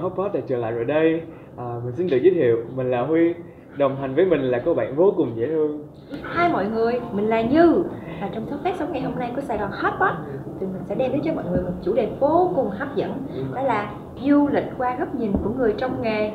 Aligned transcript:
Gòn 0.00 0.10
Hotpot 0.10 0.32
đã 0.32 0.40
trở 0.46 0.56
lại 0.56 0.72
rồi 0.72 0.84
đây. 0.84 1.22
À, 1.56 1.64
mình 1.84 1.94
xin 1.96 2.06
được 2.06 2.18
giới 2.22 2.34
thiệu, 2.34 2.56
mình 2.76 2.90
là 2.90 3.00
Huy. 3.00 3.34
Đồng 3.76 3.96
hành 3.96 4.14
với 4.14 4.24
mình 4.24 4.40
là 4.40 4.62
cô 4.64 4.74
bạn 4.74 4.96
vô 4.96 5.14
cùng 5.16 5.32
dễ 5.36 5.46
thương. 5.46 5.84
Hai 6.22 6.52
mọi 6.52 6.66
người, 6.66 7.00
mình 7.12 7.28
là 7.28 7.42
Như 7.42 7.84
Và 8.20 8.28
trong 8.34 8.46
số 8.50 8.56
phát 8.64 8.74
sóng 8.78 8.92
ngày 8.92 9.02
hôm 9.02 9.18
nay 9.18 9.32
của 9.36 9.40
Sài 9.40 9.58
Gòn 9.58 9.70
Hotpot 9.72 10.14
Tụi 10.60 10.68
mình 10.68 10.82
sẽ 10.88 10.94
đem 10.94 11.12
đến 11.12 11.20
cho 11.24 11.32
mọi 11.34 11.44
người 11.50 11.62
một 11.62 11.72
chủ 11.82 11.94
đề 11.94 12.08
vô 12.20 12.52
cùng 12.56 12.70
hấp 12.70 12.96
dẫn 12.96 13.12
Đó 13.54 13.62
là 13.62 13.92
du 14.24 14.48
lịch 14.48 14.64
qua 14.78 14.96
góc 14.98 15.14
nhìn 15.14 15.32
của 15.44 15.50
người 15.58 15.74
trong 15.78 16.02
nghề 16.02 16.30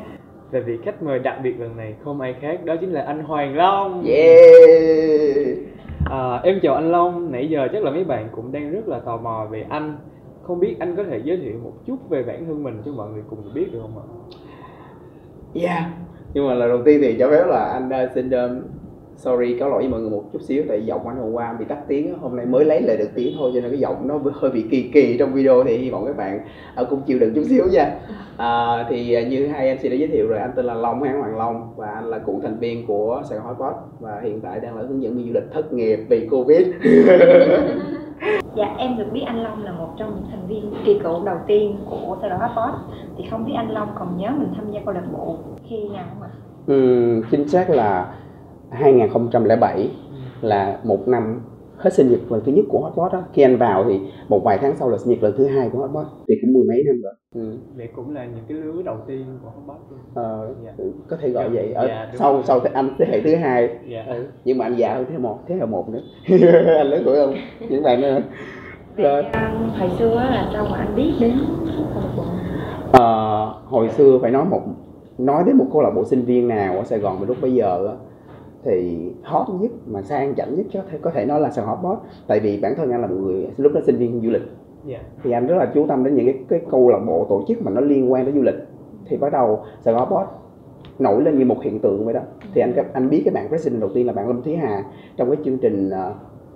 Và 0.51 0.59
vị 0.59 0.77
khách 0.83 1.03
mời 1.03 1.19
đặc 1.19 1.39
biệt 1.43 1.59
lần 1.59 1.77
này 1.77 1.95
không 2.03 2.21
ai 2.21 2.35
khác, 2.41 2.65
đó 2.65 2.75
chính 2.81 2.91
là 2.91 3.01
anh 3.01 3.23
Hoàng 3.23 3.55
Long. 3.55 4.05
Yeah. 4.05 5.57
À, 6.11 6.39
em 6.43 6.59
chào 6.61 6.75
anh 6.75 6.91
Long, 6.91 7.31
nãy 7.31 7.47
giờ 7.49 7.67
chắc 7.73 7.83
là 7.83 7.91
mấy 7.91 8.03
bạn 8.03 8.29
cũng 8.31 8.51
đang 8.51 8.71
rất 8.71 8.87
là 8.87 8.99
tò 8.99 9.17
mò 9.17 9.47
về 9.51 9.65
anh. 9.69 9.97
Không 10.47 10.59
biết 10.59 10.75
anh 10.79 10.95
có 10.95 11.03
thể 11.03 11.21
giới 11.23 11.37
thiệu 11.37 11.59
một 11.63 11.73
chút 11.85 12.09
về 12.09 12.23
bản 12.23 12.45
thân 12.45 12.63
mình 12.63 12.81
cho 12.85 12.91
mọi 12.91 13.09
người 13.09 13.23
cùng 13.29 13.53
biết 13.53 13.73
được 13.73 13.79
không 13.81 13.97
ạ? 13.97 14.05
Yeah. 15.53 15.83
Nhưng 16.33 16.47
mà 16.47 16.53
lần 16.53 16.69
đầu 16.69 16.81
tiên 16.85 16.99
thì 17.01 17.15
cho 17.19 17.29
phép 17.29 17.43
là 17.47 17.63
anh 17.63 17.89
uh, 18.05 18.11
xin 18.15 18.29
um, 18.29 18.61
sorry 19.15 19.57
có 19.59 19.67
lỗi 19.67 19.79
với 19.79 19.89
mọi 19.89 20.01
người 20.01 20.09
một 20.09 20.23
chút 20.33 20.41
xíu 20.41 20.63
tại 20.67 20.85
giọng 20.85 21.07
anh 21.07 21.17
hôm 21.17 21.31
qua 21.31 21.55
bị 21.59 21.65
tắt 21.65 21.77
tiếng 21.87 22.07
á, 22.07 22.15
hôm 22.21 22.35
nay 22.35 22.45
mới 22.45 22.65
lấy 22.65 22.81
lại 22.81 22.97
được 22.97 23.09
tiếng 23.15 23.35
thôi 23.37 23.51
cho 23.53 23.61
nên 23.61 23.71
cái 23.71 23.79
giọng 23.79 24.07
nó 24.07 24.19
hơi 24.33 24.51
bị 24.51 24.65
kỳ 24.71 24.89
kỳ 24.93 25.17
trong 25.17 25.33
video 25.33 25.63
thì 25.63 25.77
hy 25.77 25.89
vọng 25.89 26.05
các 26.05 26.17
bạn 26.17 26.39
uh, 26.81 26.89
cũng 26.89 27.01
chịu 27.01 27.19
đựng 27.19 27.33
chút 27.35 27.43
xíu 27.49 27.65
nha. 27.71 27.99
À, 28.37 28.85
thì 28.89 29.17
uh, 29.21 29.27
như 29.27 29.47
hai 29.47 29.75
MC 29.75 29.83
đã 29.83 29.95
giới 29.95 30.07
thiệu 30.07 30.27
rồi 30.27 30.39
anh 30.39 30.51
tên 30.55 30.65
là 30.65 30.73
Long 30.73 31.03
Hán 31.03 31.19
Hoàng 31.19 31.37
Long 31.37 31.73
và 31.75 31.87
anh 31.87 32.05
là 32.05 32.19
cựu 32.19 32.39
thành 32.43 32.57
viên 32.59 32.87
của 32.87 33.21
Sài 33.29 33.37
Gòn 33.37 33.47
Hotpot 33.47 33.73
và 33.99 34.21
hiện 34.23 34.41
tại 34.41 34.59
đang 34.59 34.77
là 34.77 34.83
hướng 34.87 35.03
dẫn 35.03 35.17
viên 35.17 35.27
du 35.27 35.33
lịch 35.33 35.53
thất 35.53 35.73
nghiệp 35.73 35.99
vì 36.09 36.27
Covid. 36.31 36.67
Dạ 38.55 38.75
em 38.77 38.97
được 38.97 39.05
biết 39.13 39.23
anh 39.25 39.43
Long 39.43 39.63
là 39.63 39.71
một 39.71 39.89
trong 39.97 40.15
những 40.15 40.25
thành 40.31 40.47
viên 40.47 40.73
kỳ 40.85 40.99
cựu 41.03 41.25
đầu 41.25 41.37
tiên 41.47 41.77
của 41.89 42.17
Sài 42.21 42.29
Gòn 42.29 42.39
Hotpot 42.39 42.79
Thì 43.17 43.25
không 43.31 43.45
biết 43.45 43.53
anh 43.55 43.69
Long 43.71 43.89
còn 43.99 44.17
nhớ 44.17 44.29
mình 44.37 44.53
tham 44.55 44.71
gia 44.71 44.79
câu 44.85 44.93
lạc 44.93 45.03
bộ 45.13 45.37
khi 45.67 45.89
nào 45.89 46.03
không 46.09 46.21
ạ? 46.21 46.29
Ừ, 46.67 47.21
chính 47.31 47.47
xác 47.47 47.69
là 47.69 48.13
2007 48.71 49.91
là 50.41 50.77
một 50.83 51.07
năm 51.07 51.41
hết 51.77 51.93
sinh 51.93 52.09
nhật 52.11 52.19
lần 52.31 52.41
thứ 52.45 52.51
nhất 52.51 52.65
của 52.69 52.79
Hotpot 52.79 53.13
đó. 53.13 53.23
Khi 53.33 53.41
anh 53.41 53.57
vào 53.57 53.85
thì 53.89 53.99
một 54.29 54.41
vài 54.43 54.57
tháng 54.61 54.75
sau 54.75 54.89
là 54.89 54.97
sinh 54.97 55.09
nhật 55.09 55.23
lần 55.23 55.33
thứ 55.37 55.47
hai 55.47 55.69
của 55.69 55.79
Hotpot 55.79 56.05
thì 56.27 56.35
cũng 56.41 56.53
mười 56.53 56.63
mấy 56.67 56.83
năm 56.87 57.01
rồi. 57.03 57.13
Ừ. 57.35 57.57
Vậy 57.77 57.87
cũng 57.95 58.13
là 58.15 58.25
những 58.25 58.43
cái 58.47 58.57
lứa 58.57 58.81
đầu 58.85 58.97
tiên 59.07 59.25
của 59.43 59.49
Hotpot 59.49 59.77
luôn. 59.91 59.99
Ờ, 60.13 60.55
Dạ. 60.65 60.71
có 61.09 61.17
thể 61.21 61.29
gọi 61.29 61.49
vậy. 61.49 61.73
Ở 61.73 61.87
Dạ, 61.87 62.11
sau 62.13 62.33
rồi. 62.33 62.43
sau 62.45 62.59
thì 62.59 62.69
anh 62.73 62.89
thế 62.99 63.05
hệ 63.09 63.21
thứ 63.21 63.35
hai 63.35 63.69
Dạ. 63.89 64.05
ừ. 64.07 64.25
nhưng 64.45 64.57
mà 64.57 64.65
anh 64.65 64.75
già 64.77 64.93
hơn 64.93 65.05
thế 65.11 65.17
một 65.17 65.39
thế 65.47 65.55
hệ 65.55 65.65
một 65.65 65.89
nữa 65.89 66.01
anh 66.77 66.87
lớn 66.89 67.01
tuổi 67.05 67.15
không 67.15 67.33
những 67.69 67.83
bạn 67.83 68.01
nữa 68.01 68.19
Rồi. 68.97 69.23
À, 69.23 69.53
hồi 69.79 69.89
xưa 69.99 70.15
á 70.15 70.29
là 70.29 70.49
sao 70.53 70.67
mà 70.71 70.77
anh 70.77 70.95
biết 70.95 71.11
đến 71.19 71.33
Ờ, 72.91 73.45
hồi 73.65 73.89
xưa 73.89 74.19
phải 74.21 74.31
nói 74.31 74.45
một 74.45 74.61
nói 75.17 75.43
đến 75.47 75.57
một 75.57 75.65
câu 75.73 75.81
lạc 75.81 75.91
bộ 75.95 76.05
sinh 76.05 76.21
viên 76.25 76.47
nào 76.47 76.77
ở 76.77 76.83
Sài 76.83 76.99
Gòn 76.99 77.19
mà 77.19 77.25
lúc 77.27 77.37
bây 77.41 77.53
giờ 77.53 77.87
á, 77.87 77.93
thì 78.65 79.11
hot 79.23 79.47
nhất 79.61 79.71
mà 79.85 80.01
sang 80.01 80.35
chảnh 80.35 80.55
nhất 80.55 80.65
có 80.73 80.81
thể 80.91 80.97
có 81.01 81.11
thể 81.11 81.25
nói 81.25 81.39
là 81.39 81.49
Sài 81.49 81.65
Gòn 81.65 81.75
Hotpot 81.75 81.97
tại 82.27 82.39
vì 82.39 82.59
bản 82.61 82.75
thân 82.75 82.91
anh 82.91 83.01
là 83.01 83.07
một 83.07 83.15
người 83.15 83.47
lúc 83.57 83.73
đó 83.73 83.81
sinh 83.85 83.97
viên 83.97 84.21
du 84.21 84.29
lịch. 84.29 84.43
Dạ. 84.85 84.99
thì 85.23 85.31
anh 85.31 85.47
rất 85.47 85.55
là 85.55 85.71
chú 85.73 85.85
tâm 85.87 86.03
đến 86.03 86.15
những 86.15 86.25
cái 86.25 86.35
cái 86.49 86.61
câu 86.71 86.89
lạc 86.89 86.99
bộ 87.07 87.25
tổ 87.29 87.43
chức 87.47 87.61
mà 87.61 87.71
nó 87.71 87.81
liên 87.81 88.11
quan 88.11 88.25
đến 88.25 88.35
du 88.35 88.41
lịch. 88.41 88.55
Thì 89.05 89.17
bắt 89.17 89.31
đầu 89.31 89.63
Sài 89.81 89.93
Gòn 89.93 89.99
Hotpot 89.99 90.27
nổi 90.99 91.21
lên 91.21 91.39
như 91.39 91.45
một 91.45 91.63
hiện 91.63 91.79
tượng 91.79 92.05
vậy 92.05 92.13
đó. 92.13 92.19
Thì 92.53 92.61
anh 92.61 92.73
anh 92.93 93.09
biết 93.09 93.21
cái 93.25 93.33
bạn 93.33 93.47
president 93.47 93.81
đầu 93.81 93.89
tiên 93.93 94.07
là 94.07 94.13
bạn 94.13 94.27
Lâm 94.27 94.41
Thúy 94.41 94.55
Hà 94.55 94.83
trong 95.17 95.29
cái 95.29 95.37
chương 95.45 95.57
trình 95.57 95.91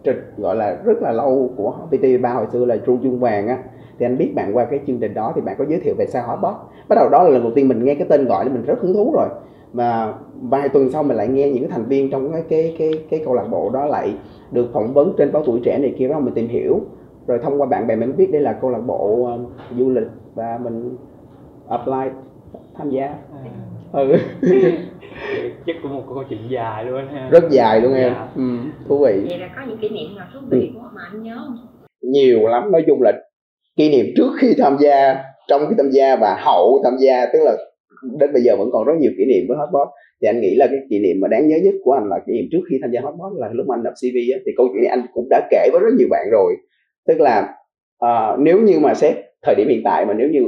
trực 0.03 0.16
gọi 0.38 0.56
là 0.56 0.78
rất 0.84 1.02
là 1.02 1.12
lâu 1.12 1.50
của 1.58 1.74
VTV3 1.92 2.36
hồi 2.36 2.46
xưa 2.52 2.66
là 2.66 2.78
Tru 2.78 2.98
Chuông 3.03 3.19
Vàng 3.19 3.48
á. 3.48 3.64
Thì 4.00 4.06
anh 4.06 4.18
biết 4.18 4.34
bạn 4.36 4.58
qua 4.58 4.66
cái 4.66 4.80
chương 4.88 5.00
trình 5.00 5.14
đó 5.14 5.34
thì 5.36 5.42
bạn 5.42 5.56
có 5.58 5.66
giới 5.69 5.80
thiệu 5.80 5.96
về 5.98 6.06
sao 6.06 6.28
Hotpot 6.28 6.56
bắt 6.90 6.96
đầu 6.96 7.09
đó 7.09 7.24
là 7.24 7.30
lần 7.30 7.44
đầu 7.44 7.52
tiên 7.56 7.68
mình 7.68 7.86
nghe 7.86 7.96
cái 7.96 8.08
tên 8.09 8.25
gọi 8.25 8.46
thì 8.46 8.52
mình 8.52 8.66
rất 8.66 8.80
hứng 8.81 8.94
thú 8.94 9.12
rồi 9.14 9.30
mà 9.74 10.13
vài 10.41 10.69
tuần 10.69 10.90
sau 10.91 11.03
mình 11.03 11.18
lại 11.18 11.28
nghe 11.28 11.50
những 11.50 11.63
cái 11.63 11.72
thành 11.72 11.85
viên 11.85 12.09
trong 12.12 12.31
cái 12.31 12.44
cái 12.50 12.75
cái, 12.80 12.91
cái 13.09 13.22
câu 13.25 13.34
lạc 13.34 13.46
bộ 13.52 13.69
đó 13.74 13.85
lại 13.85 14.13
được 14.52 14.69
phỏng 14.74 14.94
vấn 14.94 15.13
trên 15.18 15.31
báo 15.31 15.44
tuổi 15.46 15.59
trẻ 15.63 15.78
này 15.78 15.96
kia 16.00 16.07
đó 16.07 16.19
mình 16.19 16.34
tìm 16.34 16.47
hiểu 16.47 16.80
rồi 17.28 17.40
thông 17.44 17.62
qua 17.62 17.68
bạn 17.68 17.88
bè 17.88 17.96
mình 17.96 18.18
biết 18.18 18.30
đây 18.31 18.41
là 18.41 18.53
câu 18.53 18.69
lạc 18.69 18.80
bộ 18.88 19.25
um, 19.25 19.46
du 19.80 19.90
lịch 19.90 20.07
và 20.35 20.59
mình 20.63 20.97
apply 21.69 22.09
tham 22.78 22.90
gia 22.90 23.06
À, 23.94 24.02
ừ. 24.02 24.18
chắc 25.68 25.75
cũng 25.84 25.94
một 25.96 26.03
câu 26.13 26.24
chuyện 26.30 26.40
dài 26.50 26.86
luôn 26.86 27.01
ha. 27.13 27.30
rất 27.31 27.44
dài 27.50 27.81
luôn 27.81 27.94
em 27.94 28.13
Dạ. 28.13 28.28
ừ, 28.36 28.44
thú 28.88 28.97
vị 28.97 29.25
Vậy 29.30 29.38
là 29.40 29.47
có 29.56 29.62
những 29.68 29.78
kỷ 29.78 29.90
niệm 29.90 30.16
nào 30.18 30.28
thú 30.34 30.40
vị 30.50 30.72
của 30.75 30.81
mà 30.96 31.01
anh 31.12 31.24
nhớ 31.24 31.36
không? 31.47 31.57
nhiều 32.01 32.40
lắm 32.47 32.72
nói 32.72 32.84
chung 32.88 33.01
là 33.01 33.12
kỷ 33.75 33.90
niệm 33.91 34.06
trước 34.18 34.31
khi 34.40 34.53
tham 34.57 34.78
gia 34.80 35.24
trong 35.47 35.62
khi 35.69 35.75
tham 35.78 35.90
gia 35.91 36.16
và 36.16 36.38
hậu 36.46 36.81
tham 36.84 36.94
gia 37.00 37.25
tức 37.34 37.40
là 37.44 37.56
đến 38.20 38.34
bây 38.34 38.42
giờ 38.42 38.56
vẫn 38.56 38.70
còn 38.72 38.86
rất 38.88 38.94
nhiều 39.00 39.12
kỷ 39.18 39.26
niệm 39.26 39.46
với 39.48 39.58
hotbot 39.58 39.88
thì 40.22 40.28
anh 40.28 40.42
nghĩ 40.42 40.56
là 40.56 40.68
cái 40.68 40.80
kỷ 40.90 41.00
niệm 41.00 41.20
mà 41.20 41.28
đáng 41.28 41.48
nhớ 41.48 41.58
nhất 41.64 41.74
của 41.84 41.92
anh 41.92 42.10
là 42.10 42.20
kỷ 42.28 42.34
niệm 42.34 42.46
trước 42.52 42.62
khi 42.70 42.78
tham 42.82 42.92
gia 42.92 43.02
hotbot 43.02 43.32
là 43.36 43.50
lúc 43.54 43.70
anh 43.70 43.84
nộp 43.84 43.94
CV 43.94 44.18
á, 44.34 44.40
thì 44.46 44.52
câu 44.58 44.68
chuyện 44.74 44.84
này 44.84 44.90
anh 44.90 45.06
cũng 45.14 45.28
đã 45.30 45.48
kể 45.52 45.70
với 45.72 45.82
rất 45.82 45.94
nhiều 45.98 46.08
bạn 46.12 46.26
rồi. 46.32 46.56
Tức 47.08 47.20
là 47.20 47.54
uh, 48.06 48.40
nếu 48.40 48.60
như 48.60 48.80
mà 48.80 48.94
xét 48.94 49.16
thời 49.44 49.56
điểm 49.56 49.68
hiện 49.70 49.82
tại 49.84 50.06
mà 50.06 50.14
nếu 50.14 50.30
như 50.30 50.40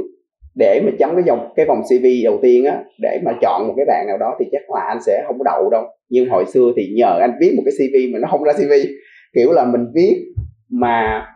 để 0.54 0.80
mà 0.84 0.90
chấm 0.98 1.14
cái 1.14 1.24
dòng 1.26 1.52
cái 1.56 1.66
vòng 1.66 1.82
CV 1.82 2.06
đầu 2.24 2.38
tiên 2.42 2.64
á 2.64 2.84
để 3.02 3.20
mà 3.24 3.32
chọn 3.42 3.68
một 3.68 3.74
cái 3.76 3.86
bạn 3.88 4.06
nào 4.06 4.18
đó 4.18 4.36
thì 4.40 4.46
chắc 4.52 4.70
là 4.70 4.80
anh 4.80 4.98
sẽ 5.06 5.22
không 5.26 5.38
có 5.38 5.44
đậu 5.44 5.70
đâu. 5.70 5.84
Nhưng 6.08 6.28
hồi 6.28 6.44
xưa 6.54 6.72
thì 6.76 6.94
nhờ 6.96 7.18
anh 7.20 7.32
viết 7.40 7.52
một 7.56 7.62
cái 7.64 7.74
CV 7.78 8.12
mà 8.12 8.18
nó 8.18 8.28
không 8.30 8.42
ra 8.42 8.52
CV 8.52 8.72
kiểu 9.34 9.52
là 9.52 9.64
mình 9.64 9.86
viết 9.94 10.16
mà 10.70 11.26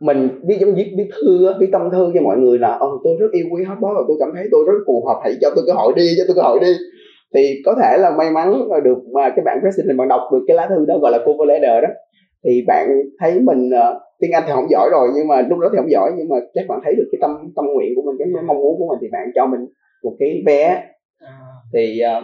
mình 0.00 0.28
viết 0.48 0.56
giống 0.60 0.74
viết 0.74 0.94
viết 0.98 1.08
thư 1.22 1.46
á, 1.46 1.54
viết 1.60 1.68
tâm 1.72 1.90
thư 1.92 2.10
cho 2.14 2.20
mọi 2.20 2.36
người 2.36 2.58
là 2.58 2.76
ồ 2.80 3.00
tôi 3.04 3.16
rất 3.20 3.26
yêu 3.32 3.46
quý 3.52 3.64
hotbot 3.64 3.96
và 3.96 4.02
tôi 4.08 4.16
cảm 4.20 4.30
thấy 4.34 4.48
tôi 4.52 4.64
rất 4.66 4.72
phù 4.86 5.04
hợp 5.06 5.20
hãy 5.24 5.32
cho 5.40 5.50
tôi 5.54 5.64
cơ 5.66 5.72
hội 5.72 5.92
đi 5.96 6.06
cho 6.18 6.24
tôi 6.26 6.36
cơ 6.36 6.42
hội 6.42 6.60
đi. 6.60 6.72
Thì 7.34 7.62
có 7.64 7.74
thể 7.82 7.96
là 7.98 8.10
may 8.10 8.30
mắn 8.30 8.68
được 8.84 8.98
mà 9.14 9.30
cái 9.36 9.42
bạn 9.44 9.58
president 9.60 9.98
bạn 9.98 10.08
đọc 10.08 10.20
được 10.32 10.44
cái 10.46 10.56
lá 10.56 10.66
thư 10.68 10.84
đó 10.86 10.98
gọi 10.98 11.12
là 11.12 11.18
cover 11.18 11.48
letter 11.48 11.82
đó 11.82 11.88
thì 12.44 12.64
bạn 12.66 12.88
thấy 13.20 13.40
mình 13.40 13.70
ờ, 13.70 14.00
tiếng 14.20 14.32
Anh 14.32 14.42
thì 14.46 14.52
không 14.52 14.70
giỏi 14.70 14.88
rồi 14.92 15.08
nhưng 15.14 15.28
mà 15.28 15.42
lúc 15.42 15.58
đó 15.58 15.68
thì 15.72 15.76
không 15.76 15.90
giỏi 15.90 16.12
nhưng 16.16 16.28
mà 16.28 16.36
chắc 16.54 16.64
bạn 16.68 16.80
thấy 16.84 16.94
được 16.94 17.08
cái 17.12 17.18
tâm 17.22 17.30
tâm 17.56 17.64
nguyện 17.74 17.92
của 17.96 18.02
mình 18.02 18.16
cái 18.18 18.42
mong 18.46 18.56
muốn 18.56 18.78
của 18.78 18.86
mình 18.88 18.98
thì 19.00 19.08
bạn 19.12 19.30
cho 19.34 19.46
mình 19.46 19.60
một 20.04 20.16
cái 20.18 20.42
vé. 20.46 20.84
À, 21.18 21.32
thì 21.72 22.00
ờ, 22.00 22.22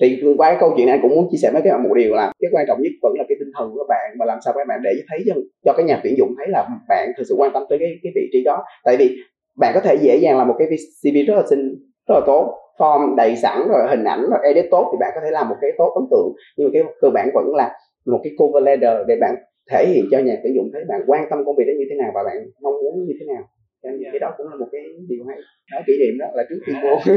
thì 0.00 0.22
qua 0.36 0.50
cái 0.50 0.56
câu 0.60 0.74
chuyện 0.76 0.86
này 0.86 0.96
anh 0.96 1.02
cũng 1.02 1.14
muốn 1.14 1.28
chia 1.30 1.38
sẻ 1.42 1.50
với 1.52 1.62
các 1.64 1.70
bạn 1.70 1.82
một 1.82 1.94
điều 1.94 2.14
là 2.14 2.32
cái 2.40 2.50
quan 2.52 2.64
trọng 2.68 2.82
nhất 2.82 2.92
vẫn 3.02 3.12
là 3.18 3.24
cái 3.28 3.36
tinh 3.38 3.50
thần 3.58 3.70
của 3.72 3.78
các 3.78 3.88
bạn 3.88 4.16
và 4.18 4.26
làm 4.26 4.38
sao 4.44 4.54
các 4.56 4.66
bạn 4.68 4.80
để 4.84 4.92
thấy 5.08 5.18
cho, 5.26 5.34
cho 5.64 5.72
cái 5.76 5.84
nhà 5.86 6.00
tuyển 6.02 6.14
dụng 6.18 6.34
thấy 6.38 6.46
là 6.48 6.68
bạn 6.88 7.12
thực 7.16 7.24
sự 7.28 7.34
quan 7.38 7.50
tâm 7.54 7.62
tới 7.68 7.78
cái 7.78 7.88
cái 8.02 8.12
vị 8.14 8.28
trí 8.32 8.44
đó. 8.44 8.64
Tại 8.84 8.96
vì 8.96 9.16
bạn 9.56 9.72
có 9.74 9.80
thể 9.80 9.94
dễ 10.00 10.16
dàng 10.16 10.38
làm 10.38 10.48
một 10.48 10.54
cái 10.58 10.68
CV 11.02 11.16
rất 11.28 11.34
là 11.34 11.42
xinh 11.50 11.74
rất 12.08 12.14
là 12.14 12.20
tốt 12.26 12.58
form 12.78 13.14
đầy 13.14 13.36
sẵn 13.36 13.68
rồi 13.68 13.88
hình 13.88 14.04
ảnh 14.04 14.20
rồi 14.30 14.38
edit 14.42 14.66
tốt 14.70 14.88
thì 14.92 14.96
bạn 15.00 15.10
có 15.14 15.20
thể 15.24 15.30
làm 15.30 15.48
một 15.48 15.56
cái 15.60 15.70
tốt 15.78 15.92
ấn 15.94 16.04
tượng. 16.10 16.32
Nhưng 16.56 16.68
mà 16.68 16.70
cái 16.72 16.82
cơ 17.00 17.10
bản 17.10 17.30
vẫn 17.34 17.54
là 17.54 17.70
một 18.06 18.20
cái 18.24 18.32
cover 18.38 18.64
letter 18.64 19.06
để 19.08 19.16
bạn 19.20 19.34
thể 19.70 19.86
hiện 19.88 20.04
cho 20.10 20.18
nhà 20.18 20.36
tuyển 20.42 20.54
dụng 20.54 20.70
thấy 20.72 20.82
bạn 20.88 21.00
quan 21.06 21.26
tâm 21.30 21.44
công 21.44 21.56
việc 21.56 21.64
đó 21.66 21.72
như 21.78 21.84
thế 21.90 21.96
nào 21.96 22.10
và 22.14 22.22
bạn 22.24 22.36
mong 22.62 22.74
muốn 22.82 23.04
như 23.06 23.14
thế 23.20 23.26
nào. 23.34 23.42
Cho 23.82 23.90
nên 23.90 24.00
cái 24.12 24.18
đó 24.18 24.34
cũng 24.36 24.46
là 24.48 24.56
một 24.56 24.66
cái 24.72 24.82
điều 25.08 25.24
hay. 25.28 25.38
Đó 25.72 25.78
kỷ 25.86 25.92
niệm 26.00 26.18
đó 26.18 26.26
là 26.34 26.44
trước 26.48 26.58
khi 26.66 26.72
vô 26.82 26.98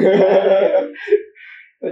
Ờ, 1.81 1.92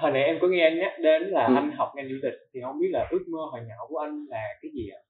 hồi 0.00 0.10
nãy 0.10 0.22
em 0.22 0.38
có 0.40 0.46
nghe 0.48 0.64
anh 0.64 0.78
nhắc 0.78 0.92
đến 1.02 1.22
là 1.22 1.46
Ừ. 1.46 1.54
anh 1.54 1.70
học 1.76 1.88
ngành 1.96 2.08
du 2.08 2.16
lịch 2.22 2.34
thì 2.54 2.60
không 2.64 2.80
biết 2.80 2.88
là 2.90 3.06
ước 3.10 3.24
mơ 3.28 3.38
hồi 3.52 3.60
nhỏ 3.68 3.74
của 3.88 3.98
anh 3.98 4.26
là 4.30 4.42
cái 4.62 4.70
gì 4.74 4.88
ạ? 4.94 5.00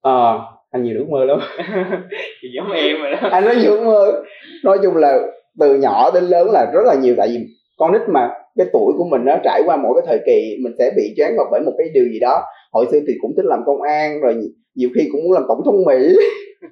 Ờ, 0.00 0.40
anh 0.70 0.82
nhiều 0.82 0.94
ước 0.98 1.06
mơ 1.10 1.24
lắm 1.24 1.38
thì 2.42 2.48
giống 2.56 2.72
em 2.72 2.96
rồi 3.02 3.10
đó. 3.10 3.28
anh 3.32 3.44
nói 3.44 3.56
nhiều 3.56 3.70
ước 3.72 3.84
mơ 3.84 4.22
nói 4.64 4.78
chung 4.82 4.96
là 4.96 5.18
từ 5.60 5.74
nhỏ 5.78 6.10
đến 6.14 6.24
lớn 6.24 6.48
là 6.52 6.66
rất 6.74 6.80
là 6.86 6.94
nhiều 7.02 7.14
tại 7.18 7.28
vì 7.28 7.46
con 7.76 7.92
nít 7.92 8.02
mà 8.08 8.28
cái 8.56 8.66
tuổi 8.72 8.92
của 8.98 9.04
mình 9.10 9.24
nó 9.24 9.36
trải 9.44 9.62
qua 9.66 9.76
mỗi 9.76 9.92
cái 10.00 10.06
thời 10.06 10.18
kỳ 10.26 10.56
mình 10.64 10.72
sẽ 10.78 10.90
bị 10.96 11.14
choáng 11.16 11.36
ngợp 11.36 11.46
bởi 11.50 11.60
một 11.60 11.72
cái 11.78 11.88
điều 11.94 12.04
gì 12.04 12.18
đó 12.20 12.42
hồi 12.72 12.86
xưa 12.92 12.98
thì 13.06 13.12
cũng 13.20 13.30
thích 13.36 13.44
làm 13.44 13.60
công 13.66 13.82
an 13.82 14.20
rồi 14.20 14.34
nhiều 14.74 14.90
khi 14.94 15.08
cũng 15.12 15.22
muốn 15.24 15.32
làm 15.32 15.42
tổng 15.48 15.60
thống 15.64 15.84
mỹ 15.86 16.16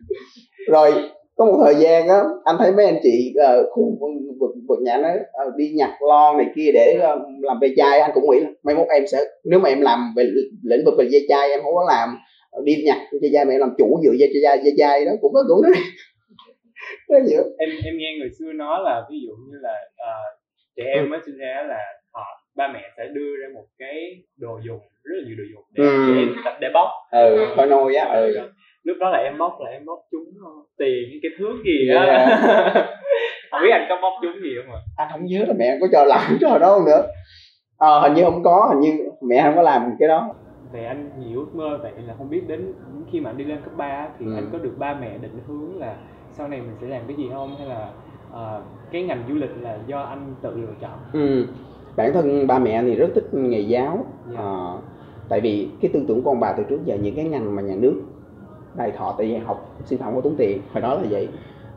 rồi 0.69 0.93
có 1.37 1.45
một 1.45 1.59
thời 1.65 1.75
gian 1.75 2.09
á 2.09 2.23
anh 2.45 2.57
thấy 2.59 2.73
mấy 2.73 2.87
anh 2.87 2.99
chị 3.03 3.35
uh, 3.61 3.67
khu 3.71 3.99
vực 4.41 4.53
vực 4.69 4.79
nhà 4.83 4.97
nó 4.97 5.09
ờ, 5.33 5.53
đi 5.57 5.71
nhặt 5.75 5.91
lon 6.09 6.37
này 6.37 6.47
kia 6.57 6.71
để 6.75 6.99
ờ, 7.03 7.19
làm 7.41 7.59
về 7.61 7.75
chai 7.77 8.01
anh 8.01 8.11
cũng 8.15 8.25
nghĩ 8.31 8.41
là 8.41 8.49
mai 8.63 8.75
mốt 8.75 8.87
em 8.89 9.07
sẽ 9.07 9.19
nếu 9.45 9.61
mà 9.61 9.69
em 9.69 9.81
làm 9.81 10.13
về 10.17 10.25
lĩnh 10.65 10.85
vực 10.85 10.95
về 10.99 11.09
dây 11.11 11.27
chai 11.29 11.51
em 11.51 11.61
không 11.63 11.75
có 11.75 11.85
làm 11.89 12.09
ờ, 12.51 12.63
đi 12.65 12.83
nhặt 12.87 12.99
dây 13.21 13.31
chai 13.35 13.45
mà 13.45 13.51
em 13.53 13.61
làm 13.61 13.75
chủ 13.79 14.01
dựa 14.05 14.13
dây 14.19 14.29
chai 14.43 14.59
dây 14.65 14.75
chai 14.79 15.05
đó 15.05 15.13
cũng 15.21 15.33
có 15.35 15.43
cũng 15.49 15.63
nhiều 17.25 17.43
em 17.59 17.71
em 17.85 17.95
nghe 17.99 18.17
người 18.19 18.31
xưa 18.39 18.53
nói 18.53 18.81
là 18.85 19.03
ví 19.11 19.17
dụ 19.27 19.33
như 19.51 19.59
là 19.63 19.75
ờ, 19.97 20.13
trẻ 20.77 20.85
em 20.95 21.11
mới 21.11 21.21
sinh 21.27 21.37
ra 21.39 21.65
là 21.69 21.79
họ 22.13 22.25
ba 22.57 22.69
mẹ 22.75 22.81
sẽ 22.97 23.05
đưa 23.15 23.31
ra 23.43 23.49
một 23.55 23.65
cái 23.79 23.95
đồ 24.37 24.61
dùng 24.67 24.79
rất 25.05 25.15
là 25.17 25.23
nhiều 25.27 25.37
đồ 25.39 25.45
dùng 25.53 25.65
để, 25.75 25.85
Ừ. 25.85 26.15
để 26.15 26.51
để 26.61 26.69
bóc. 26.75 26.89
Ừ 27.13 27.47
thôi 27.57 27.67
nôi 27.67 27.95
á 27.95 28.05
ừ 28.15 28.33
lúc 28.87 28.97
đó 29.01 29.11
là 29.11 29.19
em 29.19 29.39
bóc 29.39 29.53
là 29.65 29.71
em 29.71 29.85
bóc 29.87 29.99
trúng 30.13 30.25
ờ, 30.45 30.51
tiền 30.79 31.05
cái 31.23 31.31
thước 31.39 31.57
gì 31.65 31.89
á 31.97 32.03
Yeah. 32.05 32.29
không 33.51 33.61
biết 33.63 33.71
anh 33.73 33.87
có 33.89 33.97
bóc 34.03 34.13
trúng 34.23 34.43
gì 34.43 34.51
không 34.65 34.75
ạ 34.75 34.81
anh 34.97 35.09
không 35.13 35.25
nhớ 35.25 35.45
là 35.49 35.55
mẹ 35.59 35.79
có 35.81 35.87
cho 35.93 36.05
làm 36.05 36.39
trò 36.41 36.59
đó 36.59 36.75
không 36.75 36.85
nữa 36.87 37.03
ờ 37.79 38.01
hình 38.01 38.15
như 38.15 38.25
không 38.25 38.43
có 38.43 38.67
hình 38.71 38.81
như 38.81 38.93
mẹ 39.23 39.43
không 39.43 39.57
có 39.57 39.63
làm 39.63 39.91
cái 39.99 40.09
đó 40.09 40.35
về 40.73 40.85
anh 40.85 41.11
nhiều 41.21 41.39
ước 41.41 41.55
mơ 41.55 41.79
vậy 41.83 41.93
là 42.09 42.15
không 42.19 42.31
biết 42.31 42.43
đến 42.49 42.73
khi 43.13 43.21
mà 43.21 43.31
anh 43.31 43.37
đi 43.37 43.45
lên 43.45 43.59
cấp 43.65 43.73
3 43.77 44.09
thì 44.19 44.27
Ừ. 44.27 44.33
anh 44.35 44.49
có 44.53 44.59
được 44.59 44.73
ba 44.79 44.95
mẹ 45.01 45.19
định 45.23 45.39
hướng 45.49 45.79
là 45.81 45.95
sau 46.33 46.49
này 46.49 46.61
mình 46.61 46.77
sẽ 46.81 46.87
làm 46.87 47.03
cái 47.07 47.17
gì 47.17 47.25
không 47.33 47.57
hay 47.59 47.67
là 47.69 47.89
uh, 48.31 48.63
cái 48.93 49.03
ngành 49.03 49.23
du 49.29 49.35
lịch 49.35 49.51
là 49.61 49.79
do 49.87 50.01
anh 50.01 50.35
tự 50.43 50.51
lựa 50.57 50.75
chọn 50.81 50.99
ừ. 51.13 51.47
bản 51.97 52.13
thân 52.13 52.47
ba 52.47 52.59
mẹ 52.59 52.83
thì 52.83 52.95
rất 52.95 53.09
thích 53.15 53.25
nghề 53.33 53.61
giáo 53.61 54.05
Dạ. 54.33 54.39
Ờ, 54.39 54.79
tại 55.29 55.41
vì 55.41 55.69
cái 55.81 55.91
tư 55.95 56.05
tưởng 56.09 56.23
của 56.23 56.31
ông 56.31 56.41
bà 56.41 56.53
từ 56.53 56.63
trước 56.69 56.81
giờ 56.85 56.97
những 57.03 57.15
cái 57.17 57.25
ngành 57.25 57.57
mà 57.57 57.63
nhà 57.63 57.75
nước 57.79 58.03
đài 58.77 58.91
thọ 58.91 59.15
tại 59.19 59.27
vì 59.27 59.37
học 59.37 59.71
sư 59.85 59.97
phạm 59.97 60.15
có 60.15 60.21
tốn 60.21 60.35
tiền 60.39 60.61
phải 60.73 60.83
nói 60.83 60.97
là 61.03 61.09
vậy. 61.11 61.29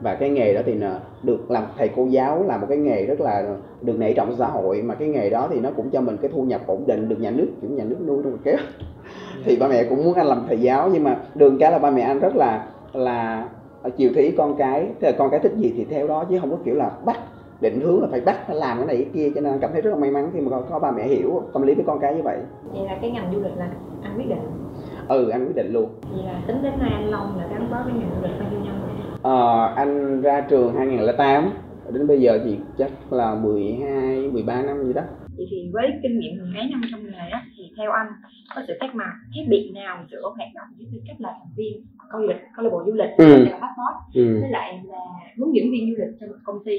Và 0.01 0.15
cái 0.15 0.29
nghề 0.29 0.53
đó 0.53 0.61
thì 0.65 0.73
là 0.73 0.99
được 1.23 1.51
làm 1.51 1.63
thầy 1.77 1.89
cô 1.95 2.05
giáo 2.05 2.43
là 2.43 2.57
một 2.57 2.65
cái 2.69 2.77
nghề 2.77 3.05
rất 3.05 3.21
là 3.21 3.43
được 3.81 3.99
nể 3.99 4.13
trọng 4.13 4.35
xã 4.35 4.47
hội 4.47 4.81
mà 4.81 4.95
cái 4.95 5.07
nghề 5.07 5.29
đó 5.29 5.47
thì 5.51 5.59
nó 5.59 5.69
cũng 5.75 5.89
cho 5.89 6.01
mình 6.01 6.17
cái 6.21 6.31
thu 6.33 6.43
nhập 6.43 6.61
ổn 6.67 6.83
định 6.87 7.09
được 7.09 7.19
nhà 7.19 7.31
nước 7.31 7.47
kiểu 7.61 7.71
nhà 7.71 7.83
nước 7.83 7.97
nuôi 8.07 8.21
trong 8.23 8.37
kéo. 8.43 8.57
Thì 9.43 9.57
ba 9.57 9.67
mẹ 9.67 9.83
cũng 9.83 10.03
muốn 10.03 10.13
anh 10.13 10.27
làm 10.27 10.43
thầy 10.47 10.59
giáo 10.59 10.89
nhưng 10.93 11.03
mà 11.03 11.19
đường 11.35 11.57
cái 11.59 11.71
là 11.71 11.79
ba 11.79 11.91
mẹ 11.91 12.01
anh 12.01 12.19
rất 12.19 12.35
là 12.35 12.67
là 12.93 13.49
chiều 13.97 14.09
thí 14.15 14.31
con 14.31 14.55
cái 14.57 14.87
tức 14.99 15.07
là 15.07 15.13
con 15.17 15.29
cái 15.31 15.39
thích 15.39 15.53
gì 15.55 15.73
thì 15.77 15.85
theo 15.85 16.07
đó 16.07 16.25
chứ 16.29 16.39
không 16.39 16.51
có 16.51 16.57
kiểu 16.65 16.75
là 16.75 16.91
bắt 17.05 17.19
định 17.61 17.81
hướng 17.81 18.01
là 18.01 18.07
phải 18.11 18.21
bắt 18.21 18.47
phải 18.47 18.55
làm 18.55 18.77
cái 18.77 18.87
này 18.87 18.95
cái 18.97 19.07
kia 19.13 19.31
cho 19.35 19.41
nên 19.41 19.59
cảm 19.59 19.71
thấy 19.73 19.81
rất 19.81 19.89
là 19.89 19.95
may 19.95 20.11
mắn 20.11 20.29
khi 20.33 20.39
mà 20.39 20.49
có, 20.49 20.61
có 20.69 20.79
ba 20.79 20.91
mẹ 20.91 21.07
hiểu 21.07 21.43
tâm 21.53 21.61
lý 21.61 21.73
với 21.73 21.83
con 21.87 21.99
cái 21.99 22.15
như 22.15 22.21
vậy. 22.21 22.37
Vậy 22.73 22.85
là 22.85 22.97
cái 23.01 23.11
ngành 23.11 23.31
du 23.33 23.39
lịch 23.39 23.57
là 23.57 23.69
anh 24.01 24.17
quyết 24.17 24.29
định 24.29 24.39
ừ 25.09 25.29
anh 25.29 25.45
quyết 25.45 25.55
định 25.55 25.73
luôn 25.73 25.89
vậy 26.11 26.23
là 26.25 26.41
tính 26.47 26.57
đến 26.63 26.73
nay 26.79 26.89
anh 26.93 27.09
Long 27.11 27.37
là 27.37 27.47
gắn 27.51 27.67
bó 27.71 27.77
với 27.83 27.93
ngành 27.93 28.09
du 28.15 28.27
lịch 28.27 28.39
bao 28.39 28.49
nhiêu 28.51 28.59
năm 28.65 28.75
rồi 28.81 28.89
Ờ, 29.21 29.65
anh 29.75 30.21
ra 30.21 30.41
trường 30.49 30.75
2008 30.75 31.49
đến 31.93 32.07
bây 32.07 32.21
giờ 32.21 32.39
thì 32.45 32.57
chắc 32.77 32.91
là 33.13 33.35
12 33.35 34.29
13 34.31 34.61
năm 34.61 34.83
gì 34.87 34.93
đó 34.93 35.01
vậy 35.37 35.47
thì 35.51 35.69
với 35.73 35.87
kinh 36.03 36.19
nghiệm 36.19 36.37
mười 36.37 36.47
mấy 36.53 36.63
năm 36.71 36.81
trong 36.91 37.03
nghề 37.03 37.29
á 37.31 37.41
thì 37.57 37.63
theo 37.77 37.91
anh 37.91 38.07
có 38.55 38.61
sự 38.67 38.73
khác 38.79 38.95
mặt 38.95 39.11
khác 39.35 39.41
biệt 39.49 39.71
nào 39.75 40.05
giữa 40.11 40.21
hoạt 40.37 40.49
động 40.55 40.67
với 40.77 40.87
tư 40.93 40.99
cách 41.07 41.15
là 41.21 41.29
thành 41.39 41.53
viên 41.57 41.85
câu 42.11 42.21
lịch 42.21 42.37
câu 42.55 42.63
lạc 42.65 42.69
bộ 42.71 42.83
du 42.85 42.93
lịch 42.93 43.09
Ừ. 43.17 43.25
Gòn 43.45 43.61
Passport 43.61 43.95
ừ. 44.15 44.39
với 44.41 44.49
lại 44.51 44.81
là 44.85 44.97
hướng 45.37 45.55
dẫn 45.55 45.65
viên 45.71 45.89
du 45.89 46.03
lịch 46.05 46.15
cho 46.19 46.27
một 46.27 46.35
công 46.43 46.63
ty 46.65 46.77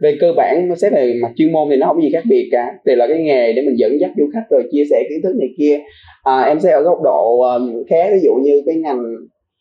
về 0.00 0.16
cơ 0.20 0.32
bản 0.36 0.76
xét 0.76 0.92
về 0.92 1.14
mặt 1.22 1.32
chuyên 1.36 1.52
môn 1.52 1.68
thì 1.70 1.76
nó 1.76 1.86
không 1.86 2.02
gì 2.02 2.10
khác 2.12 2.22
biệt 2.28 2.48
cả. 2.52 2.72
Thì 2.86 2.94
là 2.94 3.06
cái 3.06 3.22
nghề 3.22 3.52
để 3.52 3.62
mình 3.62 3.78
dẫn 3.78 4.00
dắt 4.00 4.10
du 4.16 4.30
khách 4.32 4.44
rồi 4.50 4.62
chia 4.72 4.84
sẻ 4.90 5.02
kiến 5.08 5.22
thức 5.22 5.36
này 5.36 5.48
kia. 5.58 5.80
À, 6.22 6.40
em 6.40 6.60
sẽ 6.60 6.72
ở 6.72 6.82
góc 6.82 6.98
độ 7.04 7.40
um, 7.40 7.84
khác 7.90 8.08
ví 8.12 8.20
dụ 8.22 8.34
như 8.42 8.62
cái 8.66 8.74
ngành 8.74 9.02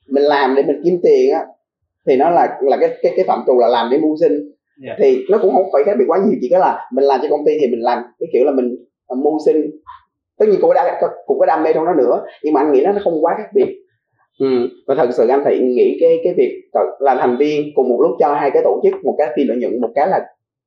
mình 0.09 0.23
làm 0.23 0.55
để 0.55 0.63
mình 0.63 0.81
kiếm 0.83 0.99
tiền 1.03 1.33
á 1.33 1.45
thì 2.07 2.15
nó 2.15 2.29
là 2.29 2.57
là 2.61 2.77
cái 2.77 2.89
cái 3.01 3.13
cái 3.15 3.25
phạm 3.25 3.39
trù 3.47 3.59
là 3.59 3.67
làm 3.67 3.89
để 3.91 3.97
mưu 3.97 4.15
sinh. 4.19 4.33
Dạ. 4.85 4.95
thì 4.99 5.17
nó 5.29 5.37
cũng 5.41 5.53
không 5.53 5.65
phải 5.73 5.83
khác 5.85 5.95
biệt 5.99 6.05
quá 6.07 6.17
nhiều 6.25 6.39
chỉ 6.41 6.49
có 6.51 6.57
là 6.59 6.89
mình 6.93 7.05
làm 7.05 7.19
cho 7.23 7.27
công 7.29 7.45
ty 7.45 7.51
thì 7.61 7.67
mình 7.67 7.81
làm 7.81 8.03
cái 8.19 8.27
kiểu 8.33 8.43
là 8.45 8.51
mình 8.51 8.75
uh, 9.13 9.17
mưu 9.17 9.37
sinh. 9.45 9.71
Tất 10.39 10.45
nhiên 10.49 10.57
cũng 10.61 10.69
có 10.69 10.73
đam 10.73 10.85
cũng 11.25 11.39
có 11.39 11.45
đam 11.45 11.63
mê 11.63 11.73
trong 11.73 11.85
đó 11.85 11.93
nữa 11.97 12.23
nhưng 12.43 12.53
mà 12.53 12.61
anh 12.61 12.71
nghĩ 12.71 12.81
nó 12.81 12.91
không 13.03 13.25
quá 13.25 13.35
khác 13.37 13.49
biệt 13.53 13.78
ừ. 14.39 14.69
và 14.87 14.95
thật 14.95 15.09
sự 15.11 15.27
anh 15.27 15.43
thì 15.45 15.59
nghĩ 15.59 15.97
cái 16.01 16.19
cái 16.23 16.33
việc 16.37 16.61
tự- 16.73 17.05
là 17.05 17.15
thành 17.15 17.37
viên 17.37 17.71
cùng 17.75 17.89
một 17.89 17.99
lúc 18.01 18.11
cho 18.19 18.33
hai 18.33 18.51
cái 18.53 18.61
tổ 18.63 18.81
chức 18.83 18.93
một 19.03 19.15
cái 19.17 19.27
phi 19.35 19.43
lợi 19.43 19.57
nhuận 19.57 19.81
một 19.81 19.91
cái 19.95 20.07
là 20.07 20.19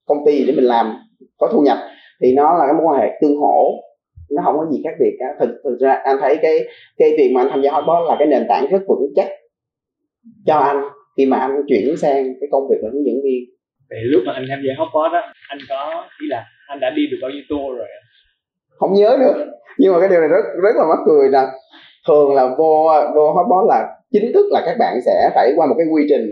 công 0.07 0.19
ty 0.27 0.45
để 0.47 0.53
mình 0.57 0.65
làm 0.65 0.97
có 1.39 1.49
thu 1.53 1.61
nhập 1.61 1.79
thì 2.23 2.35
nó 2.35 2.59
là 2.59 2.65
cái 2.67 2.75
mối 2.75 2.87
quan 2.87 3.01
hệ 3.01 3.19
tương 3.21 3.37
hỗ 3.37 3.83
nó 4.31 4.43
không 4.45 4.57
có 4.59 4.67
gì 4.73 4.81
khác 4.85 4.95
biệt 5.01 5.17
cả. 5.19 5.27
Thực, 5.41 5.61
thực 5.65 5.79
ra 5.81 5.93
anh 5.93 6.17
thấy 6.21 6.39
cái 6.43 6.61
cái 6.97 7.11
việc 7.19 7.33
mà 7.35 7.41
anh 7.41 7.49
tham 7.51 7.63
gia 7.63 7.71
hotbot 7.71 8.09
là 8.09 8.17
cái 8.19 8.29
nền 8.29 8.47
tảng 8.49 8.67
rất 8.71 8.83
vững 8.89 9.13
chắc 9.17 9.29
cho 10.47 10.55
anh 10.55 10.83
khi 11.17 11.27
mà 11.27 11.37
anh 11.37 11.51
chuyển 11.69 11.97
sang 11.97 12.25
cái 12.41 12.49
công 12.53 12.69
việc 12.71 12.77
là 12.83 12.91
hướng 12.93 13.07
dẫn 13.07 13.15
viên. 13.25 13.41
Vậy 13.91 13.99
lúc 14.03 14.23
mà 14.27 14.33
anh 14.33 14.47
tham 14.49 14.59
gia 14.67 14.73
hotpot 14.79 15.13
á 15.13 15.33
anh 15.49 15.59
có 15.69 16.05
ý 16.21 16.27
là 16.29 16.45
anh 16.69 16.81
đã 16.81 16.91
đi 16.91 17.03
được 17.11 17.17
bao 17.23 17.31
nhiêu 17.31 17.43
tour 17.49 17.79
rồi? 17.79 17.89
Không 18.69 18.93
nhớ 18.95 19.17
nữa 19.21 19.47
nhưng 19.79 19.93
mà 19.93 20.01
cái 20.01 20.09
điều 20.09 20.21
này 20.21 20.29
rất 20.29 20.45
rất 20.63 20.77
là 20.77 20.85
mắc 20.89 20.99
cười 21.07 21.29
là 21.29 21.53
thường 22.09 22.35
là 22.35 22.55
vô 22.59 22.89
vô 23.15 23.33
hotbot 23.33 23.69
là 23.69 23.89
chính 24.13 24.33
thức 24.35 24.47
là 24.51 24.63
các 24.67 24.77
bạn 24.79 24.99
sẽ 25.07 25.31
phải 25.35 25.53
qua 25.57 25.67
một 25.67 25.75
cái 25.79 25.87
quy 25.93 26.07
trình 26.09 26.31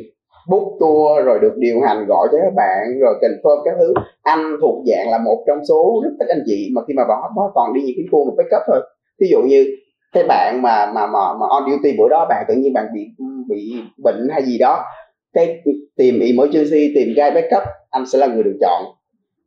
book 0.49 0.69
tour 0.81 1.25
rồi 1.25 1.39
được 1.43 1.53
điều 1.57 1.81
hành, 1.81 2.07
gọi 2.09 2.29
cho 2.33 2.39
các 2.43 2.53
bạn, 2.57 2.99
rồi 3.01 3.15
confirm 3.21 3.65
các 3.65 3.75
thứ. 3.79 3.95
Anh 4.23 4.57
thuộc 4.61 4.85
dạng 4.87 5.11
là 5.11 5.19
một 5.19 5.45
trong 5.47 5.59
số 5.69 6.01
rất 6.05 6.11
ít 6.19 6.29
anh 6.29 6.43
chị 6.47 6.71
mà 6.75 6.83
khi 6.89 6.95
mà 6.95 7.03
vào 7.09 7.23
hotbot 7.23 7.51
toàn 7.55 7.73
đi 7.75 7.81
những 7.81 7.95
cái 7.97 8.07
tour 8.13 8.27
một 8.29 8.35
backup 8.37 8.63
thôi. 8.67 8.81
Ví 9.21 9.29
dụ 9.31 9.43
như 9.43 9.67
cái 10.13 10.25
bạn 10.29 10.63
mà 10.63 10.87
mà 10.87 11.07
mà 11.07 11.35
mà 11.41 11.47
on 11.51 11.63
duty 11.71 11.97
bữa 11.99 12.09
đó, 12.09 12.27
bạn 12.29 12.45
tự 12.49 12.55
nhiên 12.55 12.73
bạn 12.73 12.87
bị 12.95 13.07
bị 13.49 13.73
bệnh 14.05 14.29
hay 14.31 14.43
gì 14.43 14.59
đó, 14.59 14.85
cái 15.33 15.63
tìm 15.97 16.21
emergency, 16.21 16.93
tìm 16.95 17.09
guide 17.09 17.31
backup, 17.31 17.63
anh 17.91 18.07
sẽ 18.07 18.19
là 18.19 18.27
người 18.27 18.43
được 18.43 18.59
chọn. 18.61 18.85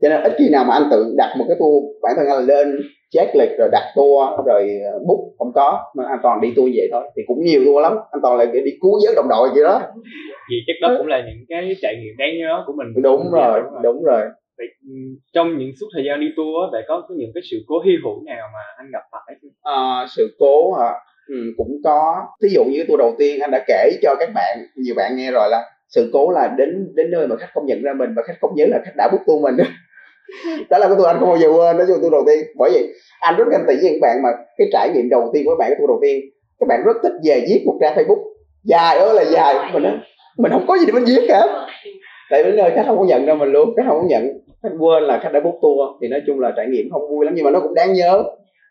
Cho 0.01 0.09
nên 0.09 0.23
ít 0.23 0.33
khi 0.37 0.49
nào 0.49 0.63
mà 0.63 0.73
anh 0.73 0.87
tự 0.91 1.13
đặt 1.17 1.35
một 1.37 1.45
cái 1.47 1.57
tour, 1.59 1.83
bản 2.01 2.13
thân 2.15 2.27
anh 2.27 2.37
là 2.37 2.41
lên 2.41 2.79
check 3.13 3.35
lịch 3.35 3.49
rồi 3.57 3.69
đặt 3.71 3.93
tour 3.95 4.47
rồi 4.47 4.79
ờ, 4.93 4.99
book 5.07 5.19
không 5.37 5.51
có 5.55 5.79
mà 5.95 6.03
anh 6.09 6.19
toàn 6.23 6.41
đi 6.41 6.53
tour 6.55 6.69
vậy 6.75 6.87
thôi. 6.91 7.03
Thì 7.15 7.21
cũng 7.27 7.43
nhiều 7.43 7.61
tour 7.65 7.81
lắm 7.83 7.93
anh 8.11 8.21
toàn 8.23 8.37
là 8.37 8.45
đi 8.45 8.71
cứu 8.81 8.99
giới 9.03 9.13
đồng 9.15 9.27
đội 9.29 9.49
vậy 9.55 9.63
đó. 9.63 9.81
Vì 10.49 10.57
chắc 10.67 10.73
đó 10.81 10.95
cũng 10.97 11.07
là 11.07 11.17
những 11.27 11.45
cái 11.49 11.75
trải 11.81 11.95
nghiệm 11.95 12.13
đáng 12.17 12.37
nhớ 12.39 12.63
của 12.67 12.73
mình. 12.77 13.03
Đúng 13.03 13.23
Dạ, 13.33 13.47
rồi 13.47 13.61
đúng 13.83 14.03
rồi. 14.03 14.21
Vậy, 14.57 14.67
ừm, 14.89 15.15
trong 15.33 15.57
những 15.57 15.71
suốt 15.79 15.87
thời 15.93 16.03
gian 16.07 16.19
đi 16.19 16.27
tour 16.37 16.71
vậy 16.71 16.83
có, 16.87 17.01
những 17.17 17.31
cái 17.33 17.41
sự 17.51 17.57
cố 17.67 17.75
hy 17.85 17.91
hữu 18.03 18.23
nào 18.25 18.49
mà 18.53 18.59
anh 18.77 18.87
gặp 18.93 19.03
phải? 19.11 19.35
Ờ, 19.61 20.05
sự 20.15 20.35
cố 20.39 20.73
hả? 20.73 20.91
Ừ, 21.27 21.35
cũng 21.57 21.71
có. 21.83 22.25
Ví 22.43 22.49
dụ 22.49 22.63
như 22.63 22.83
tour 22.87 22.99
đầu 22.99 23.15
tiên 23.19 23.39
anh 23.41 23.51
đã 23.51 23.63
kể 23.67 23.89
cho 24.01 24.15
các 24.19 24.29
bạn 24.35 24.57
nhiều 24.75 24.95
bạn 24.97 25.15
nghe 25.15 25.31
rồi 25.31 25.49
là 25.51 25.63
sự 25.89 26.09
cố 26.13 26.31
là 26.31 26.55
đến 26.57 26.91
đến 26.95 27.11
nơi 27.11 27.27
mà 27.27 27.35
khách 27.35 27.49
không 27.53 27.65
nhận 27.65 27.81
ra 27.81 27.93
mình 27.93 28.09
và 28.15 28.23
khách 28.27 28.37
không 28.41 28.51
nhớ 28.55 28.65
là 28.69 28.81
khách 28.85 28.93
đã 28.97 29.09
book 29.11 29.21
tour 29.27 29.43
mình 29.43 29.55
đó 30.69 30.77
là 30.77 30.87
cái 30.87 30.95
tour 30.97 31.07
anh 31.07 31.19
không 31.19 31.29
bao 31.29 31.37
giờ 31.37 31.47
quên. 31.47 31.77
Đó 31.77 31.83
là 31.87 31.95
tour 32.01 32.11
đầu 32.11 32.23
tiên 32.27 32.39
bởi 32.57 32.71
vì 32.73 32.93
anh 33.19 33.35
rất 33.37 33.47
ganh 33.51 33.65
tị 33.67 33.75
với 33.75 33.91
những 33.91 34.01
bạn 34.01 34.21
mà 34.23 34.29
cái 34.57 34.67
trải 34.73 34.89
nghiệm 34.93 35.09
đầu 35.09 35.29
tiên 35.33 35.45
của 35.45 35.51
các 35.51 35.59
bạn 35.59 35.69
cái 35.69 35.77
tour 35.79 35.89
đầu 35.89 35.99
tiên 36.01 36.21
các 36.59 36.65
bạn 36.69 36.83
rất 36.85 36.97
thích 37.03 37.13
về 37.23 37.45
viết 37.47 37.63
một 37.65 37.77
trang 37.81 37.95
facebook. 37.95 38.23
Dài 38.63 38.97
ơi 38.97 39.13
là 39.15 39.23
dài. 39.23 39.55
Mình 39.73 39.83
nói, 39.83 39.93
mình 40.37 40.51
không 40.51 40.65
có 40.67 40.77
gì 40.77 40.85
để 40.85 40.93
mình 40.93 41.05
viết 41.05 41.25
cả 41.27 41.47
tại 42.29 42.43
đến 42.43 42.55
nơi 42.55 42.71
khách 42.75 42.83
không 42.87 42.97
có 42.97 43.05
nhận 43.05 43.25
ra 43.25 43.33
mình 43.33 43.51
luôn 43.51 43.73
khách 43.77 43.83
không 43.87 43.97
có 44.01 44.07
nhận. 44.09 44.27
Khách 44.63 44.75
quên 44.79 45.03
là 45.03 45.19
khách 45.23 45.33
đã 45.33 45.39
book 45.39 45.55
tour. 45.61 45.89
Thì 46.01 46.07
nói 46.07 46.21
chung 46.27 46.39
là 46.39 46.51
trải 46.57 46.67
nghiệm 46.67 46.89
không 46.91 47.09
vui 47.09 47.25
lắm 47.25 47.33
nhưng 47.35 47.45
mà 47.45 47.51
nó 47.51 47.59
cũng 47.59 47.73
đáng 47.73 47.93
nhớ. 47.93 48.23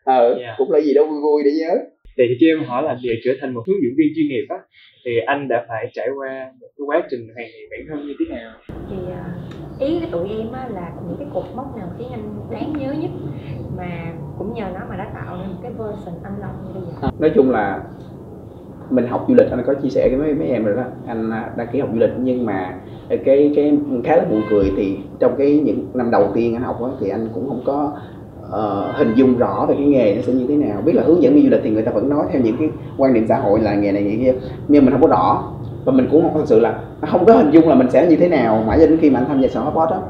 Ờ 0.05 0.27
Yeah. 0.27 0.55
cũng 0.57 0.71
là 0.71 0.79
gì 0.79 0.93
đó 0.93 1.03
vui 1.03 1.19
vui 1.21 1.43
để 1.45 1.51
nhớ 1.59 1.75
Thì 2.17 2.23
cho 2.39 2.47
em 2.47 2.63
hỏi 2.63 2.83
là 2.83 2.97
để 3.03 3.21
trở 3.25 3.31
thành 3.41 3.53
một 3.53 3.63
hướng 3.67 3.83
dẫn 3.83 3.93
viên 3.97 4.07
chuyên 4.15 4.27
nghiệp 4.27 4.45
á 4.49 4.57
thì 5.05 5.19
anh 5.25 5.47
đã 5.47 5.65
phải 5.69 5.91
trải 5.93 6.09
qua 6.17 6.51
một 6.61 6.67
cái 6.77 6.85
quá 6.85 7.07
trình 7.11 7.19
hoàn 7.35 7.47
thiện 7.53 7.69
bản 7.71 7.79
thân 7.89 8.07
như 8.07 8.13
thế 8.19 8.35
nào? 8.35 8.51
thì 8.89 8.97
à, 9.11 9.23
ý 9.79 9.99
cái 9.99 10.09
tụi 10.11 10.29
em 10.29 10.51
á 10.51 10.67
là 10.73 10.91
những 11.07 11.17
cái 11.19 11.27
cột 11.33 11.45
mốc 11.55 11.77
nào 11.77 11.87
khiến 11.97 12.07
anh 12.11 12.51
đáng 12.51 12.73
nhớ 12.77 12.93
nhất 12.93 13.11
mà 13.77 14.13
cũng 14.37 14.53
nhờ 14.53 14.65
nó 14.73 14.79
mà 14.89 14.95
đã 14.97 15.11
tạo 15.15 15.37
nên 15.37 15.47
một 15.47 15.59
cái 15.63 15.71
version 15.71 16.15
anh 16.23 16.39
Long 16.41 16.55
như 16.63 16.73
bây 16.73 16.83
giờ 17.01 17.09
nói 17.19 17.31
chung 17.35 17.51
là 17.51 17.83
mình 18.89 19.07
học 19.07 19.25
du 19.27 19.35
lịch 19.35 19.49
anh 19.51 19.63
có 19.65 19.73
chia 19.73 19.89
sẻ 19.89 20.09
với 20.09 20.17
mấy, 20.17 20.33
mấy 20.33 20.47
em 20.47 20.65
rồi 20.65 20.75
đó 20.75 20.83
anh 21.07 21.29
à, 21.29 21.53
đăng 21.57 21.67
ký 21.71 21.79
học 21.79 21.89
du 21.93 21.99
lịch 21.99 22.11
nhưng 22.19 22.45
mà 22.45 22.79
cái 23.09 23.51
cái 23.55 23.77
khá 24.03 24.15
là 24.15 24.25
buồn 24.25 24.41
cười 24.49 24.71
thì 24.77 24.97
trong 25.19 25.35
cái 25.37 25.59
những 25.65 25.91
năm 25.93 26.11
đầu 26.11 26.31
tiên 26.35 26.55
anh 26.55 26.63
học 26.63 26.81
á, 26.83 26.89
thì 27.01 27.09
anh 27.09 27.29
cũng 27.33 27.49
không 27.49 27.61
có 27.65 27.97
Ờ, 28.53 28.91
hình 28.95 29.13
dung 29.15 29.37
rõ 29.37 29.65
về 29.69 29.75
cái 29.75 29.85
nghề 29.85 30.15
nó 30.15 30.21
sẽ 30.21 30.33
như 30.33 30.45
thế 30.47 30.55
nào. 30.55 30.81
Biết 30.85 30.93
là 30.95 31.03
hướng 31.03 31.23
dẫn 31.23 31.33
viên 31.33 31.43
du 31.43 31.49
lịch 31.49 31.61
thì 31.63 31.69
người 31.69 31.83
ta 31.83 31.91
vẫn 31.91 32.09
nói 32.09 32.25
theo 32.31 32.41
những 32.41 32.57
cái 32.59 32.69
quan 32.97 33.13
niệm 33.13 33.25
xã 33.29 33.35
hội 33.35 33.59
là 33.59 33.75
nghề 33.75 33.91
này, 33.91 34.03
nghề 34.03 34.15
kia. 34.15 34.33
Nhưng 34.67 34.85
mình 34.85 34.93
không 34.93 35.01
có 35.01 35.07
rõ. 35.07 35.43
Và 35.85 35.93
mình 35.93 36.07
cũng 36.11 36.21
không 36.21 36.33
thật 36.33 36.43
sự 36.45 36.59
là 36.59 36.79
à, 37.01 37.09
không 37.11 37.25
có 37.25 37.33
hình 37.33 37.51
dung 37.51 37.69
là 37.69 37.75
mình 37.75 37.89
sẽ 37.89 38.07
như 38.07 38.15
thế 38.15 38.29
nào. 38.29 38.63
Mãi 38.67 38.79
cho 38.79 38.87
đến 38.87 38.97
khi 39.01 39.09
mà 39.09 39.19
anh 39.19 39.27
tham 39.27 39.41
gia 39.41 39.47
sở 39.47 39.59
hotbot 39.59 39.89
đó 39.89 40.01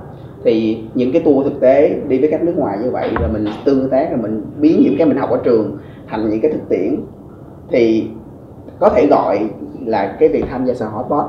thì 0.43 0.83
những 0.95 1.11
cái 1.11 1.21
tour 1.21 1.45
thực 1.45 1.59
tế 1.59 1.95
đi 2.07 2.19
với 2.19 2.29
khách 2.29 2.43
nước 2.43 2.53
ngoài 2.57 2.77
như 2.83 2.91
vậy, 2.91 3.09
rồi 3.19 3.29
mình 3.29 3.45
tương 3.65 3.89
tác, 3.89 4.09
rồi 4.09 4.19
mình 4.21 4.41
biến 4.59 4.81
những 4.83 4.95
cái 4.97 5.07
mình 5.07 5.17
học 5.17 5.29
ở 5.29 5.37
trường 5.43 5.77
thành 6.07 6.29
những 6.29 6.41
cái 6.41 6.51
thực 6.51 6.69
tiễn, 6.69 6.95
thì 7.71 8.07
có 8.79 8.89
thể 8.89 9.07
gọi 9.07 9.49
là 9.85 10.15
cái 10.19 10.29
việc 10.29 10.45
tham 10.51 10.65
gia 10.65 10.73
sở 10.73 10.85
hotbot 10.85 11.25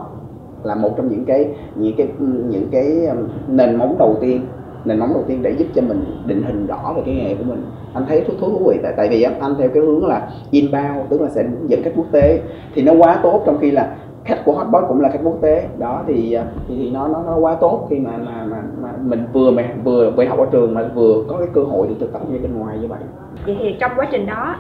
là 0.62 0.75
một 0.75 0.90
trong 0.97 1.09
những 1.09 1.25
cái 1.25 1.49
những 1.76 1.94
cái 1.97 2.06
những 2.49 2.68
cái 2.71 3.09
nền 3.49 3.76
móng 3.76 3.97
đầu 3.99 4.16
tiên 4.21 4.40
nền 4.85 4.99
móng 4.99 5.11
đầu 5.14 5.25
tiên 5.26 5.43
để 5.43 5.50
giúp 5.50 5.67
cho 5.75 5.83
mình 5.83 6.05
định 6.26 6.43
hình 6.43 6.67
rõ 6.67 6.93
về 6.97 7.03
cái 7.07 7.14
nghề 7.14 7.35
của 7.35 7.45
mình. 7.45 7.64
Anh 7.95 8.05
thấy 8.09 8.21
thú 8.21 8.35
thú 8.41 8.50
thú 8.50 8.71
vị 8.71 8.79
tại 8.83 8.93
tại 8.97 9.09
vì 9.09 9.23
anh 9.23 9.55
theo 9.59 9.69
cái 9.69 9.83
hướng 9.83 10.07
là 10.07 10.29
inbound 10.50 11.11
tức 11.11 11.21
là 11.21 11.29
sẽ 11.29 11.45
dẫn 11.67 11.83
khách 11.83 11.93
quốc 11.97 12.07
tế. 12.12 12.41
Thì 12.75 12.83
nó 12.83 12.93
quá 12.93 13.21
tốt 13.23 13.43
trong 13.47 13.59
khi 13.61 13.71
là 13.71 13.97
khách 14.25 14.43
của 14.45 14.53
hotbot 14.53 14.85
cũng 14.88 15.00
là 15.00 15.09
khách 15.09 15.21
quốc 15.23 15.38
tế. 15.41 15.69
Đó 15.79 16.03
thì 16.07 16.33
à, 16.33 16.45
thì, 16.69 16.76
thì 16.79 16.91
nó 16.91 17.09
nó 17.09 17.23
nó 17.26 17.37
quá 17.37 17.57
tốt 17.61 17.87
khi 17.91 17.99
mà 17.99 18.11
mà 18.17 18.47
mà, 18.50 18.62
mà 18.83 18.88
mình 19.03 19.26
vừa 19.33 19.50
mà 19.50 19.62
vừa 19.85 20.11
vừa 20.11 20.25
học 20.25 20.38
ở 20.38 20.47
trường 20.53 20.75
mà 20.75 20.91
vừa 20.95 21.25
có 21.29 21.37
cái 21.38 21.49
cơ 21.53 21.62
hội 21.62 21.88
được 21.88 21.95
thực 22.00 22.12
tập 22.12 22.23
như 22.31 22.38
bên 22.38 22.59
ngoài 22.59 22.79
như 22.79 22.88
vậy. 22.88 23.00
Vậy 23.47 23.57
thì 23.61 23.76
trong 23.81 23.93
quá 23.97 24.07
trình 24.11 24.26
đó 24.26 24.57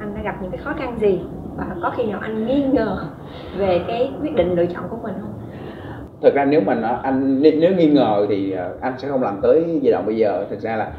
anh 0.00 0.14
đã 0.14 0.22
gặp 0.22 0.34
những 0.42 0.50
cái 0.50 0.60
khó 0.64 0.72
khăn 0.78 0.96
gì? 1.00 1.20
Và 1.56 1.66
có 1.82 1.92
khi 1.96 2.04
nào 2.04 2.18
anh 2.22 2.46
nghi 2.46 2.64
ngờ 2.72 2.96
về 3.58 3.80
cái 3.88 4.12
quyết 4.22 4.36
định 4.36 4.54
lựa 4.54 4.66
chọn 4.66 4.84
của 4.90 4.96
mình 5.02 5.14
không? 5.20 5.30
Thực 6.24 6.34
ra 6.34 6.44
nếu 6.44 6.60
mà 6.60 6.74
nó, 6.74 7.00
anh 7.02 7.42
nếu 7.42 7.72
nghi 7.76 7.90
ngờ 7.90 8.26
thì 8.28 8.52
ờ, 8.52 8.74
anh 8.80 8.94
sẽ 8.98 9.08
không 9.08 9.22
làm 9.22 9.38
tới 9.42 9.78
giai 9.82 9.92
đoạn 9.92 10.06
bây 10.06 10.16
giờ. 10.16 10.46
Thực 10.50 10.60
ra 10.60 10.76
là 10.76 10.92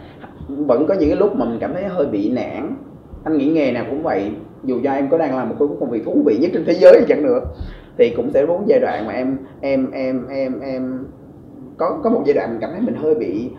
vẫn 0.48 0.86
có 0.88 0.94
những 0.94 1.10
cái 1.10 1.17
lúc 1.17 1.36
mà 1.36 1.46
mình 1.46 1.58
cảm 1.62 1.74
thấy 1.74 1.84
hơi 1.84 2.05
bị 2.05 2.32
nản. 2.32 2.75
Anh 3.24 3.38
nghĩ 3.38 3.46
nghề 3.46 3.72
nào 3.72 3.86
cũng 3.89 4.03
vậy. 4.03 4.32
Dù 4.63 4.79
cho 4.84 4.91
em 4.91 5.10
có 5.10 5.17
đang 5.17 5.38
làm 5.38 5.50
một 5.50 5.55
cái 5.60 5.67
công 5.79 5.89
việc 5.89 6.05
thú 6.05 6.22
vị 6.25 6.38
nhất 6.41 6.51
trên 6.53 6.65
thế 6.65 6.74
giới 6.74 7.05
chẳng 7.08 7.24
nữa 7.24 7.39
thì 7.98 8.13
cũng 8.17 8.32
sẽ 8.32 8.46
có 8.46 8.60
giai 8.65 8.79
đoạn 8.79 9.08
mà 9.08 9.13
em 9.13 9.38
em 9.62 9.91
em 9.91 10.27
em 10.29 10.60
em 10.60 11.05
có 11.77 12.00
có 12.03 12.10
một 12.10 12.22
giai 12.25 12.34
đoạn 12.34 12.50
mình 12.50 12.60
cảm 12.62 12.70
thấy 12.72 12.82
mình 12.82 12.96
hơi 12.96 13.15
bị 13.15 13.50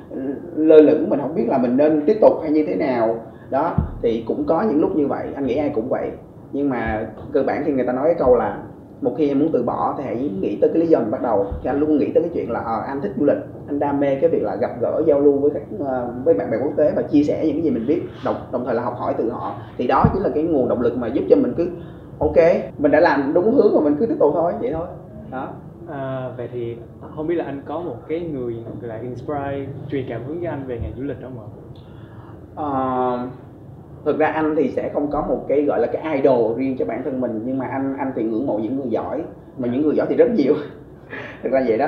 lơ 0.56 0.76
lửng 0.76 1.10
mình 1.10 1.20
không 1.20 1.34
biết 1.34 1.48
là 1.48 1.58
mình 1.58 1.76
nên 1.76 2.02
tiếp 2.06 2.16
tục 2.20 2.32
hay 2.42 2.50
như 2.50 2.64
thế 2.66 2.74
nào. 2.74 3.20
Đó 3.50 3.76
thì 4.02 4.24
cũng 4.26 4.44
có 4.46 4.62
những 4.62 4.80
lúc 4.80 4.96
như 4.96 5.06
vậy. 5.06 5.26
Anh 5.34 5.46
nghĩ 5.46 5.56
ai 5.56 5.70
cũng 5.74 5.88
vậy. 5.88 6.10
Nhưng 6.52 6.68
mà 6.68 7.06
cơ 7.32 7.42
bản 7.42 7.62
thì 7.66 7.72
người 7.72 7.86
ta 7.86 7.92
nói 7.92 8.04
cái 8.04 8.14
câu 8.18 8.36
là 8.36 8.58
một 9.00 9.14
khi 9.18 9.28
em 9.28 9.38
muốn 9.38 9.50
từ 9.52 9.62
bỏ 9.62 9.94
thì 9.98 10.04
hãy 10.04 10.30
nghĩ 10.40 10.58
tới 10.60 10.70
cái 10.74 10.82
lý 10.82 10.86
do 10.86 10.98
mình 10.98 11.10
bắt 11.10 11.22
đầu. 11.22 11.46
Thì 11.62 11.70
anh 11.70 11.80
luôn 11.80 11.98
nghĩ 11.98 12.12
tới 12.14 12.22
cái 12.22 12.30
chuyện 12.34 12.50
là 12.50 12.60
à, 12.60 12.76
anh 12.86 13.00
thích 13.00 13.12
du 13.18 13.24
lịch 13.24 13.38
anh 13.66 13.78
đam 13.78 14.00
mê 14.00 14.14
cái 14.20 14.30
việc 14.30 14.42
là 14.42 14.56
gặp 14.60 14.70
gỡ 14.80 15.02
giao 15.06 15.20
lưu 15.20 15.38
với 15.38 15.50
các 15.50 15.62
uh, 15.74 16.24
với 16.24 16.34
bạn 16.34 16.50
bè 16.50 16.56
quốc 16.62 16.72
tế 16.76 16.92
và 16.96 17.02
chia 17.02 17.22
sẻ 17.22 17.46
những 17.46 17.56
cái 17.56 17.62
gì 17.62 17.70
mình 17.70 17.86
biết 17.86 18.02
đồng 18.24 18.36
đồng 18.52 18.64
thời 18.64 18.74
là 18.74 18.82
học 18.82 18.94
hỏi 18.96 19.14
từ 19.18 19.30
họ. 19.30 19.54
Thì 19.78 19.86
đó 19.86 20.04
chính 20.12 20.22
là 20.22 20.28
cái 20.34 20.42
nguồn 20.42 20.68
động 20.68 20.80
lực 20.80 20.96
mà 20.96 21.06
giúp 21.06 21.24
cho 21.30 21.36
mình 21.36 21.54
cứ 21.56 21.68
ok 22.18 22.36
mình 22.78 22.92
đã 22.92 23.00
làm 23.00 23.32
đúng 23.34 23.54
hướng 23.54 23.74
và 23.74 23.80
mình 23.80 23.96
cứ 24.00 24.06
tiếp 24.06 24.16
tục 24.18 24.30
thôi 24.34 24.52
vậy 24.60 24.70
thôi. 24.72 24.86
Đó. 25.30 25.48
À, 25.90 26.30
vậy 26.36 26.48
thì 26.52 26.76
không 27.16 27.26
biết 27.26 27.34
là 27.34 27.44
anh 27.44 27.62
có 27.66 27.80
một 27.80 27.96
cái 28.08 28.20
người 28.20 28.56
là 28.80 28.98
inspire 28.98 29.66
truyền 29.90 30.04
cảm 30.08 30.24
hứng 30.26 30.40
cho 30.42 30.50
anh 30.50 30.66
về 30.66 30.78
ngành 30.82 30.92
du 30.96 31.02
lịch 31.02 31.20
đó 31.22 31.28
không 31.34 31.44
ạ? 31.44 31.48
Ờ, 32.54 33.28
thực 34.06 34.18
ra 34.18 34.26
anh 34.26 34.54
thì 34.56 34.68
sẽ 34.68 34.90
không 34.94 35.10
có 35.10 35.20
một 35.28 35.44
cái 35.48 35.62
gọi 35.62 35.80
là 35.80 35.86
cái 35.86 36.16
idol 36.16 36.58
riêng 36.58 36.76
cho 36.78 36.84
bản 36.84 37.02
thân 37.04 37.20
mình 37.20 37.42
nhưng 37.44 37.58
mà 37.58 37.66
anh 37.66 37.96
anh 37.98 38.12
thì 38.16 38.22
ngưỡng 38.22 38.46
mộ 38.46 38.58
những 38.58 38.76
người 38.76 38.90
giỏi 38.90 39.22
mà 39.58 39.68
những 39.68 39.82
người 39.82 39.96
giỏi 39.96 40.06
thì 40.10 40.16
rất 40.16 40.30
nhiều. 40.34 40.54
Thực 41.42 41.52
ra 41.52 41.62
vậy 41.66 41.78
đó. 41.78 41.86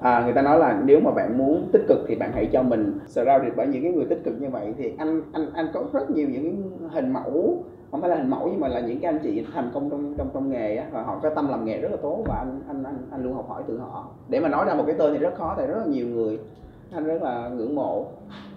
À, 0.00 0.22
người 0.24 0.32
ta 0.32 0.42
nói 0.42 0.58
là 0.58 0.80
nếu 0.84 1.00
mà 1.00 1.10
bạn 1.10 1.38
muốn 1.38 1.68
tích 1.72 1.82
cực 1.88 1.98
thì 2.08 2.14
bạn 2.14 2.30
hãy 2.34 2.48
cho 2.52 2.62
mình 2.62 2.98
surrounded 3.06 3.52
bởi 3.56 3.66
những 3.66 3.82
cái 3.82 3.92
người 3.92 4.04
tích 4.04 4.20
cực 4.24 4.40
như 4.40 4.48
vậy. 4.48 4.74
Thì 4.78 4.94
anh 4.98 5.22
anh 5.32 5.46
anh 5.54 5.66
có 5.74 5.84
rất 5.92 6.10
nhiều 6.10 6.28
những 6.28 6.70
hình 6.90 7.12
mẫu 7.12 7.64
không 7.90 8.00
phải 8.00 8.10
là 8.10 8.16
hình 8.16 8.30
mẫu 8.30 8.48
nhưng 8.50 8.60
mà 8.60 8.68
là 8.68 8.80
những 8.80 9.00
cái 9.00 9.12
anh 9.12 9.20
chị 9.22 9.44
thành 9.54 9.70
công 9.74 9.90
trong 9.90 10.14
trong 10.18 10.28
trong 10.34 10.50
nghề 10.50 10.76
á 10.76 10.86
và 10.92 11.02
họ 11.02 11.18
có 11.22 11.30
tâm 11.30 11.48
làm 11.48 11.64
nghề 11.64 11.80
rất 11.80 11.90
là 11.90 11.96
tốt 12.02 12.24
và 12.26 12.34
anh 12.34 12.60
anh 12.68 12.84
anh 12.84 12.98
anh 13.10 13.24
luôn 13.24 13.34
học 13.34 13.48
hỏi 13.48 13.62
từ 13.66 13.78
họ. 13.78 14.08
Để 14.28 14.40
mà 14.40 14.48
nói 14.48 14.64
ra 14.64 14.74
một 14.74 14.84
cái 14.86 14.94
tên 14.98 15.12
thì 15.12 15.18
rất 15.18 15.34
khó 15.34 15.54
tại 15.56 15.66
rất 15.66 15.78
là 15.78 15.86
nhiều 15.86 16.06
người 16.06 16.38
anh 16.92 17.04
rất 17.04 17.22
là 17.22 17.48
ngưỡng 17.48 17.74
mộ. 17.74 18.06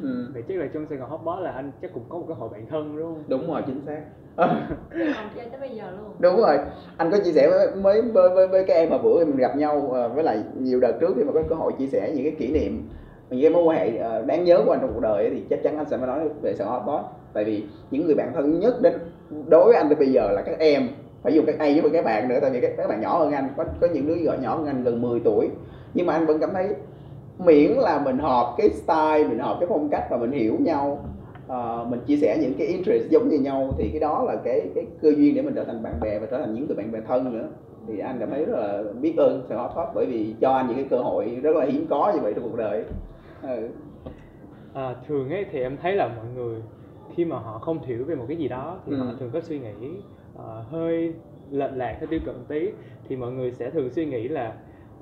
Ừ. 0.02 0.28
Vậy 0.34 0.44
chắc 0.48 0.58
là 0.58 0.66
trong 0.74 0.86
Sài 0.90 0.98
Gòn 0.98 1.10
Hotbot 1.10 1.40
là 1.40 1.52
anh 1.52 1.72
chắc 1.82 1.94
cũng 1.94 2.04
có 2.10 2.18
một 2.18 2.26
cái 2.28 2.38
hội 2.38 2.50
bạn 2.50 2.66
thân 2.70 2.98
đúng 2.98 3.06
không? 3.06 3.24
đúng 3.28 3.48
rồi 3.48 3.62
chính 3.68 3.82
xác. 3.86 4.02
Chơi 5.36 5.46
tới 5.52 5.60
bây 5.60 5.70
giờ 5.70 5.84
luôn. 5.92 6.12
Đúng 6.20 6.38
rồi. 6.38 6.58
Anh 6.98 7.12
có 7.12 7.18
chia 7.26 7.32
sẻ 7.32 7.50
với 7.50 7.68
với, 7.82 8.02
với, 8.02 8.48
với 8.48 8.64
các 8.68 8.74
em 8.74 8.90
mà 8.90 8.98
bữa 8.98 9.26
mình 9.26 9.38
gặp 9.38 9.58
nhau 9.58 9.90
ờ, 9.94 10.10
với 10.10 10.24
lại 10.24 10.44
nhiều 10.60 10.80
đợt 10.80 10.94
trước 11.00 11.14
khi 11.16 11.24
mà 11.24 11.32
có 11.34 11.42
cơ 11.50 11.56
hội 11.56 11.72
chia 11.80 11.88
sẻ 11.88 12.12
những 12.16 12.24
cái 12.24 12.36
kỷ 12.40 12.54
niệm 12.54 12.90
những 13.30 13.42
cái 13.42 13.50
mối 13.50 13.64
quan 13.64 13.78
hệ 13.78 13.98
ờ, 13.98 14.22
đáng 14.22 14.44
nhớ 14.44 14.62
của 14.66 14.72
anh 14.72 14.80
trong 14.82 14.92
cuộc 14.94 15.00
đời 15.00 15.30
thì 15.34 15.44
chắc 15.50 15.60
chắn 15.64 15.78
anh 15.78 15.86
sẽ 15.90 15.98
phải 15.98 16.08
nói 16.08 16.20
về 16.42 16.56
Sài 16.56 16.68
Gòn 16.68 16.76
Hotbot 16.76 17.02
tại 17.34 17.44
vì 17.44 17.64
những 17.92 18.06
người 18.06 18.16
bạn 18.16 18.32
thân 18.34 18.60
nhất 18.60 18.82
đến 18.82 18.94
đối 19.48 19.66
với 19.66 19.76
anh 19.76 19.88
từ 19.90 19.96
bây 19.96 20.12
giờ 20.12 20.32
là 20.32 20.42
các 20.42 20.60
em 20.60 20.88
phải 21.24 21.34
dùng 21.34 21.46
các 21.46 21.60
em 21.60 21.82
với 21.82 21.92
các 21.92 22.06
bạn 22.06 22.30
nữa 22.30 22.40
tại 22.42 22.52
vì 22.52 22.62
các, 22.62 22.72
các 22.78 22.88
bạn 22.88 23.02
nhỏ 23.02 23.20
hơn 23.20 23.32
anh 23.32 23.50
có 23.58 23.66
có 23.82 23.88
những 23.94 24.08
đứa 24.08 24.16
nhỏ 24.16 24.34
nhỏ 24.42 24.56
hơn 24.56 24.66
anh 24.66 24.84
gần 24.84 25.02
10 25.02 25.20
tuổi. 25.20 25.50
Nhưng 25.94 26.06
mà 26.06 26.14
anh 26.14 26.26
vẫn 26.26 26.40
cảm 26.40 26.50
thấy 26.54 26.70
miễn 27.40 27.72
là 27.72 28.02
mình 28.06 28.18
hợp 28.18 28.56
cái 28.58 28.70
style 28.70 29.28
mình 29.30 29.40
hợp 29.40 29.58
cái 29.60 29.70
phong 29.70 29.90
cách 29.90 30.08
và 30.10 30.18
mình 30.18 30.32
hiểu 30.32 30.56
nhau 30.60 31.06
ờ, 31.48 31.86
mình 31.90 32.00
chia 32.06 32.18
sẻ 32.18 32.38
những 32.42 32.54
cái 32.58 32.68
interest 32.68 33.10
giống 33.10 33.30
như 33.30 33.40
nhau 33.40 33.74
thì 33.78 33.90
cái 33.90 34.00
đó 34.00 34.24
là 34.28 34.36
cái 34.44 34.62
cái 34.76 34.86
cơ 35.02 35.10
duyên 35.18 35.36
để 35.36 35.42
mình 35.42 35.56
trở 35.56 35.64
thành 35.64 35.84
bạn 35.84 36.00
bè 36.02 36.20
và 36.20 36.28
trở 36.32 36.38
thành 36.40 36.54
những 36.54 36.68
người 36.68 36.76
bạn 36.76 36.92
bè 36.92 37.00
thân 37.08 37.34
nữa 37.34 37.48
thì 37.88 38.00
anh 38.00 38.18
cảm 38.20 38.30
thấy 38.30 38.46
rất 38.46 38.58
là 38.60 38.84
biết 39.02 39.14
ơn 39.18 39.44
Sài 39.50 39.58
Gòn 39.58 39.72
Hot 39.76 39.88
bởi 39.96 40.06
vì 40.06 40.36
cho 40.42 40.52
anh 40.52 40.68
những 40.68 40.76
cái 40.76 40.86
cơ 40.90 40.98
hội 40.98 41.40
rất 41.44 41.56
là 41.56 41.66
hiếm 41.66 41.86
có 41.90 42.12
như 42.16 42.22
vậy 42.22 42.34
trong 42.36 42.44
cuộc 42.44 42.58
đời 42.58 42.84
ừ. 43.42 43.70
À, 44.74 44.96
thường 45.08 45.30
ấy 45.30 45.46
thì 45.52 45.62
em 45.62 45.78
thấy 45.82 45.96
là 45.96 46.08
mọi 46.08 46.26
người 46.36 46.62
khi 47.16 47.26
mà 47.26 47.38
họ 47.40 47.60
không 47.60 47.80
hiểu 47.84 48.04
về 48.06 48.16
một 48.16 48.26
cái 48.28 48.38
gì 48.38 48.48
đó 48.48 48.78
thì 48.86 48.92
Ừ. 48.94 48.98
họ 49.00 49.06
thường 49.20 49.30
có 49.34 49.42
suy 49.42 49.60
nghĩ 49.60 49.90
ờ, 50.38 50.64
hơi 50.70 51.14
lệch 51.52 51.72
lạc 51.76 51.96
hơi 52.00 52.08
tiêu 52.08 52.20
cực 52.26 52.48
tí 52.48 52.70
thì 53.10 53.16
mọi 53.16 53.32
người 53.32 53.52
sẽ 53.52 53.70
thường 53.70 53.90
suy 53.90 54.06
nghĩ 54.06 54.28
là 54.28 54.54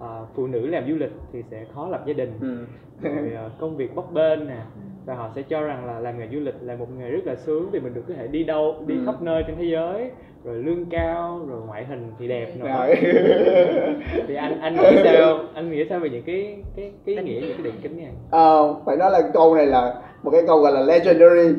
ờ, 0.01 0.25
phụ 0.35 0.47
nữ 0.47 0.67
làm 0.67 0.83
du 0.89 0.95
lịch 0.95 1.11
thì 1.33 1.43
sẽ 1.51 1.65
khó 1.73 1.87
lập 1.87 2.03
gia 2.07 2.13
đình. 2.13 2.31
Ừ. 2.41 2.57
rồi 3.03 3.31
ờ, 3.35 3.49
công 3.59 3.77
việc 3.77 3.95
bấp 3.95 4.13
bênh 4.13 4.47
nè 4.47 4.57
và 5.05 5.15
họ 5.15 5.29
sẽ 5.35 5.41
cho 5.41 5.61
rằng 5.61 5.85
là 5.85 5.99
làm 5.99 6.19
nghề 6.19 6.27
du 6.33 6.39
lịch 6.39 6.55
là 6.61 6.75
một 6.75 6.87
nghề 6.99 7.09
rất 7.09 7.19
là 7.25 7.35
sướng 7.35 7.69
vì 7.71 7.79
mình 7.79 7.93
được 7.93 8.01
có 8.07 8.13
thể 8.17 8.27
đi 8.27 8.43
đâu 8.43 8.75
đi 8.87 8.95
Ừ. 8.95 9.01
khắp 9.05 9.21
nơi 9.21 9.43
trên 9.47 9.55
thế 9.57 9.63
giới 9.65 10.11
rồi 10.43 10.55
lương 10.63 10.85
cao 10.85 11.41
rồi 11.49 11.61
ngoại 11.67 11.85
hình 11.85 12.11
thì 12.19 12.27
đẹp 12.27 12.53
nữa. 12.57 12.65
Rồi. 12.67 12.95
Thì 14.27 14.35
anh 14.35 14.59
anh 14.61 14.75
nghĩ 14.75 15.01
sao? 15.03 15.39
Anh 15.53 15.71
nghĩ 15.71 15.85
sao 15.89 15.99
về 15.99 16.09
những 16.09 16.23
cái 16.23 16.63
cái 16.75 16.91
cái 17.05 17.15
ý 17.15 17.21
nghĩa 17.23 17.41
những 17.41 17.51
cái 17.53 17.63
định 17.63 17.75
kiến 17.81 17.97
này? 17.97 18.11
Ờ, 18.29 18.75
phải 18.85 18.97
nói 18.97 19.11
là 19.11 19.21
câu 19.33 19.55
này 19.55 19.65
là 19.65 20.01
một 20.23 20.31
cái 20.31 20.41
câu 20.47 20.57
gọi 20.59 20.71
là 20.71 20.81
legendary 20.81 21.53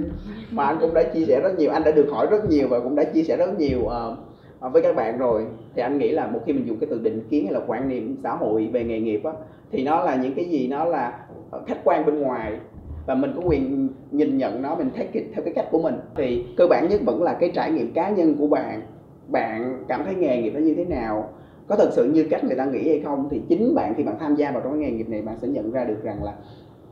mà 0.51 0.65
anh 0.65 0.77
cũng 0.81 0.95
đã 0.95 1.03
chia 1.03 1.25
sẻ 1.25 1.41
rất 1.41 1.59
nhiều 1.59 1.71
anh 1.71 1.83
đã 1.85 1.91
được 1.91 2.07
hỏi 2.13 2.27
rất 2.31 2.45
nhiều 2.49 2.69
và 2.69 2.81
cũng 2.81 2.97
đã 2.97 3.05
chia 3.05 3.23
sẻ 3.23 3.37
rất 3.37 3.59
nhiều 3.59 3.87
ờ, 3.87 4.17
Ờ, 4.63 4.69
với 4.69 4.83
các 4.83 4.97
bạn 4.97 5.19
rồi, 5.19 5.47
thì 5.75 5.83
anh 5.83 5.99
nghĩ 5.99 6.11
là 6.11 6.27
một 6.27 6.41
khi 6.47 6.53
mình 6.53 6.67
dùng 6.67 6.79
cái 6.79 6.89
từ 6.91 6.99
định 6.99 7.23
kiến 7.31 7.45
hay 7.45 7.55
là 7.55 7.61
quan 7.67 7.89
niệm 7.89 8.17
xã 8.23 8.35
hội 8.35 8.71
về 8.73 8.85
nghề 8.85 9.01
nghiệp 9.01 9.25
á, 9.25 9.33
thì 9.71 9.85
nó 9.85 10.05
là 10.05 10.17
những 10.17 10.35
cái 10.35 10.45
gì? 10.45 10.69
Nó 10.69 10.85
là 10.85 11.19
ờ, 11.51 11.63
khách 11.67 11.79
quan 11.85 12.07
bên 12.07 12.19
ngoài 12.19 12.59
và 13.07 13.15
mình 13.15 13.33
có 13.37 13.43
quyền 13.45 13.89
nhìn 14.11 14.39
nhận 14.39 14.63
nó, 14.63 14.75
mình 14.75 14.91
take 14.91 15.11
it 15.13 15.25
theo 15.35 15.45
cái 15.45 15.55
cách 15.55 15.67
của 15.71 15.83
mình. 15.83 15.95
Thì 16.17 16.45
cơ 16.57 16.67
bản 16.67 16.89
nhất 16.89 17.01
vẫn 17.05 17.23
là 17.23 17.35
cái 17.35 17.51
trải 17.55 17.73
nghiệm 17.73 17.93
cá 17.93 18.11
nhân 18.11 18.35
của 18.39 18.47
bạn. 18.47 18.83
Bạn 19.29 19.85
cảm 19.89 20.05
thấy 20.05 20.15
nghề 20.15 20.43
nghiệp 20.43 20.51
nó 20.55 20.61
như 20.61 20.75
thế 20.75 20.85
nào? 20.85 21.29
Có 21.67 21.77
thật 21.77 21.89
sự 21.93 22.05
như 22.05 22.25
cách 22.31 22.45
người 22.45 22.57
ta 22.57 22.65
nghĩ 22.65 22.89
hay 22.89 23.01
không? 23.01 23.29
Thì 23.31 23.41
chính 23.49 23.75
bạn, 23.75 23.95
khi 23.97 24.05
bạn 24.05 24.17
tham 24.21 24.35
gia 24.35 24.51
vào 24.51 24.61
trong 24.61 24.73
cái 24.73 24.81
nghề 24.81 24.91
nghiệp 24.91 25.09
này, 25.09 25.23
bạn 25.23 25.37
sẽ 25.39 25.49
nhận 25.49 25.73
ra 25.73 25.85
được 25.85 26.03
rằng 26.03 26.25
là 26.25 26.35